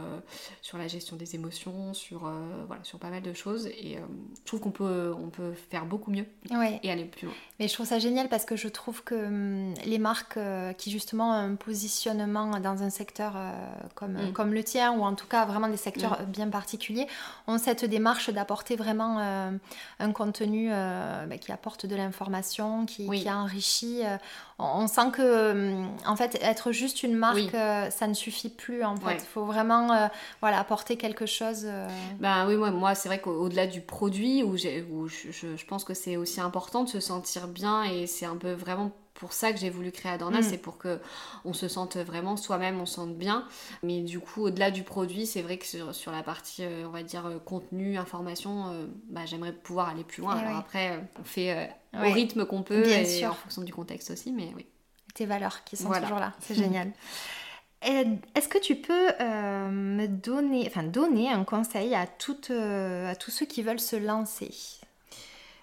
sur 0.60 0.78
la 0.78 0.86
gestion 0.86 1.16
des 1.16 1.34
émotions, 1.34 1.92
sur, 1.92 2.30
voilà, 2.66 2.84
sur 2.84 2.98
pas 2.98 3.10
mal 3.10 3.22
de 3.22 3.32
choses. 3.32 3.66
Et 3.66 3.96
je 3.96 4.44
trouve 4.44 4.60
qu'on 4.60 4.70
peut, 4.70 5.12
on 5.18 5.28
peut 5.28 5.52
faire 5.70 5.86
beaucoup 5.86 6.10
mieux 6.10 6.26
et 6.82 6.90
aller 6.90 7.04
plus 7.04 7.26
loin. 7.26 7.34
Mais 7.58 7.68
je 7.68 7.74
trouve 7.74 7.86
ça 7.86 7.98
génial 7.98 8.28
parce 8.28 8.44
que 8.44 8.56
je 8.56 8.68
trouve 8.68 9.02
que 9.02 9.14
hum, 9.14 9.74
les 9.84 9.98
marques 9.98 10.38
qui 10.78 10.90
justement 10.90 11.30
ont 11.30 11.32
un 11.32 11.54
positionnement 11.56 12.60
dans 12.60 12.82
un 12.82 12.90
secteur 12.90 13.34
comme, 13.94 14.28
mm. 14.28 14.32
comme 14.32 14.54
le 14.54 14.62
tien, 14.62 14.92
ou 14.92 15.02
en 15.02 15.14
tout 15.14 15.26
cas 15.26 15.44
vraiment 15.46 15.68
des 15.68 15.76
secteurs 15.76 16.22
mm. 16.22 16.26
bien 16.26 16.48
particuliers, 16.48 17.06
ont 17.48 17.58
cette 17.58 17.84
démarche 17.84 18.30
d'apporter 18.30 18.76
vraiment 18.76 19.18
un 19.18 20.12
contenu 20.12 20.70
bah, 20.70 21.38
qui 21.40 21.50
apporte 21.50 21.86
de 21.86 21.96
l'information, 21.96 22.86
qui, 22.86 23.08
qui 23.08 23.28
enrichi. 23.42 24.04
Euh, 24.04 24.16
on 24.58 24.86
sent 24.86 25.10
que, 25.12 25.22
euh, 25.22 25.84
en 26.06 26.16
fait, 26.16 26.38
être 26.40 26.72
juste 26.72 27.02
une 27.02 27.14
marque, 27.14 27.54
euh, 27.54 27.90
ça 27.90 28.06
ne 28.06 28.14
suffit 28.14 28.48
plus. 28.48 28.84
En 28.84 28.96
fait, 28.96 29.14
il 29.14 29.26
faut 29.26 29.44
vraiment, 29.44 30.08
voilà, 30.40 30.58
apporter 30.58 30.96
quelque 30.96 31.26
chose. 31.26 31.66
Ben 32.20 32.46
oui, 32.46 32.56
moi, 32.56 32.70
moi 32.70 32.94
c'est 32.94 33.08
vrai 33.08 33.20
qu'au-delà 33.20 33.66
du 33.66 33.80
produit, 33.80 34.42
où, 34.42 34.52
où 34.52 35.08
je, 35.08 35.30
je, 35.30 35.66
pense 35.66 35.84
que 35.84 35.94
c'est 35.94 36.16
aussi 36.16 36.40
important 36.40 36.84
de 36.84 36.88
se 36.88 37.00
sentir 37.00 37.48
bien 37.48 37.82
et 37.84 38.06
c'est 38.06 38.26
un 38.26 38.36
peu 38.36 38.52
vraiment 38.52 38.92
pour 39.14 39.32
ça 39.32 39.52
que 39.52 39.58
j'ai 39.58 39.70
voulu 39.70 39.92
créer 39.92 40.12
Adorna, 40.12 40.40
mm. 40.40 40.42
c'est 40.42 40.58
pour 40.58 40.78
que 40.78 41.00
on 41.44 41.52
se 41.52 41.68
sente 41.68 41.96
vraiment 41.96 42.36
soi-même, 42.36 42.80
on 42.80 42.86
se 42.86 42.94
sente 42.94 43.16
bien. 43.16 43.46
Mais 43.82 44.00
du 44.00 44.20
coup, 44.20 44.44
au-delà 44.44 44.70
du 44.70 44.82
produit, 44.82 45.26
c'est 45.26 45.42
vrai 45.42 45.58
que 45.58 45.66
sur, 45.66 46.12
la 46.12 46.22
partie, 46.22 46.64
on 46.86 46.90
va 46.90 47.02
dire, 47.02 47.24
contenu, 47.44 47.98
information, 47.98 48.88
bah, 49.10 49.22
j'aimerais 49.26 49.52
pouvoir 49.52 49.88
aller 49.88 50.04
plus 50.04 50.22
loin. 50.22 50.36
Alors 50.36 50.58
après, 50.58 51.00
on 51.20 51.24
fait 51.24 51.70
au 51.94 52.12
rythme 52.12 52.46
qu'on 52.46 52.62
peut 52.62 52.86
et 52.86 53.26
en 53.26 53.34
fonction 53.34 53.62
du 53.62 53.72
contexte 53.72 54.10
aussi, 54.10 54.32
mais 54.32 54.52
oui. 54.56 54.66
Tes 55.14 55.26
valeurs 55.26 55.62
qui 55.64 55.76
sont 55.76 55.90
toujours 55.90 56.18
là, 56.18 56.32
c'est 56.40 56.54
génial. 56.56 56.92
Est-ce 57.82 58.48
que 58.48 58.58
tu 58.58 58.76
peux 58.76 59.10
euh, 59.20 59.68
me 59.68 60.06
donner, 60.06 60.64
enfin 60.66 60.84
donner 60.84 61.30
un 61.30 61.44
conseil 61.44 61.94
à, 61.94 62.06
toutes, 62.06 62.50
euh, 62.50 63.10
à 63.10 63.16
tous 63.16 63.30
ceux 63.30 63.46
qui 63.46 63.62
veulent 63.62 63.80
se 63.80 63.96
lancer? 63.96 64.54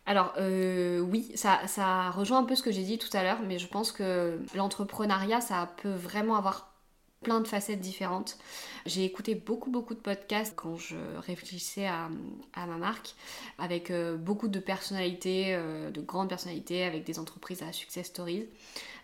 Alors 0.09 0.33
euh, 0.37 0.99
oui, 0.99 1.31
ça, 1.35 1.59
ça 1.67 2.09
rejoint 2.09 2.39
un 2.39 2.43
peu 2.43 2.55
ce 2.55 2.63
que 2.63 2.71
j'ai 2.71 2.81
dit 2.81 2.97
tout 2.97 3.15
à 3.15 3.21
l'heure, 3.21 3.41
mais 3.47 3.59
je 3.59 3.67
pense 3.67 3.91
que 3.91 4.39
l'entrepreneuriat, 4.55 5.39
ça 5.39 5.71
peut 5.83 5.93
vraiment 5.93 6.35
avoir 6.35 6.73
plein 7.21 7.41
de 7.41 7.47
facettes 7.47 7.79
différentes. 7.79 8.39
J'ai 8.87 9.05
écouté 9.05 9.35
beaucoup 9.35 9.69
beaucoup 9.69 9.93
de 9.93 9.99
podcasts 9.99 10.55
quand 10.55 10.77
je 10.77 10.95
réfléchissais 11.27 11.85
à, 11.85 12.09
ma 12.55 12.77
marque, 12.77 13.13
avec 13.59 13.91
euh, 13.91 14.17
beaucoup 14.17 14.47
de 14.47 14.57
personnalités, 14.57 15.53
euh, 15.53 15.91
de 15.91 16.01
grandes 16.01 16.29
personnalités, 16.29 16.83
avec 16.83 17.03
des 17.03 17.19
entreprises 17.19 17.61
à 17.61 17.71
success 17.71 18.07
stories. 18.07 18.47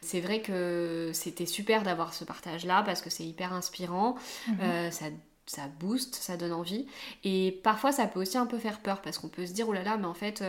C'est 0.01 0.21
vrai 0.21 0.41
que 0.41 1.11
c'était 1.13 1.45
super 1.45 1.83
d'avoir 1.83 2.15
ce 2.15 2.23
partage-là 2.23 2.81
parce 2.81 3.03
que 3.03 3.11
c'est 3.11 3.25
hyper 3.25 3.53
inspirant, 3.53 4.15
mhm. 4.47 4.57
euh, 4.59 4.89
ça 4.89 5.05
ça 5.45 5.67
booste, 5.79 6.15
ça 6.15 6.37
donne 6.37 6.53
envie. 6.53 6.87
Et 7.23 7.59
parfois, 7.63 7.91
ça 7.91 8.07
peut 8.07 8.19
aussi 8.19 8.37
un 8.37 8.45
peu 8.45 8.57
faire 8.57 8.79
peur 8.79 9.01
parce 9.01 9.17
qu'on 9.17 9.29
peut 9.29 9.45
se 9.45 9.53
dire, 9.53 9.67
oh 9.69 9.73
là 9.73 9.83
là, 9.83 9.97
mais 9.97 10.07
en 10.07 10.13
fait, 10.13 10.43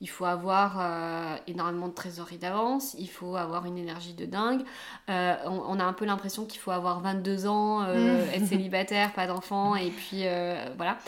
il 0.00 0.08
faut 0.08 0.24
avoir 0.24 0.78
euh, 0.80 1.36
énormément 1.46 1.88
de 1.88 1.92
trésorerie 1.92 2.38
d'avance, 2.38 2.94
il 2.98 3.08
faut 3.08 3.36
avoir 3.36 3.66
une 3.66 3.76
énergie 3.76 4.14
de 4.14 4.24
dingue. 4.24 4.62
Euh, 5.10 5.36
on, 5.44 5.78
a 5.78 5.84
un 5.84 5.92
peu 5.92 6.06
l'impression 6.06 6.46
qu'il 6.46 6.60
faut 6.60 6.70
avoir 6.70 7.00
22 7.00 7.46
ans, 7.46 7.82
euh, 7.82 8.24
mm. 8.24 8.30
être 8.34 8.46
célibataire, 8.46 9.12
pas 9.12 9.26
d'enfant, 9.26 9.76
et 9.76 9.90
puis 9.90 10.24
voilà. 10.76 10.98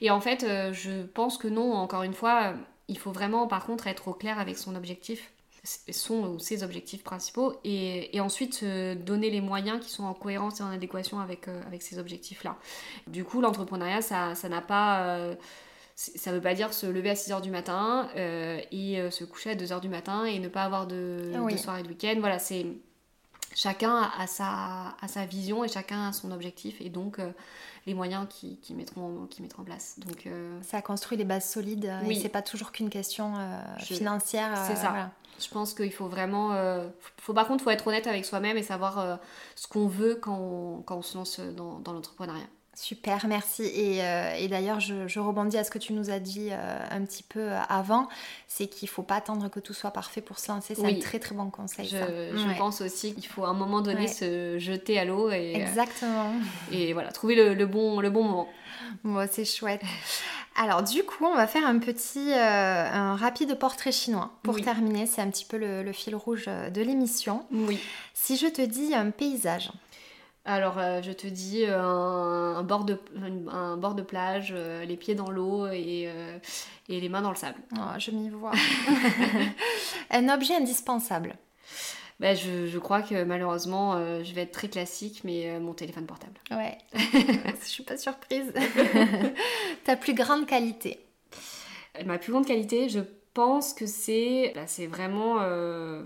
Et 0.00 0.10
en 0.10 0.20
fait, 0.20 0.46
je 0.72 1.02
pense 1.02 1.38
que 1.38 1.48
non, 1.48 1.72
encore 1.72 2.02
une 2.02 2.14
fois, 2.14 2.52
il 2.88 2.98
faut 2.98 3.12
vraiment 3.12 3.46
par 3.46 3.64
contre 3.64 3.86
être 3.86 4.08
au 4.08 4.12
clair 4.12 4.38
avec 4.38 4.58
son 4.58 4.76
objectif 4.76 5.32
son 5.64 6.26
ou 6.26 6.38
ses 6.38 6.64
objectifs 6.64 7.04
principaux 7.04 7.54
et, 7.64 8.20
ensuite 8.20 8.54
se 8.54 8.94
donner 8.94 9.30
les 9.30 9.40
moyens 9.40 9.80
qui 9.80 9.90
sont 9.90 10.04
en 10.04 10.14
cohérence 10.14 10.60
et 10.60 10.62
en 10.62 10.70
adéquation 10.70 11.20
avec, 11.20 11.48
avec 11.48 11.82
ces 11.82 11.98
objectifs-là. 11.98 12.56
Du 13.06 13.24
coup, 13.24 13.40
l'entrepreneuriat, 13.40 14.02
ça 14.02 14.34
n'a 14.48 14.60
pas 14.60 15.36
ça 15.94 16.32
veut 16.32 16.40
pas 16.40 16.54
dire 16.54 16.72
se 16.72 16.86
lever 16.86 17.10
à 17.10 17.14
6h 17.14 17.40
du 17.42 17.50
matin 17.50 18.08
euh, 18.16 18.60
et 18.70 19.00
euh, 19.00 19.10
se 19.10 19.24
coucher 19.24 19.50
à 19.50 19.54
2h 19.54 19.80
du 19.80 19.88
matin 19.88 20.24
et 20.24 20.38
ne 20.38 20.48
pas 20.48 20.64
avoir 20.64 20.86
de, 20.86 21.32
de 21.50 21.56
soirée 21.56 21.82
de 21.82 21.88
week-end. 21.88 22.14
Voilà, 22.18 22.38
c'est 22.38 22.66
chacun 23.54 24.10
a 24.18 24.26
sa, 24.26 24.96
a 25.00 25.08
sa 25.08 25.26
vision 25.26 25.64
et 25.64 25.68
chacun 25.68 26.08
a 26.08 26.12
son 26.12 26.30
objectif 26.32 26.80
et 26.80 26.88
donc 26.88 27.18
euh, 27.18 27.30
les 27.86 27.94
moyens 27.94 28.26
qui, 28.28 28.58
qui, 28.58 28.74
mettront, 28.74 29.26
qui 29.28 29.42
mettront 29.42 29.62
en 29.62 29.64
place. 29.64 29.98
Donc, 29.98 30.28
Ça 30.62 30.82
construit 30.82 31.18
les 31.18 31.24
bases 31.24 31.48
solides 31.48 31.92
oui. 32.04 32.16
et 32.16 32.20
c'est 32.20 32.28
pas 32.28 32.42
toujours 32.42 32.72
qu'une 32.72 32.90
question 32.90 33.34
financière. 33.78 34.64
C'est 34.66 34.76
ça. 34.76 35.10
Je 35.40 35.48
pense 35.48 35.74
qu'il 35.74 35.92
faut 35.92 36.06
vraiment. 36.06 36.50
faut, 37.16 37.34
par 37.34 37.48
contre, 37.48 37.62
il 37.62 37.64
faut 37.64 37.70
être 37.70 37.86
honnête 37.86 38.06
avec 38.06 38.24
soi-même 38.24 38.56
et 38.56 38.62
savoir 38.62 39.18
ce 39.56 39.66
qu'on 39.66 39.88
veut 39.88 40.14
quand 40.14 40.38
on, 40.38 40.82
quand 40.82 40.96
on 40.98 41.02
se 41.02 41.18
lance 41.18 41.40
dans, 41.40 41.80
dans 41.80 41.92
l'entrepreneuriat. 41.92 42.46
Super, 42.74 43.26
merci. 43.26 43.64
Et, 43.64 44.02
euh, 44.02 44.48
d'ailleurs, 44.48 44.80
je, 44.80 45.20
rebondis 45.20 45.58
à 45.58 45.64
ce 45.64 45.70
que 45.70 45.78
tu 45.78 45.92
nous 45.92 46.08
as 46.08 46.20
dit 46.20 46.48
euh, 46.50 46.78
un 46.90 47.02
petit 47.04 47.22
peu 47.22 47.40
euh, 47.40 47.60
avant, 47.68 48.08
c'est 48.48 48.66
qu'il 48.66 48.86
ne 48.86 48.90
faut 48.90 49.02
pas 49.02 49.16
attendre 49.16 49.50
que 49.50 49.60
tout 49.60 49.74
soit 49.74 49.90
parfait 49.90 50.22
pour 50.22 50.38
se 50.38 50.50
lancer. 50.50 50.74
C'est 50.74 50.86
un 50.86 50.98
très 50.98 51.18
très 51.18 51.34
bon 51.34 51.50
conseil. 51.50 51.86
Je, 51.86 52.58
pense 52.58 52.80
aussi 52.80 53.14
qu'il 53.14 53.26
faut 53.26 53.44
à 53.44 53.50
un 53.50 53.54
moment 53.54 53.82
donné 53.82 54.08
se 54.08 54.58
jeter 54.58 54.98
à 54.98 55.04
l'eau 55.04 55.30
et 55.30 55.54
exactement. 55.54 56.32
et 56.70 56.92
voilà, 56.92 57.12
trouver 57.12 57.54
le, 57.54 57.66
bon 57.66 58.00
le 58.00 58.08
bon 58.08 58.24
moment. 58.24 58.48
Bon, 59.04 59.26
c'est 59.30 59.44
chouette. 59.44 59.82
Alors 60.56 60.82
du 60.82 61.02
coup, 61.02 61.26
on 61.26 61.34
va 61.34 61.46
faire 61.46 61.66
un 61.66 61.78
petit, 61.78 62.32
un 62.32 63.16
rapide 63.16 63.58
portrait 63.58 63.92
chinois 63.92 64.30
pour 64.42 64.60
terminer. 64.60 65.06
C'est 65.06 65.20
un 65.20 65.30
petit 65.30 65.44
peu 65.44 65.58
le, 65.58 65.82
le 65.82 65.92
fil 65.92 66.14
rouge 66.14 66.46
de 66.46 66.80
l'émission. 66.80 67.44
Oui. 67.52 67.78
Si 68.14 68.38
je 68.38 68.46
te 68.46 68.62
dis 68.62 68.94
un 68.94 69.10
paysage. 69.10 69.70
Alors, 70.44 70.78
euh, 70.78 71.02
je 71.02 71.12
te 71.12 71.26
dis 71.26 71.64
euh, 71.66 71.78
un, 71.78 72.62
bord 72.64 72.84
de, 72.84 72.98
un, 73.48 73.76
bord 73.76 73.94
de 73.94 74.02
plage, 74.02 74.52
les 74.52 74.96
pieds 74.96 75.14
dans 75.14 75.30
l'eau 75.30 75.66
et, 75.68 76.10
et, 76.88 77.00
les 77.00 77.08
mains 77.08 77.22
dans 77.22 77.30
le 77.30 77.36
sable. 77.36 77.60
Oh, 77.76 77.98
je 77.98 78.10
m'y 78.10 78.28
vois. 78.28 78.52
un 80.10 80.28
objet 80.28 80.54
indispensable. 80.56 81.36
Bah, 82.18 82.34
je, 82.34 82.66
je, 82.66 82.78
crois 82.78 83.02
que 83.02 83.24
malheureusement, 83.24 84.22
je 84.22 84.32
vais 84.34 84.42
être 84.42 84.52
très 84.52 84.68
classique, 84.68 85.22
mais 85.24 85.58
mon 85.60 85.74
téléphone 85.74 86.06
portable. 86.06 86.40
Ouais, 86.50 86.78
je 86.94 87.66
suis 87.66 87.84
pas 87.84 87.96
surprise. 87.96 88.52
Ta 89.84 89.96
plus 89.96 90.14
grande 90.14 90.46
qualité? 90.46 91.00
Ma 92.04 92.18
plus 92.18 92.32
grande 92.32 92.46
qualité, 92.46 92.88
je 92.88 93.00
pense 93.34 93.74
que 93.74 93.86
c'est 93.86 94.52
bah, 94.54 94.66
c'est 94.66 94.86
vraiment 94.86 95.36
euh, 95.40 96.02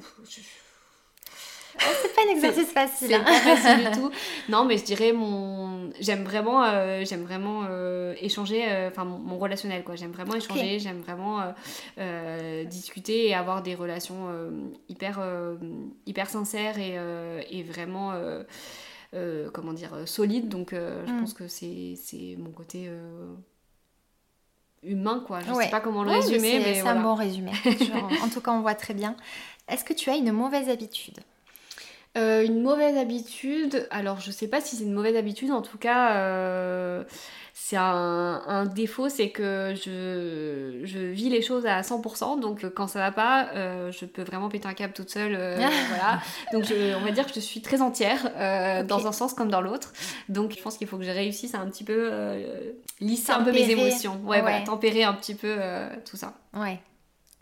c'est 1.79 2.14
pas 2.14 2.22
un 2.27 2.35
exercice 2.35 2.72
facile. 2.72 3.09
C'est 3.09 3.14
hein. 3.14 3.24
pas 3.24 3.57
facile 3.57 3.91
du 3.91 3.91
tout. 4.01 4.11
Non, 4.49 4.64
mais 4.64 4.79
je 4.79 4.85
dirais 4.85 5.12
mon. 5.12 5.91
J'aime 6.01 6.24
vraiment, 6.24 6.64
euh, 6.64 7.05
j'aime 7.05 7.22
vraiment 7.22 7.62
euh, 7.68 8.14
échanger, 8.20 8.64
enfin 8.89 9.05
mon, 9.05 9.39
relationnel 9.39 9.85
quoi. 9.85 9.97
J'aime 9.97 10.12
vraiment 10.12 10.35
échanger, 10.35 10.79
j'aime 10.79 11.01
vraiment 11.01 11.41
discuter 12.68 13.29
et 13.29 13.35
avoir 13.35 13.62
des 13.62 13.74
relations 13.74 14.29
hyper, 14.89 15.20
hyper 16.07 16.29
sincères 16.29 16.79
et, 16.79 16.99
et 17.51 17.62
vraiment, 17.62 18.12
comment 19.53 19.72
dire, 19.72 19.93
solides. 20.07 20.49
Donc 20.49 20.70
je 20.72 21.12
mm. 21.12 21.20
pense 21.20 21.35
que 21.35 21.49
c'est 21.49 22.37
mon 22.39 22.51
côté 22.51 22.91
humain, 24.87 25.22
quoi. 25.27 25.41
Je 25.41 25.53
sais 25.53 25.70
pas 25.70 25.81
comment 25.81 26.05
le 26.05 26.11
résumer, 26.11 26.59
mais 26.59 26.74
c'est 26.74 26.89
un 26.89 27.03
bon 27.03 27.14
résumé. 27.14 27.53
en, 28.22 28.29
tout 28.29 28.41
cas, 28.41 28.53
on 28.53 28.61
voit 28.61 28.74
très 28.74 28.95
bien. 28.95 29.16
Est-ce 29.68 29.85
que 29.85 29.93
tu 29.93 30.11
as 30.11 30.16
une 30.16 30.33
mauvaise 30.33 30.68
habitude? 30.68 31.18
Euh, 32.17 32.45
une 32.45 32.62
mauvaise 32.62 32.97
habitude, 32.97 33.87
alors 33.91 34.21
je 34.21 34.31
sais 34.31 34.49
pas 34.49 34.62
si 34.62 34.77
c'est 34.77 34.85
une 34.85 34.95
mauvaise 34.95 35.17
habitude, 35.17 35.51
en 35.51 35.61
tout 35.61 35.77
cas, 35.77 36.14
euh, 36.14 37.05
c'est 37.53 37.77
un, 37.77 38.64
défaut, 38.75 39.11
c'est 39.11 39.29
que 39.29 39.75
je, 39.75 40.81
je, 40.85 40.99
vis 40.99 41.29
les 41.29 41.43
choses 41.43 41.67
à 41.67 41.83
100%, 41.83 42.41
donc 42.41 42.64
quand 42.75 42.87
ça 42.87 43.01
va 43.01 43.12
pas, 43.12 43.51
euh, 43.55 43.93
je 43.93 44.07
peux 44.07 44.23
vraiment 44.23 44.49
péter 44.49 44.67
un 44.67 44.73
câble 44.73 44.95
toute 44.95 45.11
seule, 45.11 45.33
voilà. 45.89 46.21
Donc 46.53 46.64
on 46.97 47.05
va 47.05 47.11
dire 47.11 47.27
que 47.27 47.35
je 47.35 47.41
suis 47.41 47.61
très 47.61 47.83
entière, 47.83 48.85
dans 48.87 49.07
un 49.07 49.12
sens 49.12 49.35
comme 49.35 49.51
dans 49.51 49.61
l'autre. 49.61 49.93
Donc 50.31 50.55
je 50.57 50.62
pense 50.62 50.79
qu'il 50.79 50.87
faut 50.87 50.97
que 50.97 51.05
je 51.05 51.11
réussisse 51.11 51.55
à 51.55 51.59
un 51.59 51.69
petit 51.69 51.85
peu 51.85 52.11
lisser 53.01 53.33
un 53.33 53.43
peu 53.43 53.53
mes 53.53 53.69
émotions, 53.71 54.21
ouais, 54.25 54.41
Voilà, 54.41 54.61
tempérer 54.62 55.05
un 55.05 55.12
petit 55.12 55.35
peu 55.35 55.55
tout 56.09 56.17
ça. 56.17 56.33
Ouais. 56.55 56.81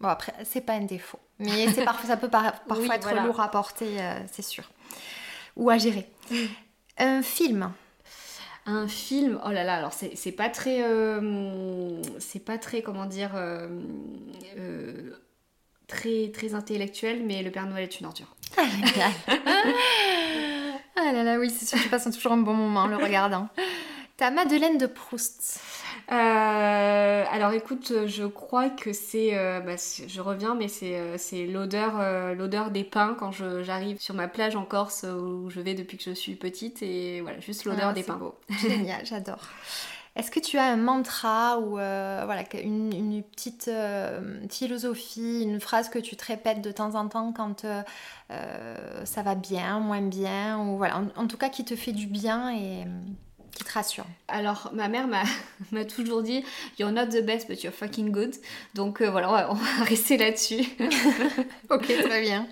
Bon 0.01 0.09
après, 0.09 0.32
c'est 0.45 0.61
pas 0.61 0.74
un 0.74 0.82
défaut, 0.82 1.20
mais 1.38 1.68
c'est 1.72 1.84
parfois 1.84 2.09
ça 2.09 2.16
peut 2.16 2.28
parfois 2.28 2.95
être 2.95 3.14
lourd 3.24 3.40
à 3.40 3.51
porter, 3.51 3.99
c'est 4.30 4.42
sûr, 4.42 4.64
ou 5.57 5.70
à 5.70 5.78
gérer. 5.78 6.09
Un 6.97 7.22
film 7.22 7.72
un 8.66 8.88
film, 8.88 9.38
oh 9.45 9.51
là 9.51 9.62
là, 9.62 9.76
alors 9.76 9.92
c'est 9.92 10.32
pas 10.32 10.49
très. 10.49 10.82
Euh, 10.82 12.01
c'est 12.18 12.42
pas 12.42 12.57
très, 12.59 12.82
comment 12.82 13.05
dire. 13.05 13.32
Euh, 13.34 13.68
euh, 14.59 15.11
très, 15.86 16.30
très 16.32 16.55
intellectuel, 16.55 17.22
mais 17.26 17.42
Le 17.42 17.51
Père 17.51 17.66
Noël 17.66 17.84
est 17.84 18.01
une 18.01 18.07
ordure. 18.07 18.34
ah 18.57 18.62
là 20.97 21.24
là, 21.24 21.38
oui, 21.38 21.51
c'est 21.51 21.66
sûr, 21.66 21.78
tu 21.78 21.90
passes 21.90 22.05
toujours 22.05 22.32
un 22.32 22.38
bon 22.38 22.55
moment 22.55 22.80
en 22.80 22.86
le 22.86 22.97
regardant. 22.97 23.49
Ta 24.16 24.30
Madeleine 24.30 24.78
de 24.78 24.86
Proust. 24.86 25.61
Euh, 26.12 27.24
alors 27.30 27.52
écoute, 27.52 28.07
je 28.07 28.24
crois 28.24 28.68
que 28.68 28.92
c'est, 28.92 29.36
euh, 29.36 29.61
bah, 29.61 29.76
je 29.76 30.20
reviens, 30.20 30.55
mais 30.55 30.68
c'est, 30.68 30.98
euh, 30.98 31.16
c'est 31.16 31.46
l'odeur, 31.46 32.34
l'odeur 32.34 32.70
des 32.70 32.84
pins 32.84 33.16
quand 33.18 33.32
j'arrive 33.32 34.00
sur 34.00 34.14
ma 34.14 34.28
plage 34.28 34.57
en 34.57 34.64
Corse 34.64 35.05
où 35.05 35.48
je 35.50 35.61
vais 35.61 35.74
depuis 35.74 35.96
que 35.96 36.05
je 36.05 36.11
suis 36.11 36.34
petite 36.34 36.82
et 36.82 37.20
voilà, 37.22 37.40
juste 37.40 37.64
l'odeur 37.64 37.88
ah, 37.88 37.92
des 37.92 38.02
pins. 38.02 38.16
Beau. 38.16 38.34
Génial, 38.61 39.05
j'adore. 39.07 39.40
Est-ce 40.16 40.30
que 40.30 40.38
tu 40.38 40.59
as 40.59 40.64
un 40.64 40.76
mantra 40.76 41.59
ou 41.59 41.70
voilà, 41.70 42.44
une, 42.62 42.92
une 42.92 43.22
petite 43.22 43.68
philosophie, 44.48 45.42
une 45.42 45.59
phrase 45.59 45.88
que 45.88 45.98
tu 45.98 46.16
te 46.16 46.24
répètes 46.26 46.61
de 46.61 46.70
temps 46.70 46.94
en 46.94 47.09
temps 47.09 47.32
quand 47.32 47.66
ça 48.28 49.22
va 49.22 49.34
bien, 49.34 49.80
moins 49.80 50.02
bien, 50.02 50.61
ou 50.61 50.76
voilà, 50.76 51.02
en, 51.16 51.26
tout 51.26 51.38
cas 51.38 51.48
qui 51.48 51.64
te 51.64 51.74
fait 51.74 51.92
du 51.92 52.07
bien 52.07 52.55
et 52.55 52.84
qui 53.55 53.64
te 53.64 53.72
rassure 53.72 54.07
Alors, 54.28 54.70
ma 54.74 54.88
mère 54.88 55.07
m'a 55.72 55.84
toujours 55.84 56.22
dit 56.22 56.44
You're 56.78 56.92
not 56.92 57.07
the 57.07 57.24
best, 57.24 57.48
but 57.48 57.62
you're 57.62 57.74
fucking 57.74 58.11
good. 58.11 58.34
Donc 58.74 59.00
euh, 59.00 59.11
voilà, 59.11 59.50
on 59.50 59.55
va, 59.55 59.84
rester 59.84 60.16
là-dessus. 60.16 60.64
ok, 61.70 61.86
très 61.86 62.20
bien. 62.20 62.46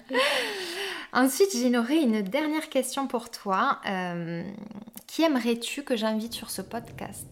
Ensuite, 1.13 1.51
j'aurais 1.53 2.03
une 2.03 2.23
dernière 2.23 2.71
question 2.71 3.07
pour 3.07 3.31
toi. 3.31 3.81
Euh, 3.87 4.43
qui 5.07 5.23
aimerais-tu 5.23 5.83
que 5.83 5.95
j'invite 5.95 6.33
sur 6.33 6.51
ce 6.51 6.63
podcast? 6.63 7.27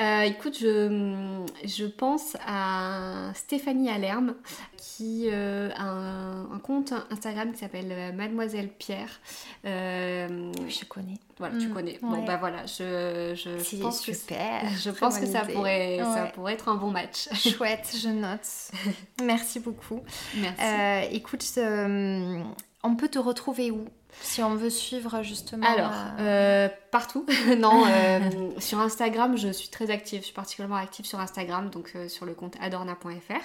Euh, 0.00 0.22
écoute, 0.22 0.58
je, 0.58 1.44
je, 1.64 1.84
pense 1.84 2.36
à 2.44 3.30
Stéphanie 3.34 3.90
Alerme 3.90 4.34
qui 4.76 5.28
euh, 5.30 5.70
a 5.76 5.84
un, 5.84 6.58
compte 6.58 6.94
Instagram 7.10 7.52
qui 7.52 7.58
s'appelle 7.58 8.12
Mademoiselle 8.16 8.70
Pierre. 8.70 9.20
je 9.62 10.84
connais. 10.86 11.18
Voilà, 11.38 11.58
tu 11.58 11.68
mm. 11.68 11.74
connais. 11.74 11.98
Bon, 12.02 12.24
bah 12.24 12.38
voilà, 12.38 12.66
je, 12.66 13.34
je, 13.36 13.76
pense 13.80 14.00
super. 14.00 14.62
Que, 14.62 14.80
je 14.80 14.90
pense 14.90 15.18
que 15.18 15.26
ça 15.26 15.42
pourrait, 15.42 16.00
ça 16.00 16.26
pourrait 16.34 16.54
être 16.54 16.68
un 16.68 16.76
bon 16.76 16.90
match. 16.90 17.28
Chouette, 17.34 17.94
je 17.94 18.08
note. 18.08 18.48
Merci 19.22 19.60
beaucoup. 19.60 20.00
Merci. 20.34 21.14
écoute, 21.14 21.44
on 22.82 22.96
peut 22.96 23.08
te 23.08 23.18
retrouver 23.18 23.70
où 23.70 23.86
si 24.20 24.42
on 24.42 24.54
veut 24.54 24.70
suivre 24.70 25.22
justement. 25.22 25.66
Alors, 25.66 25.92
euh, 26.18 26.68
partout. 26.90 27.26
non, 27.58 27.84
euh, 27.86 28.20
sur 28.58 28.78
Instagram, 28.78 29.36
je 29.36 29.48
suis 29.48 29.68
très 29.68 29.90
active. 29.90 30.20
Je 30.20 30.26
suis 30.26 30.34
particulièrement 30.34 30.76
active 30.76 31.06
sur 31.06 31.20
Instagram, 31.20 31.70
donc 31.70 31.92
euh, 31.94 32.08
sur 32.08 32.26
le 32.26 32.34
compte 32.34 32.56
adorna.fr. 32.60 33.42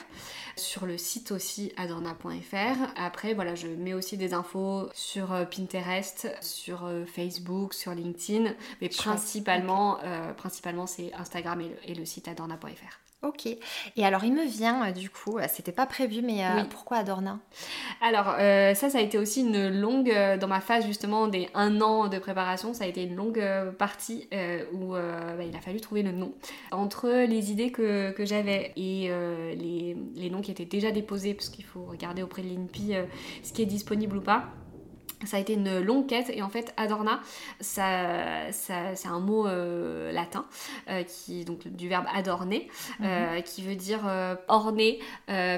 Sur 0.55 0.85
le 0.85 0.97
site 0.97 1.31
aussi 1.31 1.71
adorna.fr. 1.77 2.77
Après, 2.97 3.33
voilà, 3.33 3.55
je 3.55 3.67
mets 3.67 3.93
aussi 3.93 4.17
des 4.17 4.33
infos 4.33 4.89
sur 4.93 5.27
Pinterest, 5.49 6.27
sur 6.41 6.89
Facebook, 7.05 7.73
sur 7.73 7.93
LinkedIn. 7.93 8.53
Mais 8.81 8.89
principalement, 8.89 9.99
principalement 10.35 10.87
c'est 10.87 11.13
Instagram 11.13 11.61
et 11.61 11.69
le, 11.69 11.91
et 11.91 11.95
le 11.95 12.05
site 12.05 12.27
adorna.fr. 12.27 13.06
Ok. 13.23 13.47
Et 13.47 14.05
alors, 14.05 14.23
il 14.23 14.33
me 14.33 14.45
vient, 14.45 14.87
euh, 14.87 14.91
du 14.91 15.09
coup, 15.09 15.39
euh, 15.39 15.47
c'était 15.49 15.71
pas 15.71 15.87
prévu, 15.87 16.21
mais 16.21 16.45
euh, 16.45 16.63
pourquoi 16.69 16.97
Adorna? 16.97 17.39
Alors, 17.99 18.25
ça, 18.75 18.89
ça 18.91 18.99
a 18.99 19.01
été 19.01 19.17
aussi 19.17 19.41
une 19.41 19.69
longue, 19.69 20.13
dans 20.39 20.47
ma 20.47 20.61
phase 20.61 20.85
justement 20.85 21.27
des 21.27 21.49
un 21.55 21.81
an 21.81 22.09
de 22.09 22.19
préparation, 22.19 22.75
ça 22.75 22.83
a 22.83 22.87
été 22.87 23.03
une 23.03 23.15
longue 23.15 23.43
partie 23.79 24.29
où 24.71 24.91
bah, 24.91 25.43
il 25.43 25.55
a 25.55 25.61
fallu 25.61 25.81
trouver 25.81 26.03
le 26.03 26.11
nom. 26.11 26.33
Entre 26.71 27.09
les 27.09 27.51
idées 27.51 27.71
que, 27.71 28.11
que 28.11 28.23
j'avais 28.23 28.71
et 28.75 29.09
les, 29.09 29.97
les, 30.15 30.29
noms 30.29 30.41
qui 30.41 30.51
étaient 30.51 30.65
déjà 30.65 30.91
déposés, 30.91 31.33
parce 31.33 31.49
qu'il 31.49 31.65
faut 31.65 31.85
regarder 31.85 32.21
auprès 32.21 32.43
de 32.43 32.49
l'INPI 32.49 32.93
ce 33.41 33.51
qui 33.51 33.63
est 33.63 33.67
disponible 33.67 34.17
ou 34.17 34.21
pas 34.21 34.45
ça 35.25 35.37
a 35.37 35.39
été 35.39 35.53
une 35.53 35.79
longue 35.79 36.07
quête 36.07 36.29
et 36.29 36.41
en 36.41 36.49
fait 36.49 36.73
Adorna, 36.77 37.19
ça, 37.59 38.51
ça 38.51 38.95
c'est 38.95 39.07
un 39.07 39.19
mot 39.19 39.47
euh, 39.47 40.11
latin 40.11 40.45
euh, 40.89 41.03
qui 41.03 41.43
donc 41.43 41.67
du 41.67 41.89
verbe 41.89 42.05
adorner, 42.13 42.67
euh, 43.01 43.37
mhm. 43.37 43.43
qui 43.43 43.63
veut 43.63 43.75
dire 43.75 44.01
orner, 44.47 44.99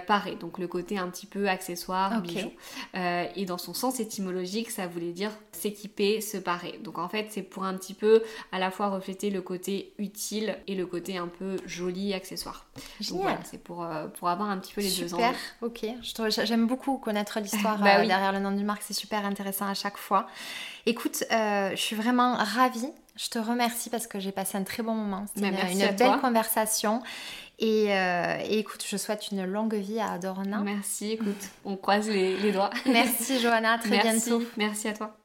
parer, 0.08 0.36
donc 0.36 0.58
le 0.58 0.68
côté 0.68 0.98
un 0.98 1.10
petit 1.10 1.26
peu 1.26 1.50
accessoire, 1.50 2.22
bijou. 2.22 2.52
et 2.94 3.46
dans 3.46 3.58
son 3.58 3.74
sens 3.74 4.00
étymologique, 4.00 4.72
ça 4.72 4.88
voulait 4.88 5.12
dire 5.12 5.32
s'équiper, 5.52 6.22
se 6.22 6.38
parer. 6.38 6.80
Donc 6.84 6.98
en 6.98 7.10
fait, 7.10 7.28
c'est 7.30 7.42
pour 7.42 7.66
un 7.66 7.76
petit 7.76 7.94
peu 7.94 8.24
à 8.52 8.60
la 8.60 8.72
fois 8.72 8.88
refléter 8.90 9.30
le 9.30 9.42
côté 9.42 9.94
utile 9.98 10.58
et 10.68 10.76
le 10.76 10.86
côté 10.86 11.18
un 11.18 11.28
peu 11.28 11.58
joli 11.66 12.14
accessoire. 12.14 12.66
Donc 13.10 13.22
voilà, 13.22 13.40
c'est 13.44 13.62
pour, 13.62 13.86
pour 14.18 14.30
avoir 14.30 14.50
un 14.50 14.58
petit 14.58 14.74
peu 14.74 14.82
les 14.82 14.90
deux 14.90 15.08
Super, 15.10 15.34
ok. 15.62 15.86
J'aime 16.30 16.68
beaucoup 16.68 16.98
connaître 16.98 17.40
l'histoire 17.40 17.78
bah 17.84 18.06
derrière 18.06 18.32
le 18.32 18.40
nom 18.40 18.52
du 18.52 18.64
marque, 18.64 18.84
c'est 18.84 18.94
super 18.94 19.26
intéressant 19.26 19.49
à 19.62 19.74
chaque 19.74 19.98
fois. 19.98 20.28
Écoute, 20.86 21.24
euh, 21.32 21.72
je 21.72 21.82
suis 21.82 21.96
vraiment 21.96 22.36
ravie. 22.36 22.92
Je 23.16 23.30
te 23.30 23.40
remercie 23.40 23.90
parce 23.90 24.08
que 24.08 24.20
j'ai 24.20 24.32
passé 24.32 24.58
un 24.58 24.64
très 24.64 24.82
bon 24.82 24.94
moment. 24.94 25.26
C'était 25.34 25.50
une, 25.50 25.96
belle 25.96 26.20
conversation. 26.22 27.02
Euh, 27.62 28.38
et, 28.46 28.60
écoute, 28.60 28.86
je 28.88 28.96
souhaite 28.96 29.32
une 29.32 29.46
longue 29.46 29.76
vie 29.76 30.00
à 30.00 30.14
Adorna. 30.14 30.62
Merci, 30.62 31.12
écoute, 31.12 31.50
on 31.66 31.76
croise 31.76 32.08
les, 32.08 32.52
doigts. 32.52 32.70
Merci 32.86 33.40
Johanna, 33.40 33.78
très 33.78 34.00
bientôt. 34.00 34.42
Merci 34.56 34.88
à 34.88 34.94
toi. 34.94 35.18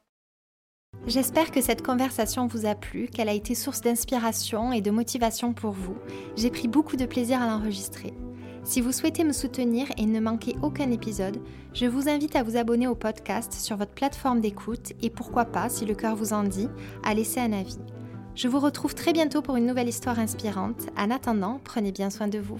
J'espère 1.07 1.51
que 1.51 1.61
cette 1.61 1.83
conversation 1.83 2.47
vous 2.47 2.65
a 2.65 2.73
plu, 2.73 3.07
qu'elle 3.07 3.29
a 3.29 3.33
été 3.33 3.53
source 3.53 3.81
d'inspiration 3.81 4.71
et 4.71 4.81
de 4.81 4.91
motivation 4.91 5.53
pour 5.53 5.71
vous. 5.71 5.97
J'ai 6.35 6.49
pris 6.49 6.67
beaucoup 6.67 6.95
de 6.95 7.05
plaisir 7.05 7.41
à 7.41 7.47
l'enregistrer. 7.47 8.13
Si 8.65 8.81
vous 8.81 8.91
souhaitez 8.91 9.23
me 9.23 9.31
soutenir 9.31 9.85
et 9.95 10.07
ne 10.07 10.19
manquer 10.19 10.55
aucun 10.63 10.89
épisode, 10.89 11.37
je 11.75 11.85
vous 11.85 12.09
invite 12.09 12.35
à 12.35 12.41
vous 12.41 12.57
abonner 12.57 12.87
au 12.87 12.95
podcast 12.95 13.53
sur 13.53 13.77
votre 13.77 13.93
plateforme 13.93 14.41
d'écoute 14.41 14.93
et 15.03 15.11
pourquoi 15.11 15.45
pas, 15.45 15.69
si 15.69 15.85
le 15.85 15.93
cœur 15.93 16.15
vous 16.15 16.33
en 16.33 16.41
dit, 16.41 16.67
à 17.03 17.13
laisser 17.13 17.39
un 17.39 17.53
avis. 17.53 17.77
Je 18.33 18.47
vous 18.47 18.59
retrouve 18.59 18.95
très 18.95 19.13
bientôt 19.13 19.43
pour 19.43 19.55
une 19.55 19.67
nouvelle 19.67 19.87
histoire 19.87 20.17
inspirante. 20.17 20.87
En 20.97 21.11
attendant, 21.11 21.61
prenez 21.63 21.91
bien 21.91 22.09
soin 22.09 22.27
de 22.27 22.39
vous. 22.39 22.59